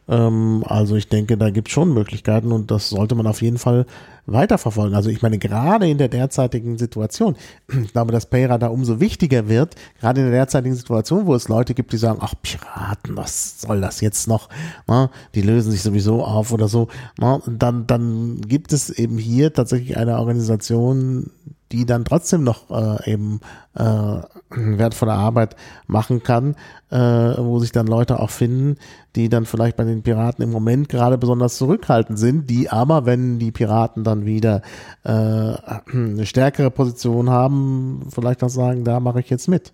Ähm, 0.09 0.65
also 0.67 0.97
ich 0.97 1.09
denke, 1.09 1.37
da 1.37 1.51
gibt 1.51 1.69
es 1.69 1.75
schon 1.75 1.93
Möglichkeiten 1.95 2.53
und 2.53 2.71
das 2.71 2.91
sollte 2.91 3.15
man 3.15 3.27
auf 3.27 3.43
jeden 3.43 3.59
Fall 3.59 3.87
weiterverfolgen. 4.27 4.95
Also 4.95 5.11
ich 5.11 5.23
meine, 5.23 5.39
gerade 5.39 5.89
in 5.89 5.99
der 5.99 6.09
derzeitigen 6.09 6.79
Situation, 6.79 7.37
ich 7.83 7.93
glaube, 7.93 8.13
dass 8.13 8.27
Payra 8.27 8.59
da 8.59 8.69
umso 8.69 9.01
wichtiger 9.01 9.49
wird, 9.49 9.75
gerade 10.01 10.21
in 10.21 10.27
der 10.27 10.35
derzeitigen 10.35 10.75
Situation, 10.75 11.27
wo 11.27 11.35
es 11.35 11.49
Leute 11.49 11.75
gibt, 11.75 11.93
die 11.93 11.99
sagen, 11.99 12.19
ach 12.21 12.35
Piraten, 12.43 13.17
was 13.17 13.61
soll 13.61 13.81
das 13.81 14.01
jetzt 14.01 14.29
noch? 14.29 14.49
Na, 14.87 15.11
die 15.35 15.43
lösen 15.43 15.71
sich 15.71 15.83
sowieso 15.83 16.25
auf 16.25 16.53
oder 16.53 16.69
so. 16.69 16.89
Na, 17.19 17.41
dann, 17.47 17.87
dann 17.87 18.41
gibt 18.43 18.73
es 18.73 18.91
eben 18.91 19.19
hier 19.19 19.53
tatsächlich 19.53 19.97
eine 19.97 20.19
Organisation, 20.19 21.31
die 21.73 21.87
dann 21.87 22.05
trotzdem 22.05 22.45
noch 22.45 22.71
äh, 22.71 23.13
eben 23.13 23.41
äh, 23.75 24.21
wertvolle 24.51 25.13
Arbeit 25.13 25.57
machen 25.87 26.23
kann, 26.23 26.57
äh, 26.91 26.99
wo 26.99 27.59
sich 27.59 27.73
dann 27.73 27.87
Leute 27.87 28.21
auch 28.21 28.31
finden, 28.31 28.77
die 29.17 29.29
dann 29.29 29.47
vielleicht 29.47 29.77
bei 29.77 29.85
den 29.85 30.03
Piraten 30.03 30.45
im 30.45 30.51
Moment 30.51 30.89
gerade 30.89 31.19
besonders 31.19 31.57
zurückhaltend 31.57 32.19
sind, 32.19 32.51
die 32.51 32.71
aber, 32.71 33.07
wenn 33.07 33.39
die 33.39 33.53
Piraten 33.53 34.05
dann 34.05 34.25
wieder 34.25 34.63
äh, 35.05 35.11
eine 35.11 36.27
stärkere 36.27 36.71
Position 36.71 37.31
haben, 37.31 38.07
vielleicht 38.11 38.43
auch 38.45 38.51
sagen, 38.51 38.85
da 38.85 39.01
mache 39.01 39.21
ich 39.21 39.31
jetzt 39.31 39.49
mit. 39.49 39.73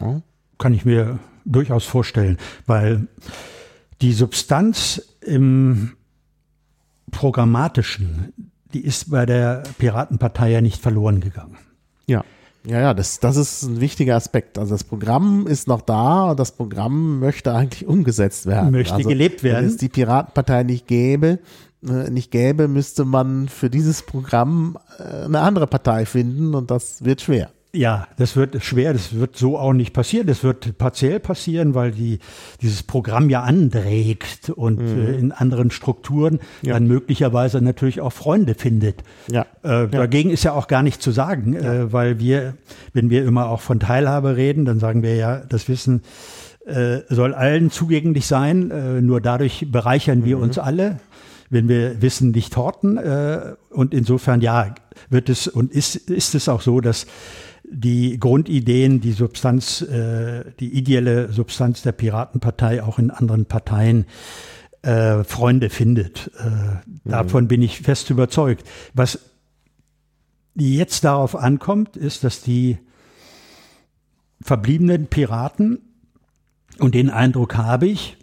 Ja? 0.00 0.20
Kann 0.58 0.74
ich 0.74 0.84
mir 0.84 1.18
durchaus 1.44 1.84
vorstellen, 1.84 2.38
weil 2.66 3.08
die 4.00 4.12
Substanz 4.12 5.02
im 5.20 5.92
Programmatischen, 7.10 8.32
die 8.74 8.84
ist 8.84 9.10
bei 9.10 9.24
der 9.24 9.62
Piratenpartei 9.78 10.50
ja 10.50 10.60
nicht 10.60 10.82
verloren 10.82 11.20
gegangen. 11.20 11.56
Ja. 12.06 12.24
Ja, 12.66 12.80
ja, 12.80 12.94
das, 12.94 13.20
das 13.20 13.36
ist 13.36 13.62
ein 13.62 13.80
wichtiger 13.80 14.16
Aspekt. 14.16 14.58
Also 14.58 14.74
das 14.74 14.84
Programm 14.84 15.46
ist 15.46 15.68
noch 15.68 15.82
da 15.82 16.30
und 16.30 16.40
das 16.40 16.52
Programm 16.52 17.20
möchte 17.20 17.52
eigentlich 17.52 17.86
umgesetzt 17.86 18.46
werden. 18.46 18.70
Möchte 18.70 18.94
also, 18.94 19.08
gelebt 19.08 19.42
werden. 19.42 19.64
Wenn 19.64 19.70
es 19.70 19.76
die 19.76 19.90
Piratenpartei 19.90 20.62
nicht 20.62 20.86
gäbe, 20.86 21.40
äh, 21.86 22.10
nicht 22.10 22.30
gäbe, 22.30 22.66
müsste 22.66 23.04
man 23.04 23.48
für 23.48 23.68
dieses 23.68 24.02
Programm 24.02 24.78
äh, 24.98 25.24
eine 25.24 25.40
andere 25.40 25.66
Partei 25.66 26.06
finden 26.06 26.54
und 26.54 26.70
das 26.70 27.04
wird 27.04 27.20
schwer. 27.20 27.50
Ja, 27.74 28.06
das 28.16 28.36
wird 28.36 28.62
schwer, 28.62 28.92
das 28.92 29.14
wird 29.14 29.36
so 29.36 29.58
auch 29.58 29.72
nicht 29.72 29.92
passieren. 29.92 30.26
Das 30.28 30.44
wird 30.44 30.78
partiell 30.78 31.18
passieren, 31.18 31.74
weil 31.74 31.90
die, 31.90 32.20
dieses 32.62 32.84
Programm 32.84 33.28
ja 33.30 33.42
anträgt 33.42 34.50
und 34.50 34.80
mhm. 34.80 35.06
äh, 35.06 35.12
in 35.16 35.32
anderen 35.32 35.70
Strukturen 35.70 36.38
ja. 36.62 36.74
dann 36.74 36.86
möglicherweise 36.86 37.60
natürlich 37.60 38.00
auch 38.00 38.12
Freunde 38.12 38.54
findet. 38.54 39.02
Ja. 39.30 39.46
Äh, 39.62 39.88
dagegen 39.88 40.30
ist 40.30 40.44
ja 40.44 40.52
auch 40.52 40.68
gar 40.68 40.84
nicht 40.84 41.02
zu 41.02 41.10
sagen, 41.10 41.54
ja. 41.54 41.74
äh, 41.74 41.92
weil 41.92 42.20
wir, 42.20 42.54
wenn 42.92 43.10
wir 43.10 43.24
immer 43.24 43.48
auch 43.48 43.60
von 43.60 43.80
Teilhabe 43.80 44.36
reden, 44.36 44.64
dann 44.64 44.78
sagen 44.78 45.02
wir 45.02 45.16
ja, 45.16 45.38
das 45.38 45.68
Wissen 45.68 46.02
äh, 46.66 47.00
soll 47.08 47.34
allen 47.34 47.70
zugänglich 47.70 48.26
sein. 48.26 48.70
Äh, 48.70 49.00
nur 49.00 49.20
dadurch 49.20 49.66
bereichern 49.70 50.24
wir 50.24 50.36
mhm. 50.36 50.44
uns 50.44 50.58
alle 50.58 51.00
wenn 51.50 51.68
wir 51.68 52.02
Wissen 52.02 52.32
nicht 52.32 52.56
horten. 52.56 52.98
Äh, 52.98 53.54
und 53.70 53.94
insofern, 53.94 54.40
ja, 54.40 54.74
wird 55.08 55.28
es 55.28 55.46
und 55.46 55.72
ist, 55.72 55.94
ist 55.96 56.34
es 56.34 56.48
auch 56.48 56.60
so, 56.60 56.80
dass 56.80 57.06
die 57.70 58.18
Grundideen, 58.18 59.00
die 59.00 59.12
Substanz, 59.12 59.82
äh, 59.82 60.44
die 60.60 60.74
ideelle 60.74 61.32
Substanz 61.32 61.82
der 61.82 61.92
Piratenpartei 61.92 62.82
auch 62.82 62.98
in 62.98 63.10
anderen 63.10 63.46
Parteien 63.46 64.06
äh, 64.82 65.24
Freunde 65.24 65.70
findet. 65.70 66.30
Äh, 66.38 66.44
mhm. 66.44 66.80
Davon 67.04 67.48
bin 67.48 67.62
ich 67.62 67.80
fest 67.80 68.10
überzeugt. 68.10 68.68
Was 68.92 69.18
jetzt 70.54 71.04
darauf 71.04 71.34
ankommt, 71.36 71.96
ist, 71.96 72.22
dass 72.24 72.42
die 72.42 72.78
verbliebenen 74.40 75.06
Piraten, 75.06 75.78
und 76.78 76.94
den 76.94 77.08
Eindruck 77.08 77.56
habe 77.56 77.86
ich, 77.86 78.16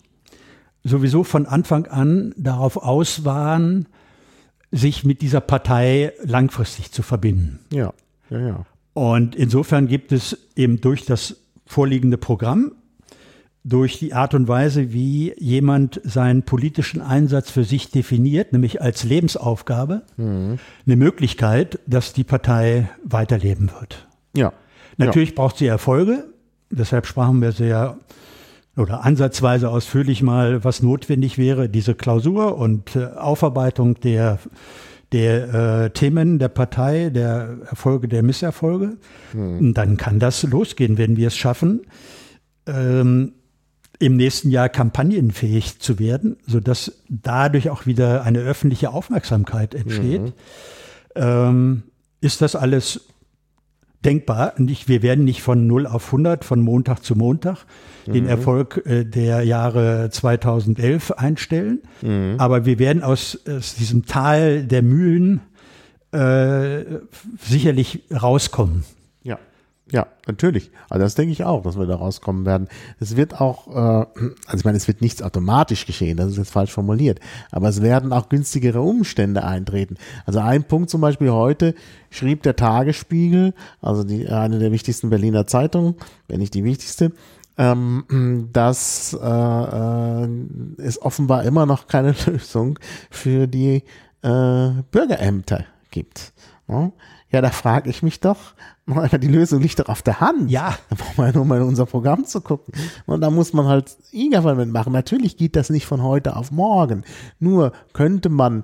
sowieso 0.84 1.24
von 1.24 1.46
Anfang 1.46 1.88
an 1.88 2.34
darauf 2.38 2.78
aus 2.78 3.24
waren, 3.24 3.88
sich 4.72 5.04
mit 5.04 5.22
dieser 5.22 5.42
Partei 5.42 6.14
langfristig 6.24 6.92
zu 6.92 7.02
verbinden. 7.02 7.60
Ja, 7.72 7.94
ja, 8.30 8.39
ja. 8.39 8.66
Und 8.94 9.36
insofern 9.36 9.88
gibt 9.88 10.12
es 10.12 10.38
eben 10.56 10.82
durch 10.82 11.06
das 11.06 11.38
vorliegende 11.66 12.18
Programm, 12.18 12.74
durch 13.64 14.00
die 14.00 14.14
Art 14.14 14.34
und 14.34 14.48
Weise, 14.48 14.92
wie 14.92 15.34
jemand 15.38 16.02
seinen 16.04 16.44
politischen 16.44 17.02
Einsatz 17.02 17.52
für 17.52 17.64
sich 17.64 17.92
definiert, 17.92 18.54
nämlich 18.54 18.82
als 18.82 19.04
Lebensaufgabe, 19.04 20.02
mhm. 20.18 20.58
eine 20.86 20.96
Möglichkeit, 20.96 21.80
dass 21.86 22.14
die 22.14 22.24
Partei 22.24 22.89
weiterleben 23.04 23.72
wird. 23.80 24.08
Ja. 24.36 24.54
Natürlich 24.98 25.30
ja. 25.30 25.36
braucht 25.36 25.58
sie 25.58 25.68
Erfolge. 25.68 26.26
Deshalb 26.70 27.06
sprachen 27.06 27.42
wir 27.42 27.52
sehr 27.52 27.98
oder 28.78 29.04
ansatzweise 29.04 29.70
ausführlich 29.70 30.22
mal, 30.24 30.64
was 30.64 30.82
notwendig 30.82 31.38
wäre, 31.38 31.68
diese 31.68 31.94
Klausur 31.94 32.58
und 32.58 32.96
äh, 32.96 33.06
Aufarbeitung 33.06 34.00
der 34.00 34.39
der 35.12 35.53
äh, 35.84 35.89
Themen 35.91 36.39
der 36.39 36.49
Partei, 36.49 37.09
der 37.09 37.57
Erfolge, 37.70 38.07
der 38.07 38.24
Misserfolge. 38.24 38.97
Hm. 39.34 39.74
dann 39.74 39.97
kann 39.97 40.20
das 40.20 40.43
losgehen, 40.43 40.97
wenn 40.97 41.18
wir 41.18 41.28
es 41.28 41.38
schaffen, 41.38 41.82
ähm, 42.68 43.34
im 43.99 44.16
nächsten 44.16 44.49
Jahr 44.49 44.68
kampagnenfähig 44.68 45.80
zu 45.80 45.99
werden, 45.99 46.38
sodass 46.47 47.03
dadurch 47.07 47.70
auch 47.70 47.86
wieder 47.86 48.24
eine 48.24 48.39
öffentliche 48.39 48.89
Aufmerksamkeit 48.89 49.76
entsteht. 49.76 50.22
Mhm. 50.22 50.34
Ähm, 51.16 51.84
ist 52.20 52.41
das 52.41 52.55
alles 52.55 53.01
denkbar. 54.06 54.54
Nicht, 54.58 54.88
wir 54.88 55.02
werden 55.02 55.26
nicht 55.26 55.41
von 55.41 55.68
0 55.68 55.88
auf 55.88 56.08
100, 56.08 56.43
von 56.45 56.62
Montag 56.62 57.04
zu 57.04 57.16
Montag 57.16 57.66
den 58.08 58.24
mhm. 58.24 58.30
Erfolg 58.30 58.84
äh, 58.86 59.06
der 59.06 59.43
Jahre 59.43 60.10
2011 60.10 61.12
einstellen. 61.12 61.80
Mhm. 62.02 62.36
Aber 62.38 62.66
wir 62.66 62.80
werden 62.80 63.04
aus, 63.04 63.39
aus, 63.47 63.76
diesem 63.76 64.06
Tal 64.06 64.64
der 64.64 64.82
Mühlen 64.82 65.41
äh, 66.12 66.84
sicherlich 67.39 68.04
rauskommen. 68.12 68.84
Ja, 69.92 70.08
natürlich. 70.26 70.72
Also 70.89 71.04
das 71.04 71.16
denke 71.16 71.34
ich 71.34 71.44
auch, 71.44 71.64
dass 71.64 71.78
wir 71.78 71.86
da 71.86 71.96
rauskommen 71.96 72.46
werden. 72.46 72.70
Es 73.02 73.18
wird 73.18 73.42
auch, 73.42 73.68
äh, 73.68 74.06
also 74.46 74.58
ich 74.58 74.64
meine, 74.64 74.78
es 74.78 74.88
wird 74.88 75.02
nichts 75.02 75.22
automatisch 75.22 75.86
geschehen, 75.86 76.16
das 76.16 76.32
ist 76.32 76.38
jetzt 76.38 76.52
falsch 76.52 76.72
formuliert, 76.72 77.20
aber 77.52 77.68
es 77.68 77.82
werden 77.82 78.14
auch 78.14 78.30
günstigere 78.30 78.82
Umstände 78.82 79.44
eintreten. 79.44 79.98
Also 80.26 80.39
ein 80.39 80.64
Punkt 80.64 80.89
zum 80.89 81.02
Beispiel 81.02 81.32
heute 81.32 81.76
schrieb 82.10 82.42
der 82.44 82.56
Tagesspiegel, 82.56 83.54
also 83.82 84.06
die, 84.06 84.30
eine 84.30 84.60
der 84.60 84.72
wichtigsten 84.72 85.10
Berliner 85.10 85.46
Zeitungen, 85.46 85.96
wenn 86.30 86.39
nicht 86.39 86.54
die 86.54 86.64
wichtigste, 86.64 87.12
ähm, 87.58 88.48
dass 88.54 89.14
äh, 89.22 89.28
äh, 89.28 90.30
es 90.78 91.02
offenbar 91.02 91.44
immer 91.44 91.66
noch 91.66 91.88
keine 91.88 92.16
Lösung 92.26 92.80
für 93.10 93.46
die 93.46 93.84
äh, 94.22 94.70
Bürgerämter 94.89 95.66
gibt. 95.89 96.32
Ne? 96.68 96.94
Ja, 97.32 97.42
da 97.42 97.50
frage 97.50 97.90
ich 97.90 98.04
mich 98.04 98.20
doch, 98.20 98.38
die 98.88 99.28
Lösung 99.28 99.62
liegt 99.62 99.80
doch 99.80 99.88
auf 99.88 100.02
der 100.02 100.20
Hand. 100.20 100.52
Ja. 100.52 100.78
Da 100.90 100.96
braucht 100.96 101.18
man 101.18 101.28
ja 101.28 101.34
nur 101.34 101.46
mal 101.46 101.62
in 101.62 101.68
unser 101.68 101.86
Programm 101.86 102.26
zu 102.26 102.42
gucken. 102.42 102.74
Und 103.06 103.22
da 103.22 103.30
muss 103.30 103.54
man 103.54 103.66
halt 103.68 103.96
E-Government 104.12 104.74
machen. 104.74 104.94
Natürlich 104.94 105.38
geht 105.38 105.56
das 105.56 105.70
nicht 105.70 105.86
von 105.86 106.04
heute 106.04 106.36
auf 106.36 106.52
morgen. 106.52 107.04
Nur 107.40 107.72
könnte 107.94 108.30
man 108.30 108.64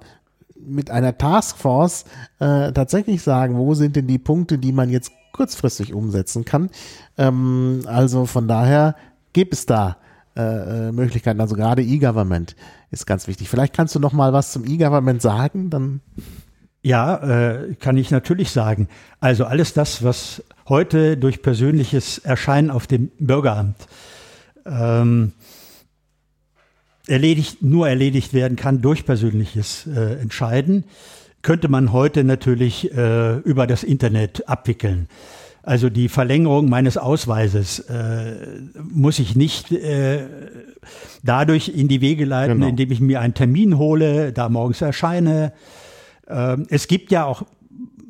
mit 0.60 0.92
einer 0.92 1.18
Taskforce 1.18 2.06
äh, 2.40 2.74
tatsächlich 2.74 3.22
sagen, 3.22 3.58
wo 3.58 3.74
sind 3.74 3.96
denn 3.96 4.08
die 4.08 4.20
Punkte, 4.20 4.58
die 4.58 4.74
man 4.74 4.90
jetzt 4.90 5.12
kurzfristig 5.32 5.94
umsetzen 5.94 6.44
kann. 6.44 6.70
Ähm, 7.18 7.84
also 7.86 8.26
von 8.26 8.48
daher 8.48 8.96
gibt 9.34 9.54
es 9.54 9.66
da 9.66 9.98
äh, 10.36 10.88
äh, 10.88 10.92
Möglichkeiten. 10.92 11.40
Also 11.40 11.56
gerade 11.56 11.84
E-Government 11.84 12.56
ist 12.92 13.06
ganz 13.06 13.28
wichtig. 13.28 13.50
Vielleicht 13.50 13.74
kannst 13.74 13.96
du 13.96 14.00
noch 14.00 14.14
mal 14.14 14.34
was 14.34 14.52
zum 14.52 14.66
E-Government 14.66 15.22
sagen, 15.22 15.70
dann 15.70 16.02
ja, 16.84 17.16
äh, 17.52 17.76
kann 17.76 17.98
ich 17.98 18.12
natürlich 18.12 18.52
sagen. 18.52 18.88
Also 19.20 19.46
alles 19.46 19.74
das, 19.74 20.04
was 20.04 20.44
heute 20.70 21.18
durch 21.18 21.42
persönliches 21.42 22.20
Erscheinen 22.20 22.70
auf 22.72 22.88
dem 22.88 23.12
Bürgeramt 23.20 23.88
ähm, 24.66 25.34
erledigt, 27.08 27.62
nur 27.62 27.88
erledigt 27.88 28.34
werden 28.34 28.58
kann 28.58 28.82
durch 28.82 29.06
persönliches 29.06 29.88
äh, 29.88 30.20
Entscheiden, 30.22 30.84
könnte 31.42 31.70
man 31.70 31.94
heute 31.94 32.24
natürlich 32.24 32.92
äh, 32.94 33.38
über 33.38 33.68
das 33.68 33.84
Internet 33.84 34.48
abwickeln. 34.50 35.08
Also 35.64 35.90
die 35.90 36.08
Verlängerung 36.08 36.70
meines 36.70 36.98
Ausweises 36.98 37.80
äh, 37.80 38.36
muss 38.82 39.20
ich 39.20 39.36
nicht 39.36 39.72
äh, 39.74 40.22
dadurch 41.24 41.70
in 41.70 41.90
die 41.90 42.00
Wege 42.00 42.24
leiten, 42.24 42.56
genau. 42.56 42.70
indem 42.70 42.92
ich 42.92 43.02
mir 43.02 43.20
einen 43.20 43.34
Termin 43.34 43.78
hole, 43.78 44.32
da 44.32 44.48
morgens 44.48 44.82
erscheine. 44.82 45.52
Ähm, 46.30 46.66
es 46.70 46.88
gibt 46.88 47.12
ja 47.12 47.26
auch 47.26 47.44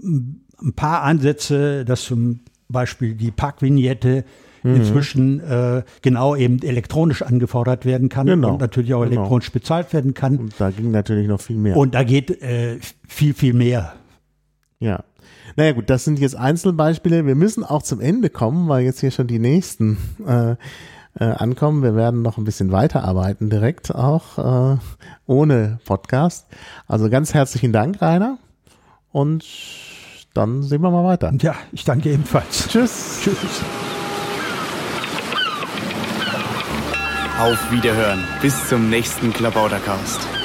ein 0.02 0.74
paar 0.76 1.04
Ansätze, 1.04 1.86
dass 1.86 2.04
zum 2.04 2.40
Beispiel 2.70 3.16
die 3.16 3.32
Parkvignette 3.32 4.26
mhm. 4.64 4.76
inzwischen 4.76 5.40
äh, 5.40 5.84
genau 6.02 6.36
eben 6.36 6.62
elektronisch 6.62 7.22
angefordert 7.22 7.86
werden 7.86 8.10
kann 8.10 8.28
genau. 8.28 8.54
und 8.54 8.62
natürlich 8.62 8.94
auch 8.94 9.04
genau. 9.04 9.22
elektronisch 9.22 9.52
bezahlt 9.52 9.94
werden 9.94 10.14
kann. 10.14 10.38
Und 10.38 10.54
da 10.58 10.70
ging 10.72 10.92
natürlich 10.92 11.28
noch 11.28 11.42
viel 11.42 11.58
mehr. 11.58 11.78
Und 11.78 11.96
da 11.96 12.04
geht 12.04 12.42
äh, 12.42 12.80
viel, 13.08 13.34
viel 13.34 13.54
mehr. 13.54 13.94
Ja. 14.80 15.04
Naja 15.56 15.72
gut, 15.72 15.90
das 15.90 16.04
sind 16.04 16.20
jetzt 16.20 16.36
Einzelbeispiele. 16.36 17.26
Wir 17.26 17.36
müssen 17.36 17.64
auch 17.64 17.82
zum 17.82 18.00
Ende 18.00 18.30
kommen, 18.30 18.68
weil 18.68 18.84
jetzt 18.84 19.00
hier 19.00 19.12
schon 19.12 19.28
die 19.28 19.40
nächsten 19.40 19.98
äh, 20.28 20.56
äh, 21.20 21.26
ankommen. 21.26 21.84
Wir 21.84 21.96
werden 21.96 22.22
noch 22.22 22.38
ein 22.38 22.44
bisschen 22.44 22.72
weiterarbeiten 22.72 23.50
direkt 23.50 23.94
auch 23.94 24.74
äh, 24.74 24.78
ohne 25.26 25.80
Podcast. 25.86 26.48
Also 26.88 27.10
ganz 27.10 27.34
herzlichen 27.34 27.74
Dank, 27.74 28.02
Rainer. 28.02 28.38
Und 29.12 29.46
dann 30.34 30.62
sehen 30.64 30.82
wir 30.82 30.92
mal 30.92 31.04
weiter. 31.04 31.34
Ja, 31.42 31.56
ich 31.72 31.84
danke 31.84 32.12
ebenfalls. 32.12 32.68
Tschüss. 32.68 33.20
Tschüss. 33.24 33.64
Auf 37.40 37.72
Wiederhören. 37.72 38.24
Bis 38.42 38.68
zum 38.68 38.90
nächsten 38.90 39.32
Klabautercast. 39.32 40.37